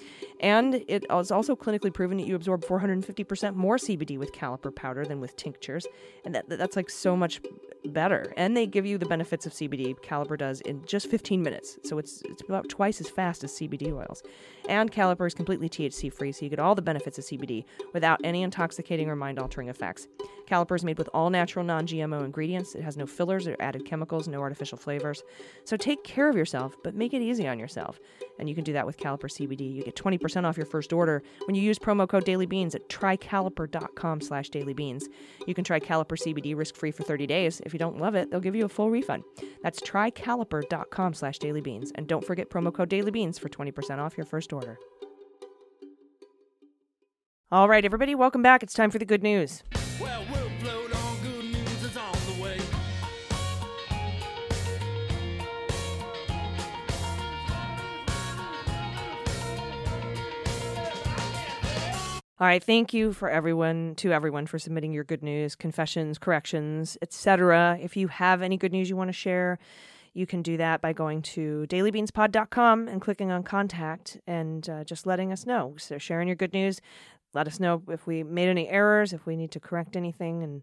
And 0.41 0.85
it 0.89 1.05
is 1.11 1.31
also 1.31 1.55
clinically 1.55 1.93
proven 1.93 2.19
that 2.19 2.27
you 2.27 2.35
absorb 2.35 2.65
450% 2.65 3.55
more 3.55 3.77
CBD 3.77 4.19
with 4.19 4.33
Caliper 4.33 4.75
powder 4.75 5.05
than 5.05 5.14
with 5.21 5.37
tinctures, 5.37 5.87
and 6.25 6.35
that, 6.35 6.49
that's 6.49 6.77
like 6.77 6.91
so 6.91 7.17
much 7.17 7.41
better. 7.87 8.33
And 8.37 8.57
they 8.57 8.67
give 8.67 8.87
you 8.87 8.99
the 8.99 9.07
benefits 9.07 9.47
of 9.47 9.53
CBD, 9.53 9.95
Caliper 10.01 10.39
does, 10.39 10.61
in 10.63 10.85
just 10.85 11.09
15 11.09 11.43
minutes. 11.43 11.79
So 11.85 11.99
it's 11.99 12.23
it's 12.23 12.43
about 12.43 12.69
twice 12.69 13.01
as 13.01 13.09
fast 13.09 13.45
as 13.45 13.53
CBD 13.53 13.93
oils. 13.93 14.23
And 14.69 14.91
Caliper 14.91 15.27
is 15.27 15.35
completely 15.35 15.69
THC 15.69 16.13
free, 16.13 16.33
so 16.33 16.45
you 16.45 16.51
get 16.51 16.59
all 16.59 16.75
the 16.75 16.83
benefits 16.83 17.19
of 17.19 17.25
CBD 17.25 17.65
without 17.93 18.21
any 18.25 18.43
intoxicating 18.43 19.09
or 19.11 19.17
mind 19.17 19.39
altering 19.39 19.69
effects. 19.69 20.09
Caliper 20.47 20.77
is 20.77 20.85
made 20.85 20.99
with 20.99 21.09
all 21.15 21.31
natural, 21.31 21.65
non 21.65 21.87
GMO 21.87 22.25
ingredients. 22.25 22.75
It 22.75 22.83
has 22.83 22.97
no 22.97 23.07
fillers 23.07 23.47
or 23.47 23.57
added 23.61 23.85
chemicals, 23.85 24.29
no 24.29 24.41
artificial 24.41 24.79
flavors. 24.79 25.23
So 25.65 25.77
take 25.77 26.05
care 26.05 26.29
of 26.29 26.37
yourself, 26.37 26.77
but 26.83 26.95
make 26.95 27.15
it 27.15 27.23
easy 27.23 27.47
on 27.47 27.59
yourself. 27.59 27.99
And 28.39 28.49
you 28.49 28.55
can 28.55 28.65
do 28.65 28.73
that 28.73 28.87
with 28.87 28.99
Caliper 28.99 29.31
CBD. 29.31 29.75
You 29.75 29.85
get 29.85 29.97
20% 29.97 30.45
off 30.45 30.57
your 30.57 30.67
first 30.67 30.93
order 30.93 31.23
when 31.47 31.55
you 31.55 31.63
use 31.63 31.79
promo 31.79 32.09
code 32.09 32.25
dailybeans 32.25 32.75
at 32.75 32.89
trycaliper.com 32.89 34.21
slash 34.21 34.51
dailybeans. 34.51 35.04
You 35.47 35.55
can 35.55 35.65
try 35.65 35.81
Caliper 35.81 36.19
CBD 36.19 36.57
risk-free 36.57 36.91
for 36.91 37.03
30 37.03 37.27
days. 37.27 37.61
If 37.65 37.73
you 37.73 37.79
don't 37.79 37.99
love 37.99 38.15
it, 38.15 38.31
they'll 38.31 38.41
give 38.41 38.55
you 38.55 38.65
a 38.65 38.69
full 38.69 38.91
refund. 38.91 39.25
That's 39.63 39.81
trycaliper.com 39.81 41.15
slash 41.15 41.39
dailybeans. 41.39 41.91
And 41.95 42.07
don't 42.07 42.25
forget 42.25 42.51
promo 42.51 42.73
code 42.73 42.91
dailybeans 42.91 43.39
for 43.39 43.49
20% 43.49 43.99
off 43.99 44.17
your 44.17 44.27
first 44.27 44.53
order. 44.53 44.79
All 47.51 47.69
right, 47.69 47.85
everybody, 47.85 48.15
welcome 48.15 48.43
back. 48.43 48.63
It's 48.63 48.75
time 48.75 48.91
for 48.91 48.99
the 48.99 49.05
good 49.05 49.23
news. 49.23 49.63
Well, 50.01 50.25
All 62.41 62.49
right, 62.49 62.63
thank 62.63 62.93
you 62.93 63.13
for 63.13 63.31
everyone 63.31 63.95
to 63.99 64.13
everyone 64.13 64.47
for 64.47 64.59
submitting 64.59 64.93
your 64.93 65.05
good 65.05 65.23
news, 65.23 65.55
confessions, 65.55 66.19
corrections, 66.19 66.99
etc. 67.01 67.79
If 67.81 67.97
you 67.97 68.09
have 68.09 68.43
any 68.43 68.57
good 68.57 68.73
news 68.73 68.91
you 68.91 68.97
want 68.97 69.07
to 69.07 69.13
share, 69.13 69.61
you 70.15 70.27
can 70.27 70.43
do 70.43 70.57
that 70.57 70.81
by 70.81 70.93
going 70.93 71.23
to 71.23 71.65
dailybeanspod.com 71.69 72.89
and 72.89 73.01
clicking 73.01 73.31
on 73.31 73.45
contact 73.45 74.19
and 74.27 74.69
uh, 74.69 74.83
just 74.83 75.07
letting 75.07 75.31
us 75.31 75.47
know. 75.47 75.75
So 75.79 75.97
sharing 75.97 76.27
your 76.27 76.35
good 76.35 76.53
news, 76.53 76.81
let 77.35 77.47
us 77.47 77.61
know 77.61 77.83
if 77.89 78.05
we 78.05 78.25
made 78.25 78.49
any 78.49 78.69
errors, 78.69 79.13
if 79.13 79.27
we 79.27 79.37
need 79.37 79.53
to 79.53 79.61
correct 79.61 79.97
anything 79.97 80.43
and 80.43 80.63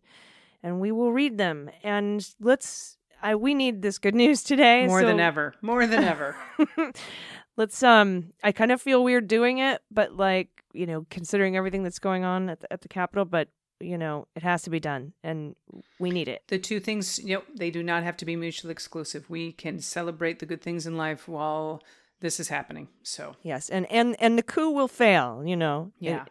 and 0.61 0.82
we 0.82 0.91
will 0.91 1.13
read 1.13 1.38
them. 1.38 1.69
And 1.84 2.28
let's 2.41 2.97
I 3.24 3.36
we 3.36 3.53
need 3.53 3.82
this 3.82 3.97
good 3.97 4.15
news 4.15 4.43
today. 4.43 4.88
More 4.88 5.05
than 5.05 5.22
ever. 5.22 5.53
More 5.61 5.88
than 5.88 6.03
ever. 6.03 6.36
let's 7.58 7.84
um 7.84 8.32
i 8.43 8.52
kind 8.52 8.72
of 8.72 8.82
feel 8.82 9.04
weird 9.04 9.28
doing 9.28 9.58
it 9.60 9.82
but 9.91 10.16
like 10.16 10.49
you 10.74 10.86
know 10.86 11.06
considering 11.10 11.56
everything 11.58 11.84
that's 11.84 11.99
going 11.99 12.24
on 12.24 12.49
at 12.49 12.60
the, 12.62 12.72
at 12.74 12.82
the 12.82 12.88
capitol 12.88 13.26
but 13.26 13.49
you 13.80 13.97
know 13.97 14.28
it 14.36 14.43
has 14.43 14.62
to 14.62 14.70
be 14.70 14.80
done 14.80 15.14
and 15.24 15.56
we 15.99 16.12
need 16.12 16.28
it 16.28 16.43
the 16.47 16.60
two 16.60 16.80
things, 16.80 17.20
you 17.20 17.36
know, 17.38 17.43
they 17.56 17.72
do 17.72 17.82
not 17.84 18.04
have 18.04 18.16
to 18.18 18.26
be 18.26 18.36
mutually 18.36 18.72
exclusive. 18.72 19.30
We 19.30 19.52
can 19.54 19.80
celebrate 19.80 20.39
the 20.39 20.45
good 20.45 20.62
things 20.62 20.86
in 20.86 20.97
life 20.97 21.28
while 21.28 21.82
this 22.20 22.39
is 22.39 22.49
happening. 22.49 22.88
So, 23.04 23.36
yes 23.41 23.70
and 23.70 23.86
and 23.91 24.16
and 24.20 24.38
the 24.38 24.43
coup 24.43 24.70
will 24.70 24.88
fail 24.88 25.43
you 25.45 25.56
know 25.58 25.91
It- 25.99 26.06
yeah. 26.12 26.26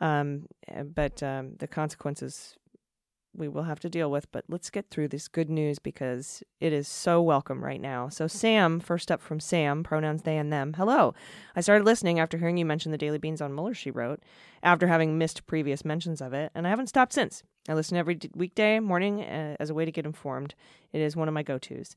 um 0.00 0.46
uh, 0.74 0.82
but 0.84 1.22
um 1.22 1.54
the 1.58 1.68
consequences 1.68 2.56
we 3.36 3.48
will 3.48 3.62
have 3.64 3.80
to 3.80 3.90
deal 3.90 4.10
with. 4.10 4.30
But 4.32 4.44
let's 4.48 4.70
get 4.70 4.90
through 4.90 5.08
this 5.08 5.28
good 5.28 5.50
news 5.50 5.78
because 5.78 6.42
it 6.60 6.72
is 6.72 6.88
so 6.88 7.22
welcome 7.22 7.64
right 7.64 7.80
now. 7.80 8.08
So, 8.08 8.26
Sam, 8.26 8.80
first 8.80 9.10
up 9.10 9.20
from 9.20 9.40
Sam, 9.40 9.82
pronouns 9.82 10.22
they 10.22 10.36
and 10.36 10.52
them. 10.52 10.74
Hello. 10.74 11.14
I 11.54 11.60
started 11.60 11.84
listening 11.84 12.18
after 12.18 12.38
hearing 12.38 12.56
you 12.56 12.64
mention 12.64 12.92
the 12.92 12.98
Daily 12.98 13.18
Beans 13.18 13.40
on 13.40 13.54
Mueller, 13.54 13.74
she 13.74 13.90
wrote, 13.90 14.22
after 14.62 14.86
having 14.86 15.18
missed 15.18 15.46
previous 15.46 15.84
mentions 15.84 16.20
of 16.20 16.32
it, 16.32 16.50
and 16.54 16.66
I 16.66 16.70
haven't 16.70 16.88
stopped 16.88 17.12
since. 17.12 17.42
I 17.68 17.74
listen 17.74 17.96
every 17.96 18.14
d- 18.14 18.30
weekday 18.34 18.80
morning 18.80 19.22
uh, 19.22 19.56
as 19.60 19.70
a 19.70 19.74
way 19.74 19.84
to 19.84 19.92
get 19.92 20.06
informed. 20.06 20.54
It 20.92 21.00
is 21.00 21.14
one 21.14 21.28
of 21.28 21.34
my 21.34 21.42
go 21.42 21.58
tos. 21.58 21.94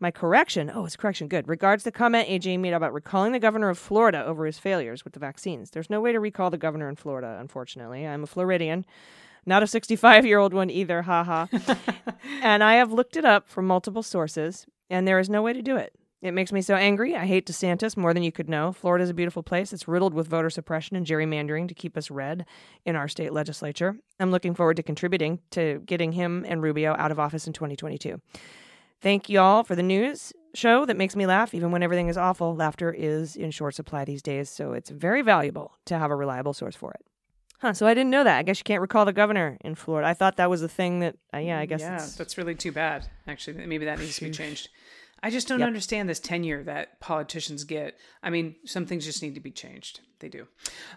My 0.00 0.10
correction 0.10 0.70
oh, 0.74 0.84
it's 0.84 0.96
correction, 0.96 1.28
good. 1.28 1.48
Regards 1.48 1.84
the 1.84 1.92
comment 1.92 2.28
AJ 2.28 2.58
made 2.58 2.72
about 2.72 2.92
recalling 2.92 3.32
the 3.32 3.38
governor 3.38 3.68
of 3.70 3.78
Florida 3.78 4.24
over 4.24 4.44
his 4.44 4.58
failures 4.58 5.04
with 5.04 5.12
the 5.12 5.20
vaccines. 5.20 5.70
There's 5.70 5.88
no 5.88 6.00
way 6.00 6.12
to 6.12 6.20
recall 6.20 6.50
the 6.50 6.58
governor 6.58 6.88
in 6.88 6.96
Florida, 6.96 7.38
unfortunately. 7.40 8.06
I'm 8.06 8.24
a 8.24 8.26
Floridian 8.26 8.84
not 9.46 9.62
a 9.62 9.66
65 9.66 10.26
year 10.26 10.38
old 10.38 10.54
one 10.54 10.70
either, 10.70 11.02
haha. 11.02 11.46
and 12.42 12.62
I 12.62 12.74
have 12.74 12.92
looked 12.92 13.16
it 13.16 13.24
up 13.24 13.48
from 13.48 13.66
multiple 13.66 14.02
sources, 14.02 14.66
and 14.90 15.06
there 15.06 15.18
is 15.18 15.28
no 15.28 15.42
way 15.42 15.52
to 15.52 15.62
do 15.62 15.76
it. 15.76 15.94
It 16.24 16.32
makes 16.32 16.52
me 16.52 16.62
so 16.62 16.74
angry. 16.74 17.14
I 17.14 17.26
hate 17.26 17.46
DeSantis 17.46 17.98
more 17.98 18.14
than 18.14 18.22
you 18.22 18.32
could 18.32 18.48
know. 18.48 18.72
Florida 18.72 19.04
is 19.04 19.10
a 19.10 19.14
beautiful 19.14 19.42
place. 19.42 19.74
It's 19.74 19.86
riddled 19.86 20.14
with 20.14 20.26
voter 20.26 20.48
suppression 20.48 20.96
and 20.96 21.04
gerrymandering 21.06 21.68
to 21.68 21.74
keep 21.74 21.98
us 21.98 22.10
red 22.10 22.46
in 22.86 22.96
our 22.96 23.08
state 23.08 23.34
legislature. 23.34 23.98
I'm 24.18 24.30
looking 24.30 24.54
forward 24.54 24.78
to 24.78 24.82
contributing 24.82 25.40
to 25.50 25.82
getting 25.84 26.12
him 26.12 26.46
and 26.48 26.62
Rubio 26.62 26.96
out 26.98 27.10
of 27.10 27.20
office 27.20 27.46
in 27.46 27.52
2022. 27.52 28.22
Thank 29.02 29.28
y'all 29.28 29.64
for 29.64 29.76
the 29.76 29.82
news 29.82 30.32
show 30.54 30.86
that 30.86 30.96
makes 30.96 31.14
me 31.14 31.26
laugh, 31.26 31.52
even 31.52 31.70
when 31.70 31.82
everything 31.82 32.08
is 32.08 32.16
awful. 32.16 32.54
Laughter 32.56 32.90
is 32.90 33.36
in 33.36 33.50
short 33.50 33.74
supply 33.74 34.06
these 34.06 34.22
days, 34.22 34.48
so 34.48 34.72
it's 34.72 34.88
very 34.88 35.20
valuable 35.20 35.72
to 35.84 35.98
have 35.98 36.10
a 36.10 36.16
reliable 36.16 36.54
source 36.54 36.76
for 36.76 36.92
it. 36.92 37.04
Huh, 37.60 37.72
so 37.72 37.86
I 37.86 37.94
didn't 37.94 38.10
know 38.10 38.24
that. 38.24 38.38
I 38.38 38.42
guess 38.42 38.58
you 38.58 38.64
can't 38.64 38.80
recall 38.82 39.04
the 39.04 39.12
governor 39.12 39.56
in 39.64 39.74
Florida. 39.74 40.06
I 40.08 40.14
thought 40.14 40.36
that 40.36 40.50
was 40.50 40.62
a 40.62 40.68
thing 40.68 41.00
that, 41.00 41.16
uh, 41.32 41.38
yeah, 41.38 41.58
I 41.58 41.66
guess 41.66 41.80
yeah, 41.80 41.94
it's. 41.96 42.14
that's 42.16 42.36
really 42.36 42.54
too 42.54 42.72
bad. 42.72 43.06
Actually, 43.26 43.66
maybe 43.66 43.84
that 43.86 43.98
needs 43.98 44.16
to 44.16 44.24
be 44.26 44.30
changed. 44.30 44.68
I 45.22 45.30
just 45.30 45.48
don't 45.48 45.60
Yep. 45.60 45.66
understand 45.68 46.08
this 46.08 46.20
tenure 46.20 46.62
that 46.64 47.00
politicians 47.00 47.64
get. 47.64 47.96
I 48.22 48.28
mean, 48.28 48.56
some 48.66 48.84
things 48.84 49.06
just 49.06 49.22
need 49.22 49.34
to 49.36 49.40
be 49.40 49.50
changed. 49.50 50.00
They 50.20 50.28
do. 50.28 50.46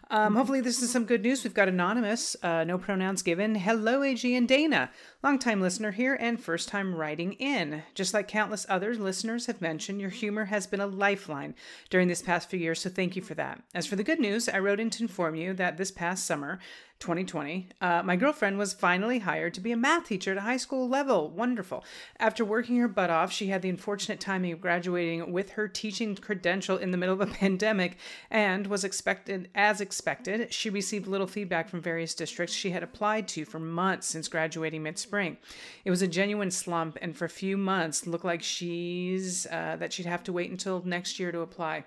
Um, 0.09 0.36
hopefully, 0.36 0.61
this 0.61 0.82
is 0.82 0.91
some 0.91 1.05
good 1.05 1.24
news. 1.24 1.43
We've 1.43 1.53
got 1.53 1.68
anonymous, 1.68 2.36
uh, 2.43 2.63
no 2.63 2.78
pronouns 2.78 3.22
given. 3.22 3.55
Hello, 3.55 4.03
AG 4.03 4.36
and 4.36 4.47
Dana, 4.47 4.91
longtime 5.24 5.59
listener 5.59 5.91
here 5.91 6.15
and 6.20 6.39
first 6.39 6.70
time 6.70 6.95
writing 6.95 7.34
in. 7.34 7.84
Just 7.93 8.13
like 8.13 8.28
countless 8.28 8.65
other 8.70 8.95
listeners 8.95 9.47
have 9.47 9.61
mentioned, 9.61 9.99
your 9.99 10.09
humor 10.09 10.45
has 10.45 10.68
been 10.68 10.82
a 10.82 10.88
lifeline 10.88 11.55
during 11.89 12.07
this 12.07 12.22
past 12.22 12.49
few 12.49 12.59
years. 12.59 12.82
So 12.82 12.89
thank 12.89 13.15
you 13.15 13.22
for 13.22 13.34
that. 13.34 13.61
As 13.74 13.86
for 13.86 13.95
the 13.95 14.03
good 14.03 14.20
news, 14.20 14.47
I 14.47 14.59
wrote 14.59 14.80
in 14.80 14.89
to 14.91 15.03
inform 15.03 15.36
you 15.36 15.53
that 15.53 15.78
this 15.78 15.91
past 15.91 16.26
summer. 16.26 16.59
2020, 16.99 17.70
uh, 17.80 18.01
my 18.03 18.15
girlfriend 18.15 18.57
was 18.57 18.74
finally 18.74 19.20
hired 19.20 19.53
to 19.53 19.61
be 19.61 19.72
a 19.72 19.78
math 19.78 20.05
teacher 20.05 20.32
at 20.32 20.38
a 20.38 20.41
high 20.41 20.57
school 20.57 20.89
level. 20.89 21.30
Wonderful. 21.30 21.84
After 22.20 22.43
working 22.43 22.78
her 22.78 22.88
butt 22.88 23.11
off, 23.11 23.32
she 23.32 23.47
had 23.47 23.61
the 23.61 23.70
unfortunate 23.70 24.20
timing 24.20 24.51
of 24.51 24.61
graduating 24.61 25.32
with 25.32 25.51
her 25.51 25.68
teaching 25.68 26.15
credential 26.15 26.78
in 26.78 26.89
the 26.89 26.97
middle 26.97 27.13
of 27.13 27.22
a 27.22 27.32
pandemic 27.32 27.97
and 28.32 28.65
was 28.65 28.84
expected, 28.84 29.16
as 29.55 29.82
expected, 29.82 30.53
she 30.53 30.70
received 30.70 31.07
little 31.07 31.28
feedback 31.28 31.70
from 31.70 31.82
various 31.82 32.13
districts 32.13 32.53
she 32.53 32.72
had 32.72 32.84
applied 32.84 33.28
to 33.30 33.45
for 33.45 33.59
months 33.59 34.07
since 34.07 34.28
graduating 34.28 34.84
mid 34.84 34.97
spring. 34.97 35.38
It 35.86 35.89
was 35.89 36.01
a 36.01 36.07
genuine 36.07 36.51
slump, 36.51 36.97
and 37.01 37.15
for 37.15 37.26
a 37.26 37.30
few 37.30 37.57
months, 37.57 38.07
looked 38.07 38.26
like 38.26 38.43
she's 38.43 39.45
uh, 39.47 39.78
that 39.80 39.93
she'd 39.93 40.05
have 40.05 40.24
to 40.24 40.34
wait 40.34 40.51
until 40.51 40.82
next 40.86 41.20
year 41.20 41.32
to 41.32 41.41
apply. 41.41 41.86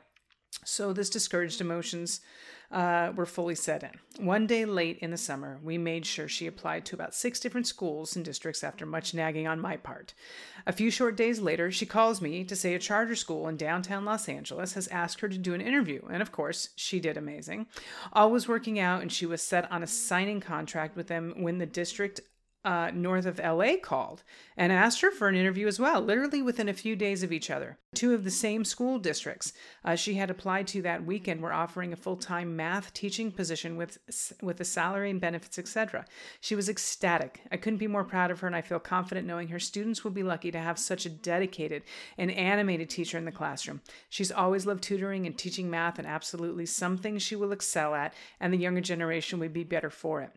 So 0.64 0.92
this 0.92 1.10
discouraged 1.10 1.60
emotions 1.60 2.20
uh, 2.70 3.12
were 3.16 3.26
fully 3.26 3.54
set 3.54 3.82
in. 3.82 4.24
One 4.24 4.46
day 4.46 4.64
late 4.64 4.98
in 4.98 5.10
the 5.10 5.16
summer, 5.16 5.58
we 5.62 5.76
made 5.76 6.06
sure 6.06 6.28
she 6.28 6.46
applied 6.46 6.84
to 6.86 6.94
about 6.94 7.14
six 7.14 7.40
different 7.40 7.66
schools 7.66 8.14
and 8.14 8.24
districts 8.24 8.62
after 8.62 8.86
much 8.86 9.12
nagging 9.12 9.46
on 9.46 9.60
my 9.60 9.76
part. 9.76 10.14
A 10.66 10.72
few 10.72 10.90
short 10.90 11.16
days 11.16 11.40
later, 11.40 11.70
she 11.70 11.86
calls 11.86 12.20
me 12.20 12.44
to 12.44 12.54
say 12.54 12.74
a 12.74 12.78
charter 12.78 13.16
school 13.16 13.48
in 13.48 13.56
downtown 13.56 14.04
Los 14.04 14.28
Angeles 14.28 14.74
has 14.74 14.88
asked 14.88 15.20
her 15.20 15.28
to 15.28 15.38
do 15.38 15.54
an 15.54 15.60
interview, 15.60 16.02
and 16.10 16.22
of 16.22 16.32
course, 16.32 16.70
she 16.76 17.00
did 17.00 17.16
amazing. 17.16 17.66
All 18.12 18.30
was 18.30 18.46
working 18.46 18.78
out, 18.78 19.02
and 19.02 19.10
she 19.10 19.26
was 19.26 19.42
set 19.42 19.70
on 19.72 19.82
a 19.82 19.88
signing 19.88 20.40
contract 20.40 20.96
with 20.96 21.08
them 21.08 21.34
when 21.38 21.58
the 21.58 21.66
district 21.66 22.20
uh, 22.64 22.90
north 22.92 23.24
of 23.24 23.38
LA 23.38 23.76
called 23.82 24.22
and 24.56 24.72
asked 24.72 25.00
her 25.00 25.10
for 25.10 25.28
an 25.28 25.34
interview 25.34 25.66
as 25.66 25.80
well, 25.80 26.00
literally 26.00 26.42
within 26.42 26.68
a 26.68 26.74
few 26.74 26.94
days 26.94 27.22
of 27.22 27.32
each 27.32 27.50
other. 27.50 27.78
Two 27.94 28.12
of 28.12 28.24
the 28.24 28.30
same 28.30 28.64
school 28.64 28.98
districts 28.98 29.52
uh, 29.84 29.96
she 29.96 30.14
had 30.14 30.30
applied 30.30 30.66
to 30.68 30.82
that 30.82 31.04
weekend 31.04 31.40
were 31.40 31.52
offering 31.52 31.92
a 31.92 31.96
full-time 31.96 32.56
math 32.56 32.92
teaching 32.92 33.32
position 33.32 33.76
with 33.76 33.98
with 34.42 34.60
a 34.60 34.64
salary 34.64 35.10
and 35.10 35.20
benefits, 35.20 35.58
etc. 35.58 36.04
She 36.40 36.54
was 36.54 36.68
ecstatic. 36.68 37.40
I 37.50 37.56
couldn't 37.56 37.78
be 37.78 37.86
more 37.86 38.04
proud 38.04 38.30
of 38.30 38.40
her, 38.40 38.46
and 38.46 38.56
I 38.56 38.60
feel 38.60 38.78
confident 38.78 39.26
knowing 39.26 39.48
her 39.48 39.58
students 39.58 40.04
will 40.04 40.10
be 40.10 40.22
lucky 40.22 40.50
to 40.50 40.58
have 40.58 40.78
such 40.78 41.06
a 41.06 41.10
dedicated 41.10 41.82
and 42.18 42.30
animated 42.30 42.90
teacher 42.90 43.16
in 43.16 43.24
the 43.24 43.32
classroom. 43.32 43.80
She's 44.08 44.30
always 44.30 44.66
loved 44.66 44.82
tutoring 44.82 45.26
and 45.26 45.36
teaching 45.36 45.70
math, 45.70 45.98
and 45.98 46.06
absolutely 46.06 46.66
something 46.66 47.18
she 47.18 47.36
will 47.36 47.52
excel 47.52 47.94
at, 47.94 48.14
and 48.38 48.52
the 48.52 48.58
younger 48.58 48.82
generation 48.82 49.38
would 49.38 49.52
be 49.52 49.64
better 49.64 49.90
for 49.90 50.20
it. 50.20 50.30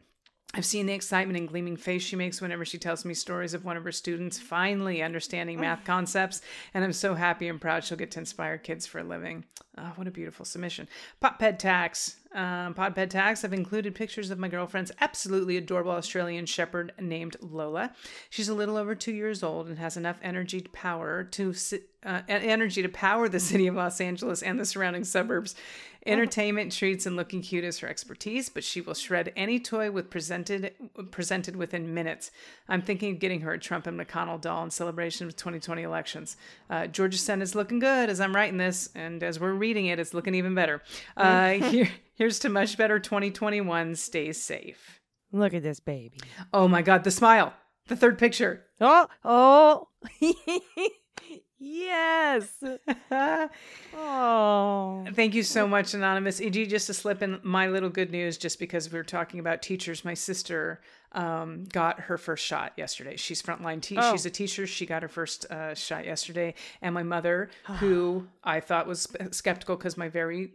I've 0.56 0.66
seen 0.66 0.86
the 0.86 0.94
excitement 0.94 1.38
and 1.38 1.48
gleaming 1.48 1.78
face 1.78 2.04
she 2.04 2.16
makes 2.16 2.40
whenever 2.40 2.64
she 2.64 2.78
tells 2.78 3.06
me 3.06 3.16
stories 3.16 3.56
of 3.56 3.66
one 3.66 3.76
of 3.76 3.84
her 3.84 3.92
students 3.92 4.38
finally 4.38 5.02
understanding 5.02 5.58
oh. 5.58 5.62
math 5.62 5.84
concepts, 5.84 6.42
and 6.74 6.84
I'm 6.84 6.94
so 6.94 7.16
happy 7.16 7.48
and 7.48 7.60
proud 7.60 7.84
she'll 7.84 7.98
get 7.98 8.12
to 8.12 8.20
inspire 8.20 8.60
kids 8.60 8.86
for 8.86 9.00
a 9.00 9.04
living. 9.04 9.46
Oh, 9.78 9.92
what 9.96 10.08
a 10.08 10.12
beautiful 10.12 10.46
submission. 10.46 10.88
Potped 11.22 11.58
Tax. 11.58 12.18
Um, 12.34 12.74
Tax. 12.74 13.44
I've 13.44 13.54
included 13.54 13.96
pictures 13.96 14.30
of 14.30 14.38
my 14.38 14.48
girlfriend's 14.48 14.92
absolutely 15.02 15.58
adorable 15.58 15.92
Australian 15.92 16.46
Shepherd 16.46 16.94
named 17.00 17.38
Lola. 17.42 17.92
She's 18.30 18.50
a 18.50 18.54
little 18.54 18.78
over 18.78 18.94
two 18.94 19.14
years 19.14 19.42
old 19.44 19.68
and 19.68 19.80
has 19.80 19.98
enough 19.98 20.20
energy 20.22 20.62
to 20.62 20.70
power 20.70 21.24
to 21.24 21.54
uh, 22.06 22.22
energy 22.28 22.82
to 22.82 22.90
power 22.90 23.30
the 23.30 23.40
city 23.40 23.68
of 23.68 23.76
Los 23.76 24.02
Angeles 24.02 24.42
and 24.42 24.60
the 24.60 24.66
surrounding 24.66 25.04
suburbs. 25.04 25.56
Entertainment, 26.06 26.74
treats, 26.74 27.06
and 27.06 27.16
looking 27.16 27.42
cute 27.42 27.64
is 27.64 27.80
her 27.80 27.88
expertise, 27.88 28.50
but 28.50 28.62
she 28.62 28.82
will 28.82 28.94
shred 28.94 29.32
any 29.38 29.58
toy 29.58 29.90
with 29.90 30.10
presented 30.10 30.74
presented 31.12 31.56
within 31.56 31.94
minutes. 31.94 32.30
I'm 32.68 32.82
thinking 32.82 33.14
of 33.14 33.20
getting 33.20 33.40
her 33.42 33.54
a 33.54 33.60
Trump 33.60 33.88
and 33.88 33.98
McConnell 33.98 34.42
doll 34.42 34.66
in 34.66 34.70
celebration 34.70 35.28
of 35.28 35.38
2020 35.38 35.82
elections. 35.82 36.36
Uh, 36.70 36.88
Georgia 36.88 37.18
Senate 37.18 37.44
is 37.44 37.56
looking 37.56 37.80
good 37.80 38.10
as 38.10 38.20
I'm 38.20 38.36
writing 38.36 38.58
this, 38.58 38.90
and 38.96 39.24
as 39.24 39.40
we're 39.40 39.54
reading 39.64 39.86
it, 39.86 39.98
it's 39.98 40.14
looking 40.14 40.36
even 40.36 40.54
better. 40.54 40.82
Uh, 41.16 41.52
here, 41.72 41.90
here's 42.16 42.40
to 42.40 42.50
much 42.50 42.76
better 42.78 43.00
2021. 43.00 43.96
Stay 43.96 44.34
safe. 44.34 45.00
Look 45.32 45.54
at 45.54 45.64
this 45.64 45.80
baby. 45.80 46.18
Oh 46.52 46.68
my 46.68 46.82
God, 46.82 47.04
the 47.04 47.12
smile. 47.12 47.54
The 47.88 47.96
third 47.96 48.18
picture. 48.18 48.66
Oh, 48.82 49.08
oh. 49.24 49.88
yes. 51.60 52.64
Oh. 53.96 55.06
Thank 55.14 55.36
you 55.36 55.44
so 55.44 55.68
much, 55.68 55.94
Anonymous. 55.94 56.42
EG, 56.42 56.68
just 56.70 56.88
to 56.88 56.94
slip 56.94 57.22
in 57.22 57.40
my 57.44 57.68
little 57.68 57.90
good 57.90 58.12
news, 58.12 58.38
just 58.38 58.60
because 58.60 58.92
we 58.92 58.98
were 58.98 59.04
talking 59.04 59.40
about 59.40 59.62
teachers, 59.62 60.04
my 60.04 60.16
sister 60.16 60.82
um, 61.14 61.66
got 61.72 62.00
her 62.02 62.18
first 62.18 62.46
shot 62.46 62.74
yesterday. 62.78 63.16
She's 63.16 63.42
frontline 63.42 63.82
te- 63.82 63.98
Oh. 63.98 64.12
She's 64.12 64.26
a 64.26 64.30
teacher. 64.32 64.66
She 64.68 64.86
got 64.86 65.02
her 65.02 65.08
first 65.08 65.46
uh, 65.52 65.76
shot 65.76 66.06
yesterday. 66.06 66.56
And 66.82 66.94
my 66.94 67.04
mother, 67.04 67.50
who 67.80 68.28
I 68.44 68.60
thought 68.60 68.88
was 68.88 69.08
skeptical 69.32 69.76
because 69.76 69.98
my 69.98 70.10
very 70.10 70.52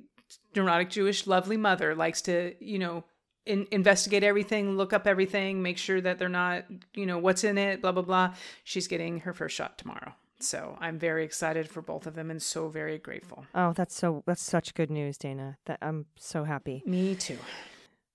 neurotic 0.54 0.90
Jewish, 0.90 1.26
lovely 1.26 1.56
mother 1.56 1.94
likes 1.94 2.22
to, 2.22 2.54
you 2.60 2.78
know, 2.78 3.04
in, 3.46 3.66
investigate 3.70 4.22
everything, 4.24 4.76
look 4.76 4.92
up 4.92 5.06
everything, 5.06 5.62
make 5.62 5.78
sure 5.78 6.00
that 6.00 6.18
they're 6.18 6.28
not, 6.28 6.64
you 6.94 7.06
know, 7.06 7.18
what's 7.18 7.44
in 7.44 7.56
it, 7.56 7.80
blah, 7.80 7.92
blah, 7.92 8.02
blah. 8.02 8.34
She's 8.64 8.86
getting 8.88 9.20
her 9.20 9.32
first 9.32 9.56
shot 9.56 9.78
tomorrow. 9.78 10.12
So 10.40 10.76
I'm 10.80 10.98
very 10.98 11.24
excited 11.24 11.68
for 11.68 11.82
both 11.82 12.06
of 12.06 12.14
them 12.14 12.30
and 12.30 12.40
so 12.40 12.68
very 12.68 12.98
grateful. 12.98 13.46
Oh, 13.54 13.72
that's 13.72 13.94
so 13.94 14.22
that's 14.24 14.42
such 14.42 14.74
good 14.74 14.88
news, 14.90 15.18
Dana. 15.18 15.56
That 15.66 15.78
I'm 15.82 16.06
so 16.16 16.44
happy. 16.44 16.82
Me 16.86 17.16
too. 17.16 17.38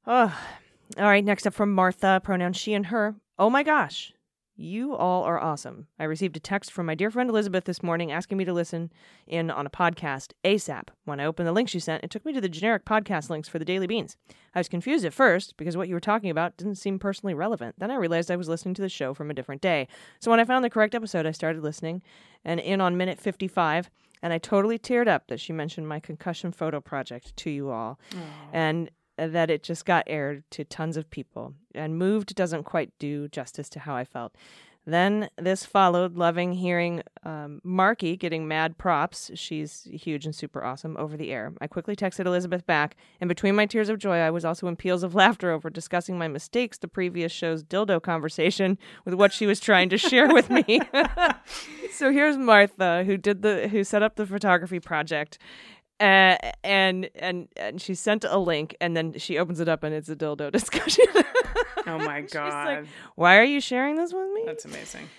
Oh. 0.07 0.33
All 0.97 1.05
right, 1.05 1.25
next 1.25 1.47
up 1.47 1.53
from 1.53 1.73
Martha, 1.73 2.21
pronoun 2.23 2.53
she 2.53 2.73
and 2.73 2.87
her. 2.87 3.15
Oh 3.39 3.49
my 3.49 3.63
gosh. 3.63 4.13
You 4.55 4.95
all 4.95 5.23
are 5.23 5.39
awesome. 5.39 5.87
I 5.97 6.03
received 6.03 6.37
a 6.37 6.39
text 6.39 6.71
from 6.71 6.85
my 6.85 6.93
dear 6.93 7.09
friend 7.09 7.27
Elizabeth 7.27 7.63
this 7.63 7.81
morning 7.81 8.11
asking 8.11 8.37
me 8.37 8.45
to 8.45 8.53
listen 8.53 8.91
in 9.25 9.49
on 9.49 9.65
a 9.65 9.71
podcast 9.71 10.33
ASAP. 10.43 10.89
When 11.05 11.19
I 11.19 11.25
opened 11.25 11.47
the 11.47 11.51
link 11.51 11.69
she 11.69 11.79
sent, 11.79 12.03
it 12.03 12.11
took 12.11 12.23
me 12.23 12.33
to 12.33 12.41
the 12.41 12.47
generic 12.47 12.85
podcast 12.85 13.31
links 13.31 13.49
for 13.49 13.57
the 13.57 13.65
Daily 13.65 13.87
Beans. 13.87 14.15
I 14.53 14.59
was 14.59 14.69
confused 14.69 15.05
at 15.05 15.13
first 15.15 15.57
because 15.57 15.75
what 15.75 15.87
you 15.87 15.95
were 15.95 15.99
talking 15.99 16.29
about 16.29 16.55
didn't 16.57 16.75
seem 16.75 16.99
personally 16.99 17.33
relevant. 17.33 17.79
Then 17.79 17.89
I 17.89 17.95
realized 17.95 18.29
I 18.29 18.35
was 18.35 18.47
listening 18.47 18.75
to 18.75 18.83
the 18.83 18.89
show 18.89 19.15
from 19.15 19.31
a 19.31 19.33
different 19.33 19.63
day. 19.63 19.87
So 20.19 20.29
when 20.29 20.39
I 20.39 20.45
found 20.45 20.63
the 20.63 20.69
correct 20.69 20.93
episode, 20.93 21.25
I 21.25 21.31
started 21.31 21.63
listening 21.63 22.03
and 22.45 22.59
in 22.59 22.79
on 22.79 22.95
minute 22.95 23.19
55, 23.19 23.89
and 24.21 24.31
I 24.31 24.37
totally 24.37 24.77
teared 24.77 25.07
up 25.07 25.27
that 25.29 25.39
she 25.39 25.51
mentioned 25.51 25.87
my 25.87 25.99
concussion 25.99 26.51
photo 26.51 26.79
project 26.79 27.35
to 27.37 27.49
you 27.49 27.71
all. 27.71 27.99
And 28.53 28.91
that 29.17 29.49
it 29.49 29.63
just 29.63 29.85
got 29.85 30.03
aired 30.07 30.43
to 30.51 30.63
tons 30.63 30.97
of 30.97 31.09
people. 31.09 31.53
And 31.75 31.97
moved 31.97 32.35
doesn't 32.35 32.63
quite 32.63 32.91
do 32.99 33.27
justice 33.27 33.69
to 33.69 33.79
how 33.79 33.95
I 33.95 34.05
felt. 34.05 34.35
Then 34.85 35.29
this 35.37 35.65
followed, 35.65 36.17
loving 36.17 36.53
hearing 36.53 37.03
um, 37.23 37.61
Marky 37.63 38.17
getting 38.17 38.49
mad 38.49 38.77
props. 38.77 39.31
She's 39.33 39.87
huge 39.89 40.25
and 40.25 40.35
super 40.35 40.61
awesome 40.61 40.97
over 40.97 41.15
the 41.15 41.31
air. 41.31 41.53
I 41.61 41.67
quickly 41.67 41.95
texted 41.95 42.25
Elizabeth 42.25 42.65
back, 42.65 42.97
and 43.21 43.29
between 43.29 43.55
my 43.55 43.65
tears 43.65 43.87
of 43.87 43.97
joy, 43.97 44.17
I 44.17 44.29
was 44.29 44.43
also 44.43 44.67
in 44.67 44.75
peals 44.75 45.03
of 45.03 45.15
laughter 45.23 45.51
over 45.51 45.69
discussing 45.69 46.17
my 46.17 46.27
mistakes 46.27 46.77
the 46.77 46.89
previous 46.89 47.31
show's 47.31 47.63
dildo 47.63 48.01
conversation 48.01 48.77
with 49.05 49.13
what 49.13 49.31
she 49.31 49.45
was 49.45 49.61
trying 49.61 49.87
to 49.87 49.97
share 49.97 50.33
with 50.33 50.49
me. 50.49 50.81
so 51.93 52.11
here's 52.11 52.37
Martha, 52.37 53.05
who 53.05 53.15
did 53.15 53.41
the 53.41 53.69
who 53.69 53.85
set 53.85 54.03
up 54.03 54.15
the 54.15 54.25
photography 54.25 54.81
project. 54.81 55.37
Uh, 55.99 56.37
and 56.63 57.09
and 57.15 57.47
and 57.55 57.81
she 57.81 57.95
sent 57.95 58.23
a 58.23 58.37
link, 58.37 58.75
and 58.81 58.97
then 58.97 59.17
she 59.17 59.37
opens 59.37 59.59
it 59.59 59.69
up, 59.69 59.83
and 59.83 59.93
it's 59.93 60.09
a 60.09 60.15
dildo 60.15 60.51
discussion. 60.59 61.05
Oh 61.87 61.97
my 61.99 62.21
She's 62.25 62.33
like, 62.35 62.53
god. 62.53 62.87
Why 63.15 63.37
are 63.37 63.43
you 63.43 63.61
sharing 63.61 63.95
this 63.95 64.13
with 64.13 64.29
me? 64.33 64.43
That's 64.45 64.65
amazing. 64.65 65.09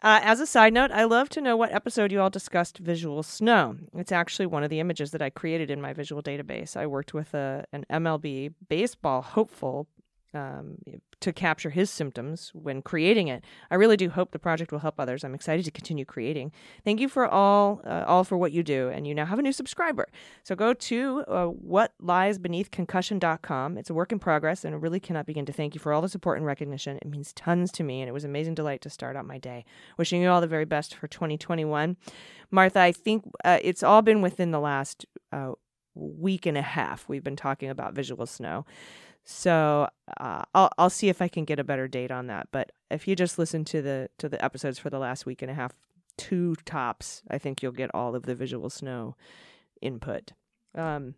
Uh, 0.00 0.20
as 0.22 0.38
a 0.38 0.46
side 0.46 0.72
note, 0.72 0.92
I 0.92 1.04
love 1.04 1.28
to 1.30 1.40
know 1.40 1.56
what 1.56 1.72
episode 1.72 2.12
you 2.12 2.20
all 2.20 2.30
discussed 2.30 2.78
visual 2.78 3.24
snow. 3.24 3.76
It's 3.94 4.12
actually 4.12 4.46
one 4.46 4.62
of 4.62 4.70
the 4.70 4.78
images 4.78 5.10
that 5.10 5.20
I 5.20 5.30
created 5.30 5.70
in 5.70 5.80
my 5.80 5.92
visual 5.92 6.22
database. 6.22 6.76
I 6.76 6.86
worked 6.86 7.14
with 7.14 7.34
a, 7.34 7.64
an 7.72 7.84
MLB 7.90 8.54
baseball 8.68 9.22
hopeful 9.22 9.88
um, 10.34 10.76
to 11.20 11.32
capture 11.32 11.70
his 11.70 11.88
symptoms 11.90 12.50
when 12.54 12.82
creating 12.82 13.28
it. 13.28 13.44
I 13.70 13.76
really 13.76 13.96
do 13.96 14.10
hope 14.10 14.32
the 14.32 14.38
project 14.38 14.70
will 14.72 14.80
help 14.80 15.00
others. 15.00 15.24
I'm 15.24 15.34
excited 15.34 15.64
to 15.64 15.70
continue 15.70 16.04
creating. 16.04 16.52
Thank 16.84 17.00
you 17.00 17.08
for 17.08 17.26
all, 17.26 17.80
uh, 17.84 18.04
all 18.06 18.24
for 18.24 18.36
what 18.36 18.52
you 18.52 18.62
do, 18.62 18.88
and 18.88 19.06
you 19.06 19.14
now 19.14 19.24
have 19.24 19.38
a 19.38 19.42
new 19.42 19.52
subscriber. 19.52 20.06
So 20.44 20.54
go 20.54 20.74
to 20.74 21.24
uh, 21.26 21.48
whatliesbeneathconcussion.com. 21.66 23.78
It's 23.78 23.88
a 23.90 23.94
work 23.94 24.12
in 24.12 24.18
progress, 24.18 24.64
and 24.64 24.74
I 24.74 24.78
really 24.78 25.00
cannot 25.00 25.26
begin 25.26 25.46
to 25.46 25.52
thank 25.52 25.74
you 25.74 25.80
for 25.80 25.92
all 25.92 26.02
the 26.02 26.08
support 26.08 26.38
and 26.38 26.46
recognition. 26.46 26.98
It 26.98 27.08
means 27.08 27.32
tons 27.32 27.72
to 27.72 27.82
me, 27.82 28.00
and 28.00 28.08
it 28.08 28.12
was 28.12 28.24
amazing 28.24 28.54
delight 28.54 28.82
to 28.82 28.90
start 28.90 29.16
out 29.16 29.26
my 29.26 29.38
day. 29.38 29.64
Wishing 29.96 30.22
you 30.22 30.28
all 30.28 30.40
the 30.40 30.46
very 30.46 30.66
best 30.66 30.94
for 30.94 31.08
2021. 31.08 31.96
Martha, 32.50 32.80
I 32.80 32.92
think 32.92 33.24
uh, 33.44 33.58
it's 33.62 33.82
all 33.82 34.02
been 34.02 34.22
within 34.22 34.50
the 34.50 34.60
last 34.60 35.06
uh, 35.32 35.52
week 35.94 36.46
and 36.46 36.56
a 36.56 36.62
half. 36.62 37.08
We've 37.08 37.24
been 37.24 37.36
talking 37.36 37.68
about 37.68 37.94
visual 37.94 38.26
snow. 38.26 38.64
So 39.30 39.86
uh, 40.18 40.42
I'll 40.54 40.70
I'll 40.78 40.88
see 40.88 41.10
if 41.10 41.20
I 41.20 41.28
can 41.28 41.44
get 41.44 41.58
a 41.58 41.64
better 41.64 41.86
date 41.86 42.10
on 42.10 42.28
that. 42.28 42.48
But 42.50 42.72
if 42.90 43.06
you 43.06 43.14
just 43.14 43.38
listen 43.38 43.62
to 43.66 43.82
the 43.82 44.08
to 44.16 44.26
the 44.26 44.42
episodes 44.42 44.78
for 44.78 44.88
the 44.88 44.98
last 44.98 45.26
week 45.26 45.42
and 45.42 45.50
a 45.50 45.54
half, 45.54 45.74
two 46.16 46.56
tops, 46.64 47.22
I 47.30 47.36
think 47.36 47.62
you'll 47.62 47.72
get 47.72 47.90
all 47.92 48.14
of 48.14 48.22
the 48.22 48.34
visual 48.34 48.70
snow 48.70 49.16
input. 49.82 50.32
Um, 50.74 51.14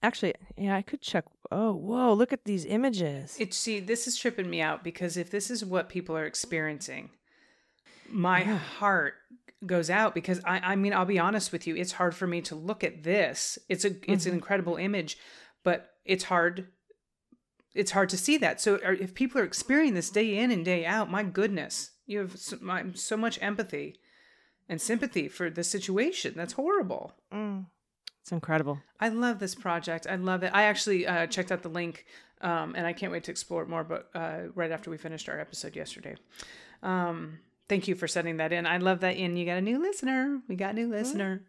actually, 0.00 0.34
yeah, 0.56 0.76
I 0.76 0.82
could 0.82 1.00
check. 1.02 1.24
Oh, 1.50 1.72
whoa! 1.72 2.12
Look 2.12 2.32
at 2.32 2.44
these 2.44 2.64
images. 2.64 3.36
It 3.40 3.52
see, 3.52 3.80
this 3.80 4.06
is 4.06 4.16
tripping 4.16 4.48
me 4.48 4.60
out 4.60 4.84
because 4.84 5.16
if 5.16 5.28
this 5.28 5.50
is 5.50 5.64
what 5.64 5.88
people 5.88 6.16
are 6.16 6.24
experiencing, 6.24 7.10
my 8.08 8.44
heart 8.44 9.14
goes 9.66 9.90
out 9.90 10.14
because 10.14 10.40
I 10.44 10.60
I 10.60 10.76
mean, 10.76 10.92
I'll 10.92 11.04
be 11.04 11.18
honest 11.18 11.50
with 11.50 11.66
you, 11.66 11.74
it's 11.74 11.92
hard 11.92 12.14
for 12.14 12.28
me 12.28 12.42
to 12.42 12.54
look 12.54 12.84
at 12.84 13.02
this. 13.02 13.58
It's 13.68 13.84
a 13.84 13.90
it's 14.08 14.26
an 14.26 14.34
incredible 14.34 14.76
image, 14.76 15.18
but 15.64 15.90
it's 16.04 16.22
hard 16.22 16.68
it's 17.76 17.92
hard 17.92 18.08
to 18.08 18.16
see 18.16 18.36
that. 18.38 18.60
So 18.60 18.76
if 18.82 19.14
people 19.14 19.40
are 19.40 19.44
experiencing 19.44 19.94
this 19.94 20.10
day 20.10 20.38
in 20.38 20.50
and 20.50 20.64
day 20.64 20.84
out, 20.84 21.10
my 21.10 21.22
goodness, 21.22 21.90
you 22.06 22.18
have 22.20 22.38
so, 22.38 22.58
my, 22.60 22.84
so 22.94 23.16
much 23.16 23.38
empathy 23.42 24.00
and 24.68 24.80
sympathy 24.80 25.28
for 25.28 25.50
the 25.50 25.62
situation. 25.62 26.34
That's 26.36 26.54
horrible. 26.54 27.12
It's 28.22 28.32
incredible. 28.32 28.80
I 28.98 29.10
love 29.10 29.38
this 29.38 29.54
project. 29.54 30.06
I 30.08 30.16
love 30.16 30.42
it. 30.42 30.50
I 30.52 30.64
actually 30.64 31.06
uh, 31.06 31.26
checked 31.28 31.52
out 31.52 31.62
the 31.62 31.68
link, 31.68 32.06
um, 32.40 32.74
and 32.74 32.84
I 32.86 32.92
can't 32.92 33.12
wait 33.12 33.24
to 33.24 33.30
explore 33.30 33.62
it 33.62 33.68
more. 33.68 33.84
But 33.84 34.10
uh, 34.14 34.48
right 34.54 34.72
after 34.72 34.90
we 34.90 34.96
finished 34.96 35.28
our 35.28 35.38
episode 35.38 35.76
yesterday, 35.76 36.16
um, 36.82 37.38
thank 37.68 37.86
you 37.86 37.94
for 37.94 38.08
sending 38.08 38.38
that 38.38 38.52
in. 38.52 38.66
I 38.66 38.78
love 38.78 39.00
that. 39.00 39.16
In 39.16 39.36
you 39.36 39.46
got 39.46 39.58
a 39.58 39.60
new 39.60 39.78
listener. 39.78 40.40
We 40.48 40.56
got 40.56 40.74
new 40.74 40.88
listeners. 40.88 41.40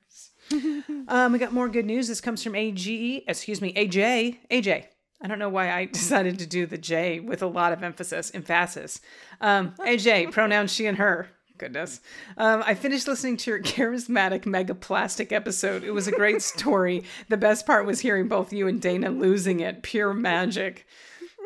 um, 1.07 1.31
we 1.31 1.39
got 1.39 1.51
more 1.51 1.67
good 1.67 1.85
news. 1.85 2.09
This 2.09 2.21
comes 2.21 2.43
from 2.43 2.53
AG. 2.53 3.23
Excuse 3.27 3.59
me, 3.59 3.73
AJ. 3.73 4.37
AJ. 4.51 4.85
I 5.21 5.27
don't 5.27 5.39
know 5.39 5.49
why 5.49 5.71
I 5.71 5.85
decided 5.91 6.39
to 6.39 6.47
do 6.47 6.65
the 6.65 6.77
J 6.77 7.19
with 7.19 7.41
a 7.41 7.47
lot 7.47 7.73
of 7.73 7.83
emphasis, 7.83 8.31
emphasis. 8.33 9.01
Um, 9.41 9.73
AJ, 9.79 10.31
pronouns 10.31 10.73
she 10.73 10.85
and 10.85 10.97
her. 10.97 11.29
Goodness. 11.57 12.01
Um, 12.37 12.63
I 12.65 12.75
finished 12.75 13.07
listening 13.07 13.37
to 13.37 13.51
your 13.51 13.61
charismatic 13.63 14.45
mega 14.45 14.75
plastic 14.75 15.31
episode. 15.31 15.83
It 15.83 15.91
was 15.91 16.07
a 16.07 16.11
great 16.11 16.41
story. 16.41 17.03
The 17.29 17.37
best 17.37 17.65
part 17.65 17.85
was 17.85 18.01
hearing 18.01 18.27
both 18.27 18.53
you 18.53 18.67
and 18.67 18.79
Dana 18.79 19.09
losing 19.09 19.59
it. 19.59 19.81
Pure 19.81 20.13
magic. 20.13 20.85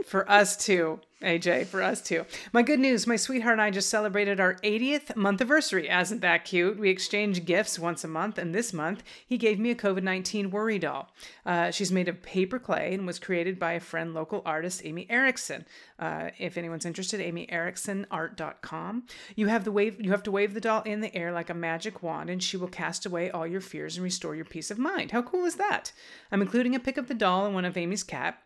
For 0.05 0.29
us 0.29 0.57
too, 0.57 0.99
AJ, 1.21 1.67
for 1.67 1.83
us 1.83 2.01
too. 2.01 2.25
My 2.51 2.63
good 2.63 2.79
news 2.79 3.05
my 3.05 3.15
sweetheart 3.15 3.53
and 3.53 3.61
I 3.61 3.69
just 3.69 3.89
celebrated 3.89 4.39
our 4.39 4.55
80th 4.55 5.15
month 5.15 5.41
anniversary. 5.41 5.89
Isn't 5.89 6.21
that 6.21 6.45
cute? 6.45 6.79
We 6.79 6.89
exchange 6.89 7.43
gifts 7.43 7.77
once 7.77 8.03
a 8.03 8.07
month, 8.07 8.37
and 8.37 8.55
this 8.55 8.71
month 8.71 9.03
he 9.25 9.37
gave 9.37 9.59
me 9.59 9.69
a 9.71 9.75
COVID 9.75 10.01
19 10.01 10.49
worry 10.49 10.79
doll. 10.79 11.11
Uh, 11.45 11.71
she's 11.71 11.91
made 11.91 12.07
of 12.07 12.21
paper 12.21 12.57
clay 12.57 12.93
and 12.93 13.05
was 13.05 13.19
created 13.19 13.59
by 13.59 13.73
a 13.73 13.79
friend, 13.79 14.13
local 14.13 14.41
artist 14.45 14.81
Amy 14.85 15.07
Erickson. 15.09 15.65
Uh, 15.99 16.29
if 16.37 16.57
anyone's 16.57 16.85
interested, 16.85 17.19
amyericksonart.com. 17.19 19.03
You 19.35 19.47
have 19.47 19.65
the 19.65 19.71
wave. 19.71 19.99
You 19.99 20.11
have 20.11 20.23
to 20.23 20.31
wave 20.31 20.53
the 20.53 20.61
doll 20.61 20.83
in 20.83 21.01
the 21.01 21.13
air 21.15 21.31
like 21.33 21.49
a 21.49 21.53
magic 21.53 22.01
wand, 22.01 22.29
and 22.29 22.41
she 22.41 22.55
will 22.55 22.67
cast 22.67 23.05
away 23.05 23.29
all 23.29 23.45
your 23.45 23.61
fears 23.61 23.97
and 23.97 24.03
restore 24.03 24.35
your 24.35 24.45
peace 24.45 24.71
of 24.71 24.79
mind. 24.79 25.11
How 25.11 25.21
cool 25.21 25.45
is 25.45 25.55
that? 25.55 25.91
I'm 26.31 26.41
including 26.41 26.75
a 26.75 26.79
pic 26.79 26.97
of 26.97 27.07
the 27.07 27.13
doll 27.13 27.45
and 27.45 27.53
one 27.53 27.65
of 27.65 27.75
Amy's 27.75 28.03
cat. 28.03 28.41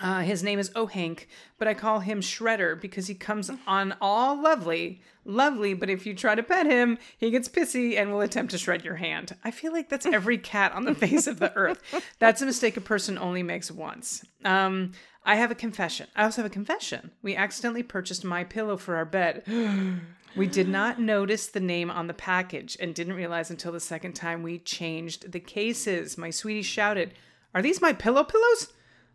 Uh, 0.00 0.20
his 0.20 0.42
name 0.42 0.58
is 0.58 0.70
Ohank, 0.70 1.26
but 1.58 1.66
I 1.66 1.74
call 1.74 2.00
him 2.00 2.20
Shredder 2.20 2.78
because 2.78 3.06
he 3.06 3.14
comes 3.14 3.50
on 3.66 3.96
all 4.00 4.40
lovely, 4.40 5.00
lovely, 5.24 5.72
but 5.72 5.88
if 5.88 6.04
you 6.04 6.14
try 6.14 6.34
to 6.34 6.42
pet 6.42 6.66
him, 6.66 6.98
he 7.16 7.30
gets 7.30 7.48
pissy 7.48 7.96
and 7.96 8.12
will 8.12 8.20
attempt 8.20 8.50
to 8.50 8.58
shred 8.58 8.84
your 8.84 8.96
hand. 8.96 9.34
I 9.42 9.50
feel 9.50 9.72
like 9.72 9.88
that's 9.88 10.06
every 10.12 10.36
cat 10.38 10.72
on 10.72 10.84
the 10.84 10.94
face 10.94 11.26
of 11.26 11.38
the 11.38 11.54
earth. 11.54 11.82
That's 12.18 12.42
a 12.42 12.46
mistake 12.46 12.76
a 12.76 12.82
person 12.82 13.16
only 13.16 13.42
makes 13.42 13.70
once. 13.70 14.22
Um, 14.44 14.92
I 15.24 15.36
have 15.36 15.50
a 15.50 15.56
confession. 15.56 16.08
I 16.14 16.24
also 16.24 16.42
have 16.42 16.50
a 16.50 16.54
confession. 16.54 17.10
We 17.22 17.34
accidentally 17.34 17.82
purchased 17.82 18.24
my 18.24 18.44
pillow 18.44 18.76
for 18.76 18.96
our 18.96 19.06
bed. 19.06 19.44
We 20.36 20.46
did 20.46 20.68
not 20.68 21.00
notice 21.00 21.46
the 21.46 21.60
name 21.60 21.90
on 21.90 22.08
the 22.08 22.12
package 22.12 22.76
and 22.78 22.94
didn't 22.94 23.14
realize 23.14 23.50
until 23.50 23.72
the 23.72 23.80
second 23.80 24.12
time 24.12 24.42
we 24.42 24.58
changed 24.58 25.32
the 25.32 25.40
cases. 25.40 26.18
My 26.18 26.28
sweetie 26.28 26.60
shouted, 26.60 27.14
Are 27.54 27.62
these 27.62 27.80
my 27.80 27.94
pillow 27.94 28.22
pillows? 28.22 28.70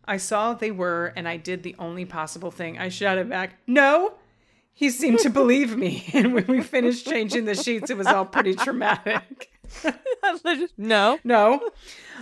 I 0.05 0.17
saw 0.17 0.53
they 0.53 0.71
were, 0.71 1.13
and 1.15 1.27
I 1.27 1.37
did 1.37 1.63
the 1.63 1.75
only 1.79 2.05
possible 2.05 2.51
thing. 2.51 2.77
I 2.77 2.89
shouted 2.89 3.29
back, 3.29 3.55
No! 3.67 4.15
He 4.73 4.89
seemed 4.89 5.19
to 5.19 5.29
believe 5.29 5.75
me. 5.75 6.05
And 6.13 6.33
when 6.33 6.47
we 6.47 6.61
finished 6.61 7.05
changing 7.05 7.45
the 7.45 7.55
sheets, 7.55 7.89
it 7.89 7.97
was 7.97 8.07
all 8.07 8.25
pretty 8.25 8.55
traumatic. 8.55 9.51
no. 10.77 11.19
No. 11.23 11.69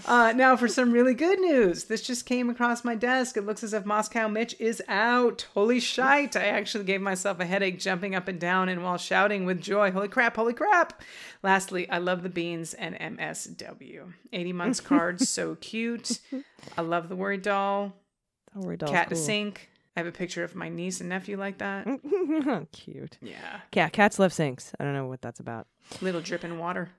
Uh, 0.06 0.34
now 0.36 0.56
for 0.56 0.68
some 0.68 0.92
really 0.92 1.14
good 1.14 1.40
news. 1.40 1.86
This 1.86 2.02
just 2.02 2.26
came 2.26 2.50
across 2.50 2.84
my 2.84 2.96
desk. 2.96 3.38
It 3.38 3.46
looks 3.46 3.64
as 3.64 3.74
if 3.74 3.86
Moscow 3.86 4.28
Mitch 4.28 4.56
is 4.60 4.82
out. 4.88 5.48
Holy 5.54 5.80
shite. 5.80 6.36
I 6.36 6.46
actually 6.46 6.86
gave 6.86 7.02
myself 7.02 7.40
a 7.40 7.46
headache 7.46 7.80
jumping 7.80 8.16
up 8.16 8.28
and 8.28 8.40
down 8.40 8.70
and 8.70 8.84
while 8.84 8.98
shouting 8.98 9.46
with 9.46 9.62
joy. 9.62 9.92
Holy 9.92 10.08
crap, 10.08 10.36
holy 10.36 10.54
crap. 10.54 11.02
Lastly, 11.44 11.90
I 11.90 11.98
love 11.98 12.24
the 12.24 12.30
beans 12.30 12.74
and 12.74 12.96
MSW. 12.96 14.14
80 14.32 14.54
months 14.54 14.80
cards, 14.80 15.30
so 15.30 15.56
cute. 15.62 16.20
I 16.78 16.82
love 16.82 17.10
the 17.10 17.16
worry 17.16 17.38
doll. 17.38 17.94
Don't 18.54 18.64
worry, 18.66 18.78
doll's 18.78 18.92
Cat 18.92 19.10
to 19.10 19.16
sink. 19.16 19.70
I 19.96 20.00
have 20.00 20.08
a 20.08 20.12
picture 20.12 20.44
of 20.44 20.56
my 20.56 20.70
niece 20.70 21.02
and 21.02 21.10
nephew 21.10 21.38
like 21.38 21.58
that. 21.58 21.86
Cute. 22.72 23.18
Yeah. 23.22 23.60
Cat 23.72 23.92
cats 23.92 24.18
love 24.18 24.32
sinks. 24.32 24.72
I 24.80 24.86
don't 24.86 24.94
know 24.94 25.08
what 25.08 25.22
that's 25.22 25.42
about. 25.42 25.68
Little 26.00 26.22
dripping 26.22 26.58
water. 26.58 26.92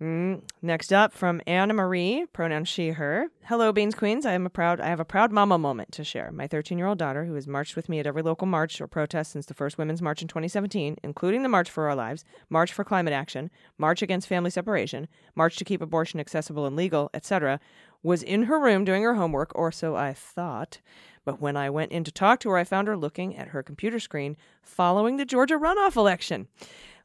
Mm. 0.00 0.42
Next 0.62 0.92
up 0.92 1.12
from 1.12 1.40
Anna 1.44 1.74
Marie, 1.74 2.24
pronoun 2.32 2.64
she 2.64 2.90
her. 2.90 3.30
Hello, 3.46 3.72
Beans 3.72 3.96
Queens. 3.96 4.24
I 4.24 4.32
am 4.32 4.46
a 4.46 4.50
proud 4.50 4.80
I 4.80 4.86
have 4.86 5.00
a 5.00 5.04
proud 5.04 5.32
mama 5.32 5.58
moment 5.58 5.90
to 5.92 6.04
share. 6.04 6.30
My 6.30 6.46
13-year-old 6.46 6.98
daughter, 6.98 7.24
who 7.24 7.34
has 7.34 7.48
marched 7.48 7.74
with 7.74 7.88
me 7.88 7.98
at 7.98 8.06
every 8.06 8.22
local 8.22 8.46
march 8.46 8.80
or 8.80 8.86
protest 8.86 9.32
since 9.32 9.46
the 9.46 9.54
first 9.54 9.76
Women's 9.76 10.00
March 10.00 10.22
in 10.22 10.28
2017, 10.28 10.98
including 11.02 11.42
the 11.42 11.48
March 11.48 11.68
for 11.68 11.88
Our 11.88 11.96
Lives, 11.96 12.24
March 12.48 12.72
for 12.72 12.84
Climate 12.84 13.12
Action, 13.12 13.50
March 13.76 14.00
Against 14.00 14.28
Family 14.28 14.50
Separation, 14.50 15.08
March 15.34 15.56
to 15.56 15.64
Keep 15.64 15.82
Abortion 15.82 16.20
Accessible 16.20 16.64
and 16.64 16.76
Legal, 16.76 17.10
etc., 17.12 17.58
was 18.00 18.22
in 18.22 18.44
her 18.44 18.60
room 18.60 18.84
doing 18.84 19.02
her 19.02 19.14
homework, 19.14 19.50
or 19.56 19.72
so 19.72 19.96
I 19.96 20.12
thought. 20.12 20.80
But 21.24 21.40
when 21.40 21.56
I 21.56 21.70
went 21.70 21.90
in 21.90 22.04
to 22.04 22.12
talk 22.12 22.38
to 22.40 22.50
her, 22.50 22.56
I 22.56 22.62
found 22.62 22.86
her 22.86 22.96
looking 22.96 23.36
at 23.36 23.48
her 23.48 23.64
computer 23.64 23.98
screen 23.98 24.36
following 24.62 25.16
the 25.16 25.24
Georgia 25.24 25.58
runoff 25.58 25.96
election. 25.96 26.46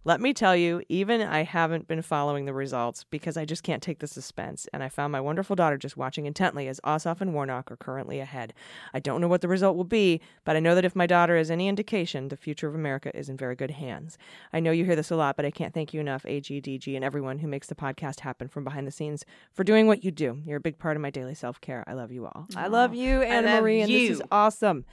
Let 0.05 0.19
me 0.19 0.33
tell 0.33 0.53
you, 0.53 0.83
even 0.89 1.21
I 1.21 1.43
haven't 1.43 1.87
been 1.87 2.01
following 2.01 2.43
the 2.43 2.53
results 2.53 3.05
because 3.05 3.37
I 3.37 3.45
just 3.45 3.63
can't 3.63 3.81
take 3.81 3.99
the 3.99 4.07
suspense, 4.07 4.67
and 4.73 4.83
I 4.83 4.89
found 4.89 5.13
my 5.13 5.21
wonderful 5.21 5.55
daughter 5.55 5.77
just 5.77 5.95
watching 5.95 6.25
intently 6.25 6.67
as 6.67 6.81
Ossoff 6.81 7.21
and 7.21 7.33
Warnock 7.33 7.71
are 7.71 7.77
currently 7.77 8.19
ahead. 8.19 8.53
I 8.93 8.99
don't 8.99 9.21
know 9.21 9.29
what 9.29 9.39
the 9.39 9.47
result 9.47 9.77
will 9.77 9.85
be, 9.85 10.19
but 10.43 10.57
I 10.57 10.59
know 10.59 10.75
that 10.75 10.83
if 10.83 10.93
my 10.93 11.07
daughter 11.07 11.37
is 11.37 11.49
any 11.49 11.69
indication, 11.69 12.27
the 12.27 12.35
future 12.35 12.67
of 12.67 12.75
America 12.75 13.15
is 13.17 13.29
in 13.29 13.37
very 13.37 13.55
good 13.55 13.71
hands. 13.71 14.17
I 14.51 14.59
know 14.59 14.71
you 14.71 14.83
hear 14.83 14.97
this 14.97 15.09
a 15.11 15.15
lot, 15.15 15.37
but 15.37 15.45
I 15.45 15.51
can't 15.51 15.73
thank 15.73 15.93
you 15.93 16.01
enough, 16.01 16.23
AGDG, 16.23 16.97
and 16.97 17.05
everyone 17.05 17.39
who 17.39 17.47
makes 17.47 17.67
the 17.67 17.75
podcast 17.75 18.19
happen 18.19 18.49
from 18.49 18.65
behind 18.65 18.85
the 18.85 18.91
scenes 18.91 19.23
for 19.53 19.63
doing 19.63 19.87
what 19.87 20.03
you 20.03 20.11
do. 20.11 20.41
You're 20.45 20.57
a 20.57 20.61
big 20.61 20.79
part 20.79 20.97
of 20.97 21.01
my 21.01 21.11
daily 21.11 21.35
self 21.35 21.61
care. 21.61 21.81
I 21.87 21.93
love 21.93 22.11
you 22.11 22.25
all. 22.25 22.47
I 22.57 22.67
love 22.67 22.93
you, 22.93 23.21
Anna 23.21 23.61
Marie, 23.61 23.79
and 23.79 23.89
this 23.89 24.09
is 24.11 24.21
awesome. 24.33 24.83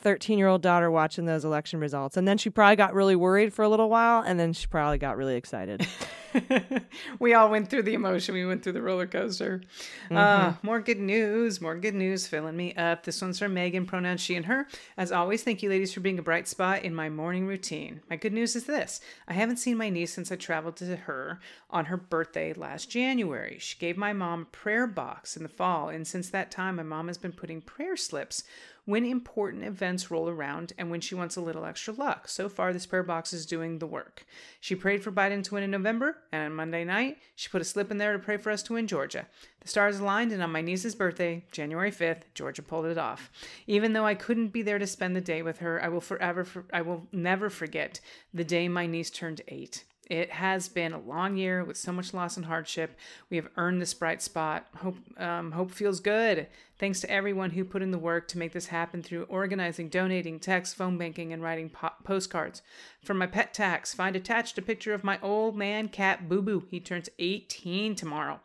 13 0.00 0.38
year 0.38 0.46
old 0.46 0.62
daughter 0.62 0.90
watching 0.90 1.24
those 1.24 1.44
election 1.44 1.80
results. 1.80 2.16
And 2.16 2.26
then 2.26 2.38
she 2.38 2.50
probably 2.50 2.76
got 2.76 2.94
really 2.94 3.16
worried 3.16 3.52
for 3.52 3.62
a 3.62 3.68
little 3.68 3.88
while. 3.88 4.22
And 4.22 4.38
then 4.38 4.52
she 4.52 4.66
probably 4.66 4.98
got 4.98 5.16
really 5.16 5.34
excited. 5.34 5.86
we 7.18 7.34
all 7.34 7.50
went 7.50 7.68
through 7.68 7.82
the 7.82 7.94
emotion. 7.94 8.34
We 8.34 8.46
went 8.46 8.62
through 8.62 8.74
the 8.74 8.82
roller 8.82 9.06
coaster. 9.06 9.62
Uh, 10.10 10.54
more 10.62 10.80
good 10.80 11.00
news. 11.00 11.60
More 11.60 11.74
good 11.74 11.94
news 11.94 12.26
filling 12.26 12.56
me 12.56 12.74
up. 12.74 13.04
This 13.04 13.20
one's 13.20 13.38
from 13.38 13.54
Megan, 13.54 13.86
pronouns 13.86 14.20
she 14.20 14.36
and 14.36 14.46
her. 14.46 14.68
As 14.96 15.10
always, 15.10 15.42
thank 15.42 15.62
you, 15.62 15.68
ladies, 15.68 15.92
for 15.92 16.00
being 16.00 16.18
a 16.18 16.22
bright 16.22 16.46
spot 16.46 16.84
in 16.84 16.94
my 16.94 17.08
morning 17.08 17.46
routine. 17.46 18.00
My 18.08 18.16
good 18.16 18.32
news 18.32 18.54
is 18.54 18.64
this 18.64 19.00
I 19.26 19.32
haven't 19.32 19.56
seen 19.56 19.76
my 19.76 19.90
niece 19.90 20.12
since 20.12 20.30
I 20.30 20.36
traveled 20.36 20.76
to 20.76 20.96
her 20.96 21.40
on 21.70 21.86
her 21.86 21.96
birthday 21.96 22.52
last 22.52 22.90
January. 22.90 23.58
She 23.60 23.78
gave 23.78 23.96
my 23.96 24.12
mom 24.12 24.42
a 24.42 24.56
prayer 24.56 24.86
box 24.86 25.36
in 25.36 25.42
the 25.42 25.48
fall, 25.48 25.88
and 25.88 26.06
since 26.06 26.30
that 26.30 26.50
time, 26.50 26.76
my 26.76 26.82
mom 26.82 27.08
has 27.08 27.18
been 27.18 27.32
putting 27.32 27.60
prayer 27.60 27.96
slips 27.96 28.44
when 28.88 29.04
important 29.04 29.62
events 29.64 30.10
roll 30.10 30.30
around 30.30 30.72
and 30.78 30.90
when 30.90 30.98
she 30.98 31.14
wants 31.14 31.36
a 31.36 31.40
little 31.42 31.66
extra 31.66 31.92
luck. 31.92 32.26
So 32.26 32.48
far, 32.48 32.72
this 32.72 32.86
prayer 32.86 33.02
box 33.02 33.34
is 33.34 33.44
doing 33.44 33.80
the 33.80 33.86
work. 33.86 34.24
She 34.60 34.74
prayed 34.74 35.04
for 35.04 35.12
Biden 35.12 35.44
to 35.44 35.52
win 35.52 35.62
in 35.62 35.70
November, 35.70 36.16
and 36.32 36.44
on 36.44 36.54
Monday 36.54 36.84
night, 36.84 37.18
she 37.34 37.50
put 37.50 37.60
a 37.60 37.66
slip 37.66 37.90
in 37.90 37.98
there 37.98 38.14
to 38.14 38.18
pray 38.18 38.38
for 38.38 38.50
us 38.50 38.62
to 38.62 38.72
win 38.72 38.86
Georgia. 38.86 39.26
The 39.60 39.68
stars 39.68 39.98
aligned, 39.98 40.32
and 40.32 40.42
on 40.42 40.50
my 40.50 40.62
niece's 40.62 40.94
birthday, 40.94 41.44
January 41.52 41.92
5th, 41.92 42.22
Georgia 42.32 42.62
pulled 42.62 42.86
it 42.86 42.96
off. 42.96 43.30
Even 43.66 43.92
though 43.92 44.06
I 44.06 44.14
couldn't 44.14 44.54
be 44.54 44.62
there 44.62 44.78
to 44.78 44.86
spend 44.86 45.14
the 45.14 45.20
day 45.20 45.42
with 45.42 45.58
her, 45.58 45.84
I 45.84 45.88
will 45.88 46.00
forever, 46.00 46.46
I 46.72 46.80
will 46.80 47.06
never 47.12 47.50
forget 47.50 48.00
the 48.32 48.42
day 48.42 48.68
my 48.68 48.86
niece 48.86 49.10
turned 49.10 49.42
eight. 49.48 49.84
It 50.08 50.30
has 50.30 50.68
been 50.68 50.92
a 50.92 51.00
long 51.00 51.36
year 51.36 51.62
with 51.64 51.76
so 51.76 51.92
much 51.92 52.14
loss 52.14 52.36
and 52.36 52.46
hardship. 52.46 52.96
We 53.28 53.36
have 53.36 53.48
earned 53.56 53.80
this 53.80 53.92
bright 53.92 54.22
spot. 54.22 54.66
Hope, 54.76 54.96
um, 55.18 55.52
hope 55.52 55.70
feels 55.70 56.00
good. 56.00 56.46
Thanks 56.78 57.00
to 57.00 57.10
everyone 57.10 57.50
who 57.50 57.64
put 57.64 57.82
in 57.82 57.90
the 57.90 57.98
work 57.98 58.26
to 58.28 58.38
make 58.38 58.52
this 58.52 58.68
happen 58.68 59.02
through 59.02 59.24
organizing, 59.24 59.88
donating, 59.88 60.40
text, 60.40 60.76
phone 60.76 60.96
banking, 60.96 61.32
and 61.32 61.42
writing 61.42 61.68
po- 61.68 61.90
postcards. 62.04 62.62
For 63.04 63.14
my 63.14 63.26
pet 63.26 63.52
tax, 63.52 63.92
find 63.92 64.16
attached 64.16 64.56
a 64.56 64.62
picture 64.62 64.94
of 64.94 65.04
my 65.04 65.18
old 65.20 65.56
man 65.56 65.88
cat 65.88 66.28
Boo 66.28 66.40
Boo. 66.40 66.66
He 66.70 66.80
turns 66.80 67.10
18 67.18 67.94
tomorrow. 67.94 68.40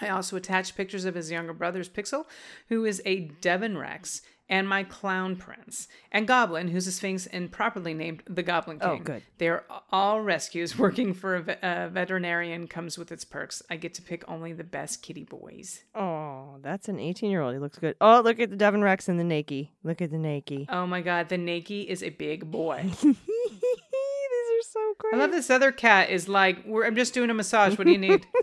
I 0.00 0.08
also 0.08 0.36
attached 0.36 0.76
pictures 0.76 1.04
of 1.04 1.14
his 1.14 1.30
younger 1.30 1.52
brother's 1.52 1.88
Pixel, 1.88 2.24
who 2.68 2.84
is 2.84 3.00
a 3.04 3.28
Devon 3.40 3.78
Rex, 3.78 4.22
and 4.48 4.68
my 4.68 4.84
clown 4.84 5.36
prince, 5.36 5.88
and 6.12 6.26
Goblin, 6.26 6.68
who's 6.68 6.86
a 6.86 6.92
Sphynx 6.92 7.26
and 7.26 7.50
properly 7.50 7.94
named 7.94 8.22
the 8.28 8.42
Goblin 8.42 8.78
oh, 8.80 8.90
King. 8.90 9.00
Oh, 9.00 9.04
good. 9.04 9.22
They're 9.38 9.64
all 9.90 10.20
rescues. 10.20 10.78
Working 10.84 11.14
for 11.14 11.36
a, 11.36 11.42
ve- 11.42 11.56
a 11.62 11.88
veterinarian 11.88 12.66
comes 12.68 12.98
with 12.98 13.10
its 13.10 13.24
perks. 13.24 13.62
I 13.70 13.76
get 13.76 13.94
to 13.94 14.02
pick 14.02 14.22
only 14.28 14.52
the 14.52 14.64
best 14.64 15.02
kitty 15.02 15.24
boys. 15.24 15.84
oh, 15.94 16.58
that's 16.62 16.88
an 16.88 16.98
18 16.98 17.30
year 17.30 17.40
old. 17.40 17.54
He 17.54 17.60
looks 17.60 17.78
good. 17.78 17.96
Oh, 18.00 18.20
look 18.22 18.38
at 18.40 18.50
the 18.50 18.56
Devon 18.56 18.82
Rex 18.82 19.08
and 19.08 19.18
the 19.18 19.24
Nakey. 19.24 19.70
Look 19.82 20.02
at 20.02 20.10
the 20.10 20.16
Nakey. 20.18 20.66
Oh 20.68 20.86
my 20.86 21.00
god, 21.00 21.28
the 21.28 21.38
Nakey 21.38 21.86
is 21.86 22.02
a 22.02 22.10
big 22.10 22.50
boy. 22.50 22.90
These 23.02 24.50
are 24.58 24.70
so 24.70 24.94
great. 24.98 25.14
I 25.14 25.16
love 25.18 25.30
this 25.30 25.50
other 25.50 25.72
cat 25.72 26.10
is 26.10 26.28
like, 26.28 26.64
we're, 26.66 26.84
I'm 26.86 26.96
just 26.96 27.14
doing 27.14 27.30
a 27.30 27.34
massage. 27.34 27.78
What 27.78 27.86
do 27.86 27.92
you 27.92 27.98
need? 27.98 28.26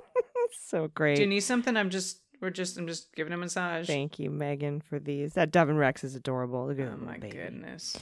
So 0.63 0.89
great. 0.89 1.15
do 1.15 1.21
you 1.21 1.27
need 1.27 1.41
something? 1.41 1.77
I'm 1.77 1.89
just, 1.89 2.19
we're 2.41 2.49
just, 2.49 2.77
I'm 2.77 2.87
just 2.87 3.13
giving 3.15 3.31
a 3.33 3.37
massage. 3.37 3.87
Thank 3.87 4.19
you, 4.19 4.29
Megan, 4.29 4.81
for 4.81 4.99
these. 4.99 5.33
That 5.33 5.51
Devon 5.51 5.77
Rex 5.77 6.03
is 6.03 6.15
adorable. 6.15 6.67
Look 6.67 6.79
at 6.79 6.87
Oh 6.87 6.97
my 6.97 7.17
baby. 7.17 7.37
goodness. 7.37 7.97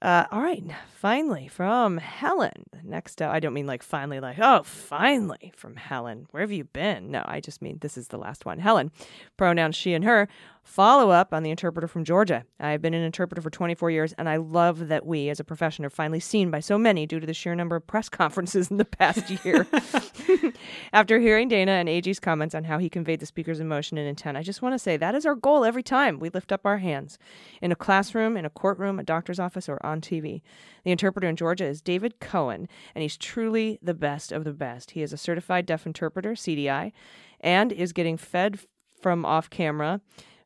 Uh, 0.00 0.26
all 0.30 0.40
right, 0.40 0.62
finally 0.94 1.48
from 1.48 1.96
Helen. 1.96 2.66
Next 2.84 3.20
up, 3.20 3.32
I 3.32 3.40
don't 3.40 3.52
mean 3.52 3.66
like 3.66 3.82
finally, 3.82 4.20
like 4.20 4.38
oh, 4.40 4.62
finally 4.62 5.52
from 5.56 5.74
Helen. 5.74 6.28
Where 6.30 6.40
have 6.42 6.52
you 6.52 6.62
been? 6.64 7.10
No, 7.10 7.24
I 7.26 7.40
just 7.40 7.60
mean 7.60 7.78
this 7.80 7.98
is 7.98 8.06
the 8.08 8.16
last 8.16 8.44
one. 8.46 8.60
Helen, 8.60 8.92
pronouns 9.36 9.74
she 9.74 9.94
and 9.94 10.04
her. 10.04 10.28
Follow 10.68 11.08
up 11.08 11.32
on 11.32 11.42
the 11.42 11.50
interpreter 11.50 11.88
from 11.88 12.04
Georgia. 12.04 12.44
I've 12.60 12.82
been 12.82 12.92
an 12.92 13.02
interpreter 13.02 13.40
for 13.40 13.48
24 13.48 13.90
years, 13.90 14.12
and 14.18 14.28
I 14.28 14.36
love 14.36 14.88
that 14.88 15.06
we, 15.06 15.30
as 15.30 15.40
a 15.40 15.44
profession, 15.44 15.82
are 15.86 15.90
finally 15.90 16.20
seen 16.20 16.50
by 16.50 16.60
so 16.60 16.76
many 16.76 17.06
due 17.06 17.18
to 17.18 17.26
the 17.26 17.32
sheer 17.32 17.54
number 17.54 17.74
of 17.74 17.86
press 17.86 18.08
conferences 18.10 18.70
in 18.70 18.76
the 18.76 18.84
past 18.84 19.30
year. 19.46 19.66
After 20.92 21.20
hearing 21.20 21.48
Dana 21.48 21.72
and 21.72 21.88
AG's 21.88 22.20
comments 22.20 22.54
on 22.54 22.64
how 22.64 22.76
he 22.76 22.90
conveyed 22.90 23.20
the 23.20 23.26
speaker's 23.26 23.60
emotion 23.60 23.96
and 23.96 24.06
intent, 24.06 24.36
I 24.36 24.42
just 24.42 24.60
want 24.60 24.74
to 24.74 24.78
say 24.78 24.98
that 24.98 25.14
is 25.14 25.24
our 25.24 25.34
goal 25.34 25.64
every 25.64 25.82
time 25.82 26.18
we 26.18 26.28
lift 26.28 26.52
up 26.52 26.66
our 26.66 26.78
hands 26.78 27.18
in 27.62 27.72
a 27.72 27.74
classroom, 27.74 28.36
in 28.36 28.44
a 28.44 28.50
courtroom, 28.50 28.98
a 28.98 29.04
doctor's 29.04 29.40
office, 29.40 29.70
or 29.70 29.84
on 29.84 30.02
TV. 30.02 30.42
The 30.84 30.92
interpreter 30.92 31.28
in 31.28 31.36
Georgia 31.36 31.64
is 31.64 31.80
David 31.80 32.20
Cohen, 32.20 32.68
and 32.94 33.00
he's 33.00 33.16
truly 33.16 33.78
the 33.80 33.94
best 33.94 34.32
of 34.32 34.44
the 34.44 34.52
best. 34.52 34.90
He 34.90 35.00
is 35.00 35.14
a 35.14 35.16
certified 35.16 35.64
deaf 35.64 35.86
interpreter, 35.86 36.32
CDI, 36.32 36.92
and 37.40 37.72
is 37.72 37.94
getting 37.94 38.18
fed 38.18 38.60
from 39.00 39.24
off 39.24 39.48
camera 39.48 40.02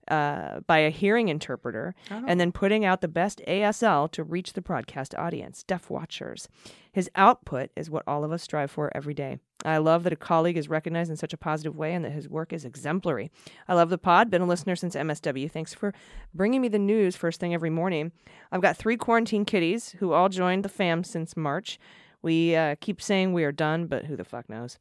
uh, 0.08 0.60
by 0.66 0.78
a 0.78 0.90
hearing 0.90 1.28
interpreter 1.28 1.94
and 2.10 2.40
then 2.40 2.52
putting 2.52 2.84
out 2.84 3.00
the 3.00 3.08
best 3.08 3.40
ASL 3.46 4.10
to 4.12 4.24
reach 4.24 4.52
the 4.52 4.60
broadcast 4.60 5.14
audience, 5.14 5.62
deaf 5.62 5.88
watchers. 5.90 6.48
His 6.92 7.08
output 7.14 7.70
is 7.76 7.88
what 7.88 8.02
all 8.06 8.24
of 8.24 8.32
us 8.32 8.42
strive 8.42 8.70
for 8.70 8.90
every 8.94 9.14
day. 9.14 9.38
I 9.64 9.78
love 9.78 10.02
that 10.02 10.12
a 10.12 10.16
colleague 10.16 10.56
is 10.56 10.68
recognized 10.68 11.10
in 11.10 11.16
such 11.16 11.32
a 11.32 11.36
positive 11.36 11.76
way 11.76 11.94
and 11.94 12.04
that 12.04 12.10
his 12.12 12.28
work 12.28 12.52
is 12.52 12.64
exemplary. 12.64 13.30
I 13.68 13.74
love 13.74 13.90
the 13.90 13.98
pod, 13.98 14.28
been 14.28 14.42
a 14.42 14.46
listener 14.46 14.74
since 14.76 14.96
MSW. 14.96 15.50
Thanks 15.50 15.72
for 15.72 15.94
bringing 16.34 16.60
me 16.60 16.68
the 16.68 16.78
news 16.80 17.16
first 17.16 17.38
thing 17.38 17.54
every 17.54 17.70
morning. 17.70 18.12
I've 18.50 18.60
got 18.60 18.76
three 18.76 18.96
quarantine 18.96 19.44
kitties 19.44 19.94
who 20.00 20.12
all 20.12 20.28
joined 20.28 20.64
the 20.64 20.68
fam 20.68 21.04
since 21.04 21.36
March. 21.36 21.78
We 22.22 22.54
uh, 22.54 22.76
keep 22.80 23.02
saying 23.02 23.32
we 23.32 23.44
are 23.44 23.52
done, 23.52 23.86
but 23.86 24.04
who 24.06 24.16
the 24.16 24.24
fuck 24.24 24.48
knows? 24.48 24.78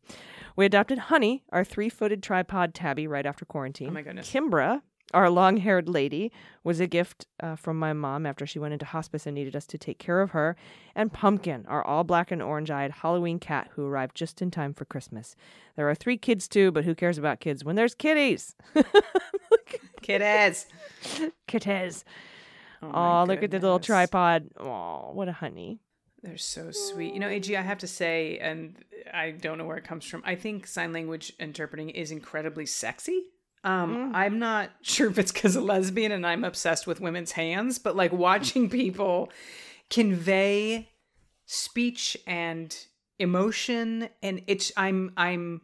We 0.56 0.66
adopted 0.66 0.98
Honey, 0.98 1.44
our 1.52 1.64
three 1.64 1.90
footed 1.90 2.22
tripod 2.22 2.74
tabby, 2.74 3.08
right 3.08 3.26
after 3.26 3.46
quarantine. 3.46 3.90
Oh 3.90 3.94
my 3.94 4.04
goodness. 4.04 4.32
Kimbra, 4.32 4.82
our 5.14 5.30
long 5.30 5.58
haired 5.58 5.90
lady, 5.90 6.32
was 6.64 6.80
a 6.80 6.88
gift 6.88 7.28
uh, 7.40 7.56
from 7.56 7.78
my 7.78 7.94
mom 7.94 8.26
after 8.26 8.46
she 8.46 8.60
went 8.60 8.74
into 8.74 8.86
hospice 8.86 9.26
and 9.26 9.36
needed 9.36 9.56
us 9.56 9.66
to 9.68 9.78
take 9.78 10.00
care 10.00 10.22
of 10.22 10.32
her. 10.32 10.56
And 10.96 11.12
Pumpkin, 11.12 11.66
our 11.68 11.84
all 11.86 12.04
black 12.04 12.32
and 12.32 12.42
orange 12.42 12.72
eyed 12.72 12.92
Halloween 12.92 13.40
cat 13.40 13.70
who 13.74 13.86
arrived 13.86 14.16
just 14.16 14.42
in 14.42 14.52
time 14.52 14.74
for 14.74 14.86
Christmas. 14.86 15.36
There 15.76 15.90
are 15.90 15.96
three 15.96 16.18
kids 16.18 16.48
too, 16.48 16.72
but 16.72 16.86
who 16.86 16.96
cares 16.96 17.18
about 17.18 17.40
kids 17.40 17.64
when 17.64 17.76
there's 17.76 17.96
kitties? 17.96 18.56
kitties. 20.02 20.68
Kitties. 21.48 22.06
Oh, 22.82 23.26
look 23.28 23.44
at 23.44 23.52
the 23.52 23.60
little 23.60 23.80
tripod. 23.80 24.50
Oh, 24.60 25.12
what 25.14 25.28
a 25.28 25.34
honey. 25.34 25.80
They're 26.24 26.38
so 26.38 26.72
sweet. 26.72 27.14
You 27.14 27.20
know, 27.20 27.28
AG, 27.28 27.56
I 27.56 27.62
have 27.62 27.80
to 27.80 27.88
say, 27.88 28.38
and 28.38 28.76
I 29.12 29.32
don't 29.32 29.58
know 29.58 29.66
where 29.66 29.78
it 29.78 29.84
comes 29.84 30.06
from. 30.06 30.22
I 30.24 30.36
think 30.36 30.68
sign 30.68 30.94
language 30.94 31.34
interpreting 31.40 31.90
is 31.90 32.12
incredibly 32.12 32.68
sexy. 32.68 33.24
Um, 33.64 34.12
I'm 34.16 34.40
not 34.40 34.72
sure 34.82 35.10
if 35.10 35.20
it's 35.20 35.32
because 35.32 35.56
of 35.56 35.64
lesbian 35.64 36.12
and 36.12 36.26
I'm 36.26 36.44
obsessed 36.44 36.88
with 36.88 37.00
women's 37.00 37.34
hands, 37.34 37.80
but 37.80 37.96
like 37.96 38.12
watching 38.12 38.70
people 38.72 39.32
convey 39.90 40.90
speech 41.46 42.18
and 42.26 42.76
emotion, 43.20 44.10
and 44.24 44.42
it's 44.48 44.72
I'm 44.78 45.12
I'm 45.18 45.62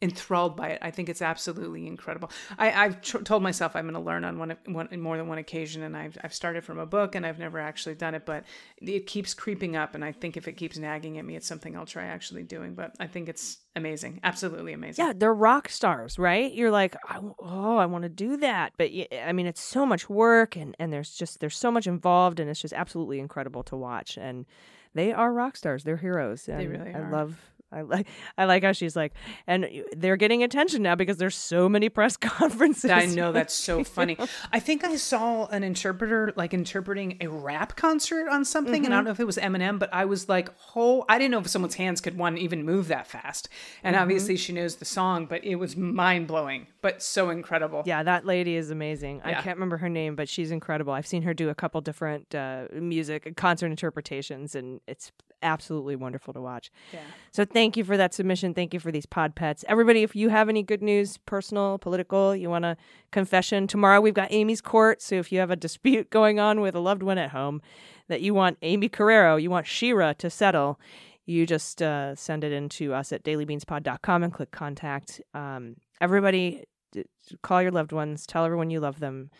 enthralled 0.00 0.56
by 0.56 0.68
it. 0.68 0.78
I 0.80 0.90
think 0.92 1.08
it's 1.08 1.22
absolutely 1.22 1.86
incredible. 1.86 2.30
I, 2.56 2.70
I've 2.70 3.02
tr- 3.02 3.18
told 3.18 3.42
myself 3.42 3.74
I'm 3.74 3.84
going 3.84 3.94
to 3.94 4.00
learn 4.00 4.24
on 4.24 4.38
one, 4.38 4.56
one 4.66 4.88
more 5.00 5.16
than 5.16 5.26
one 5.26 5.38
occasion, 5.38 5.82
and 5.82 5.96
I've 5.96 6.16
I've 6.22 6.34
started 6.34 6.64
from 6.64 6.78
a 6.78 6.86
book, 6.86 7.14
and 7.14 7.26
I've 7.26 7.38
never 7.38 7.58
actually 7.58 7.96
done 7.96 8.14
it, 8.14 8.24
but 8.24 8.44
it 8.78 9.06
keeps 9.06 9.34
creeping 9.34 9.76
up, 9.76 9.94
and 9.94 10.04
I 10.04 10.12
think 10.12 10.36
if 10.36 10.46
it 10.46 10.52
keeps 10.52 10.78
nagging 10.78 11.18
at 11.18 11.24
me, 11.24 11.34
it's 11.34 11.48
something 11.48 11.76
I'll 11.76 11.86
try 11.86 12.04
actually 12.04 12.44
doing. 12.44 12.74
But 12.74 12.94
I 13.00 13.08
think 13.08 13.28
it's 13.28 13.58
amazing, 13.74 14.20
absolutely 14.22 14.72
amazing. 14.72 15.04
Yeah, 15.04 15.12
they're 15.16 15.34
rock 15.34 15.68
stars, 15.68 16.18
right? 16.18 16.52
You're 16.52 16.70
like, 16.70 16.94
oh, 17.10 17.76
I 17.76 17.86
want 17.86 18.02
to 18.02 18.08
do 18.08 18.36
that, 18.36 18.74
but 18.76 18.90
I 19.24 19.32
mean, 19.32 19.46
it's 19.46 19.60
so 19.60 19.84
much 19.84 20.08
work, 20.08 20.54
and 20.54 20.76
and 20.78 20.92
there's 20.92 21.12
just 21.12 21.40
there's 21.40 21.56
so 21.56 21.72
much 21.72 21.88
involved, 21.88 22.38
and 22.38 22.48
it's 22.48 22.60
just 22.60 22.74
absolutely 22.74 23.18
incredible 23.18 23.64
to 23.64 23.76
watch. 23.76 24.16
And 24.16 24.46
they 24.94 25.12
are 25.12 25.32
rock 25.32 25.56
stars; 25.56 25.82
they're 25.82 25.96
heroes. 25.96 26.48
And 26.48 26.70
really 26.70 26.92
are. 26.92 27.06
I 27.06 27.10
love. 27.10 27.40
I 27.70 27.82
like 27.82 28.06
I 28.38 28.46
like 28.46 28.62
how 28.62 28.72
she's 28.72 28.96
like, 28.96 29.12
and 29.46 29.68
they're 29.94 30.16
getting 30.16 30.42
attention 30.42 30.82
now 30.82 30.94
because 30.94 31.18
there's 31.18 31.36
so 31.36 31.68
many 31.68 31.88
press 31.88 32.16
conferences. 32.16 32.90
I 32.90 33.06
know 33.06 33.32
that's 33.32 33.52
so 33.52 33.84
funny. 33.98 34.16
I 34.52 34.58
think 34.58 34.84
I 34.84 34.96
saw 34.96 35.46
an 35.46 35.62
interpreter 35.62 36.32
like 36.36 36.54
interpreting 36.54 37.18
a 37.20 37.26
rap 37.26 37.76
concert 37.76 38.28
on 38.28 38.44
something, 38.44 38.84
and 38.86 38.94
I 38.94 38.98
don't 38.98 39.04
know 39.04 39.10
if 39.10 39.20
it 39.20 39.26
was 39.26 39.36
Eminem, 39.36 39.78
but 39.78 39.92
I 39.92 40.06
was 40.06 40.28
like, 40.28 40.48
"Oh, 40.74 41.04
I 41.08 41.18
didn't 41.18 41.32
know 41.32 41.40
if 41.40 41.48
someone's 41.48 41.74
hands 41.74 42.00
could 42.00 42.16
one 42.16 42.38
even 42.38 42.64
move 42.64 42.88
that 42.88 43.06
fast." 43.06 43.48
And 43.82 43.96
obviously, 43.96 44.36
she 44.36 44.52
knows 44.52 44.76
the 44.76 44.86
song, 44.86 45.26
but 45.26 45.44
it 45.44 45.56
was 45.56 45.76
mind 45.76 46.26
blowing, 46.26 46.68
but 46.80 47.02
so 47.02 47.28
incredible. 47.28 47.82
Yeah, 47.84 48.02
that 48.02 48.24
lady 48.24 48.56
is 48.56 48.70
amazing. 48.70 49.20
I 49.24 49.34
can't 49.34 49.56
remember 49.56 49.76
her 49.78 49.90
name, 49.90 50.16
but 50.16 50.28
she's 50.28 50.50
incredible. 50.50 50.94
I've 50.94 51.06
seen 51.06 51.22
her 51.22 51.34
do 51.34 51.50
a 51.50 51.54
couple 51.54 51.80
different 51.82 52.34
uh, 52.34 52.66
music 52.72 53.36
concert 53.36 53.66
interpretations, 53.66 54.54
and 54.54 54.80
it's 54.86 55.12
absolutely 55.42 55.96
wonderful 55.96 56.32
to 56.34 56.40
watch. 56.40 56.70
Yeah. 56.92 57.00
So 57.32 57.44
thank 57.44 57.76
you 57.76 57.84
for 57.84 57.96
that 57.96 58.14
submission. 58.14 58.54
Thank 58.54 58.74
you 58.74 58.80
for 58.80 58.90
these 58.90 59.06
pod 59.06 59.34
pets. 59.34 59.64
Everybody, 59.68 60.02
if 60.02 60.14
you 60.16 60.28
have 60.28 60.48
any 60.48 60.62
good 60.62 60.82
news, 60.82 61.18
personal, 61.18 61.78
political, 61.78 62.34
you 62.34 62.50
want 62.50 62.64
a 62.64 62.76
confession, 63.12 63.66
tomorrow 63.66 64.00
we've 64.00 64.14
got 64.14 64.28
Amy's 64.30 64.60
court. 64.60 65.02
So 65.02 65.16
if 65.16 65.32
you 65.32 65.38
have 65.38 65.50
a 65.50 65.56
dispute 65.56 66.10
going 66.18 66.40
on 66.40 66.60
with 66.60 66.74
a 66.74 66.80
loved 66.80 67.02
one 67.02 67.18
at 67.18 67.30
home 67.30 67.62
that 68.08 68.20
you 68.20 68.34
want 68.34 68.58
Amy 68.62 68.88
Carrero, 68.88 69.40
you 69.40 69.50
want 69.50 69.66
Shira 69.66 70.14
to 70.18 70.30
settle, 70.30 70.80
you 71.26 71.46
just 71.46 71.82
uh, 71.82 72.14
send 72.14 72.42
it 72.42 72.52
in 72.52 72.68
to 72.70 72.94
us 72.94 73.12
at 73.12 73.22
dailybeanspod.com 73.22 74.22
and 74.22 74.32
click 74.32 74.50
contact. 74.50 75.20
Um, 75.34 75.76
everybody, 76.00 76.64
d- 76.92 77.04
call 77.42 77.60
your 77.60 77.70
loved 77.70 77.92
ones, 77.92 78.26
tell 78.26 78.44
everyone 78.44 78.70
you 78.70 78.80
love 78.80 78.98
them. 78.98 79.30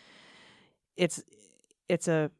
It's 0.96 1.22
it's 1.88 2.08
a 2.08 2.30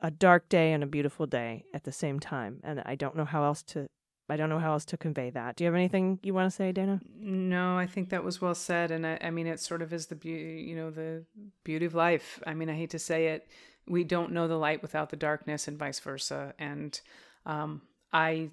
a 0.00 0.10
dark 0.10 0.48
day 0.48 0.72
and 0.72 0.82
a 0.82 0.86
beautiful 0.86 1.26
day 1.26 1.64
at 1.72 1.84
the 1.84 1.92
same 1.92 2.20
time, 2.20 2.60
and 2.62 2.82
I 2.84 2.94
don't 2.94 3.16
know 3.16 3.24
how 3.24 3.44
else 3.44 3.62
to. 3.64 3.86
I 4.28 4.36
don't 4.36 4.50
know 4.50 4.58
how 4.58 4.72
else 4.72 4.84
to 4.86 4.96
convey 4.96 5.30
that. 5.30 5.54
Do 5.54 5.62
you 5.62 5.68
have 5.68 5.76
anything 5.76 6.18
you 6.24 6.34
want 6.34 6.50
to 6.50 6.54
say, 6.54 6.72
Dana? 6.72 7.00
No, 7.16 7.78
I 7.78 7.86
think 7.86 8.10
that 8.10 8.24
was 8.24 8.40
well 8.40 8.56
said, 8.56 8.90
and 8.90 9.06
I, 9.06 9.18
I 9.22 9.30
mean 9.30 9.46
it 9.46 9.60
sort 9.60 9.82
of 9.82 9.92
is 9.92 10.06
the 10.06 10.16
beauty, 10.16 10.62
you 10.62 10.74
know, 10.74 10.90
the 10.90 11.24
beauty 11.62 11.86
of 11.86 11.94
life. 11.94 12.42
I 12.44 12.52
mean, 12.54 12.68
I 12.68 12.74
hate 12.74 12.90
to 12.90 12.98
say 12.98 13.28
it, 13.28 13.46
we 13.86 14.02
don't 14.02 14.32
know 14.32 14.48
the 14.48 14.56
light 14.56 14.82
without 14.82 15.10
the 15.10 15.16
darkness, 15.16 15.68
and 15.68 15.78
vice 15.78 16.00
versa. 16.00 16.54
And 16.58 17.00
um, 17.44 17.82
I, 18.12 18.50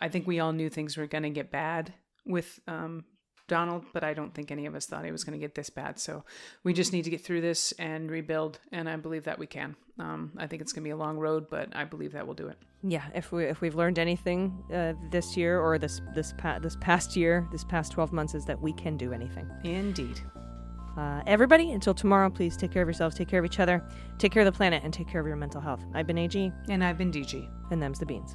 I 0.00 0.08
think 0.08 0.26
we 0.26 0.38
all 0.38 0.52
knew 0.52 0.70
things 0.70 0.96
were 0.96 1.06
going 1.06 1.24
to 1.24 1.30
get 1.30 1.50
bad 1.50 1.92
with 2.24 2.60
um, 2.68 3.04
Donald, 3.48 3.84
but 3.92 4.02
I 4.02 4.12
don't 4.14 4.34
think 4.34 4.50
any 4.50 4.66
of 4.66 4.74
us 4.74 4.86
thought 4.86 5.04
it 5.04 5.12
was 5.12 5.22
going 5.24 5.38
to 5.38 5.44
get 5.44 5.54
this 5.54 5.70
bad. 5.70 5.98
So 6.00 6.24
we 6.64 6.72
just 6.72 6.92
need 6.92 7.02
to 7.04 7.10
get 7.10 7.24
through 7.24 7.40
this 7.42 7.72
and 7.78 8.10
rebuild, 8.10 8.58
and 8.72 8.88
I 8.88 8.96
believe 8.96 9.24
that 9.24 9.38
we 9.38 9.46
can. 9.46 9.76
Um, 9.98 10.32
I 10.36 10.46
think 10.46 10.62
it's 10.62 10.72
going 10.72 10.82
to 10.82 10.88
be 10.88 10.90
a 10.92 10.96
long 10.96 11.16
road, 11.18 11.48
but 11.48 11.74
I 11.74 11.84
believe 11.84 12.12
that 12.12 12.26
we'll 12.26 12.34
do 12.34 12.48
it. 12.48 12.58
Yeah, 12.82 13.04
if 13.14 13.32
we 13.32 13.44
if 13.44 13.60
we've 13.60 13.74
learned 13.74 13.98
anything 13.98 14.62
uh, 14.72 14.92
this 15.10 15.36
year 15.36 15.60
or 15.60 15.78
this 15.78 16.00
this 16.14 16.34
pa- 16.36 16.58
this 16.58 16.76
past 16.80 17.16
year, 17.16 17.46
this 17.52 17.64
past 17.64 17.92
twelve 17.92 18.12
months, 18.12 18.34
is 18.34 18.44
that 18.46 18.60
we 18.60 18.72
can 18.72 18.96
do 18.96 19.12
anything. 19.12 19.48
Indeed. 19.64 20.20
Uh, 20.96 21.22
everybody, 21.26 21.72
until 21.72 21.92
tomorrow, 21.92 22.30
please 22.30 22.56
take 22.56 22.70
care 22.70 22.80
of 22.82 22.88
yourselves, 22.88 23.14
take 23.14 23.28
care 23.28 23.38
of 23.38 23.44
each 23.44 23.60
other, 23.60 23.86
take 24.18 24.32
care 24.32 24.40
of 24.42 24.46
the 24.46 24.56
planet, 24.56 24.82
and 24.82 24.94
take 24.94 25.06
care 25.06 25.20
of 25.20 25.26
your 25.26 25.36
mental 25.36 25.60
health. 25.60 25.84
I've 25.94 26.06
been 26.06 26.16
AG, 26.16 26.50
And 26.70 26.82
I've 26.82 26.96
been 26.96 27.12
DG. 27.12 27.46
and 27.70 27.82
them's 27.82 27.98
the 27.98 28.06
beans. 28.06 28.34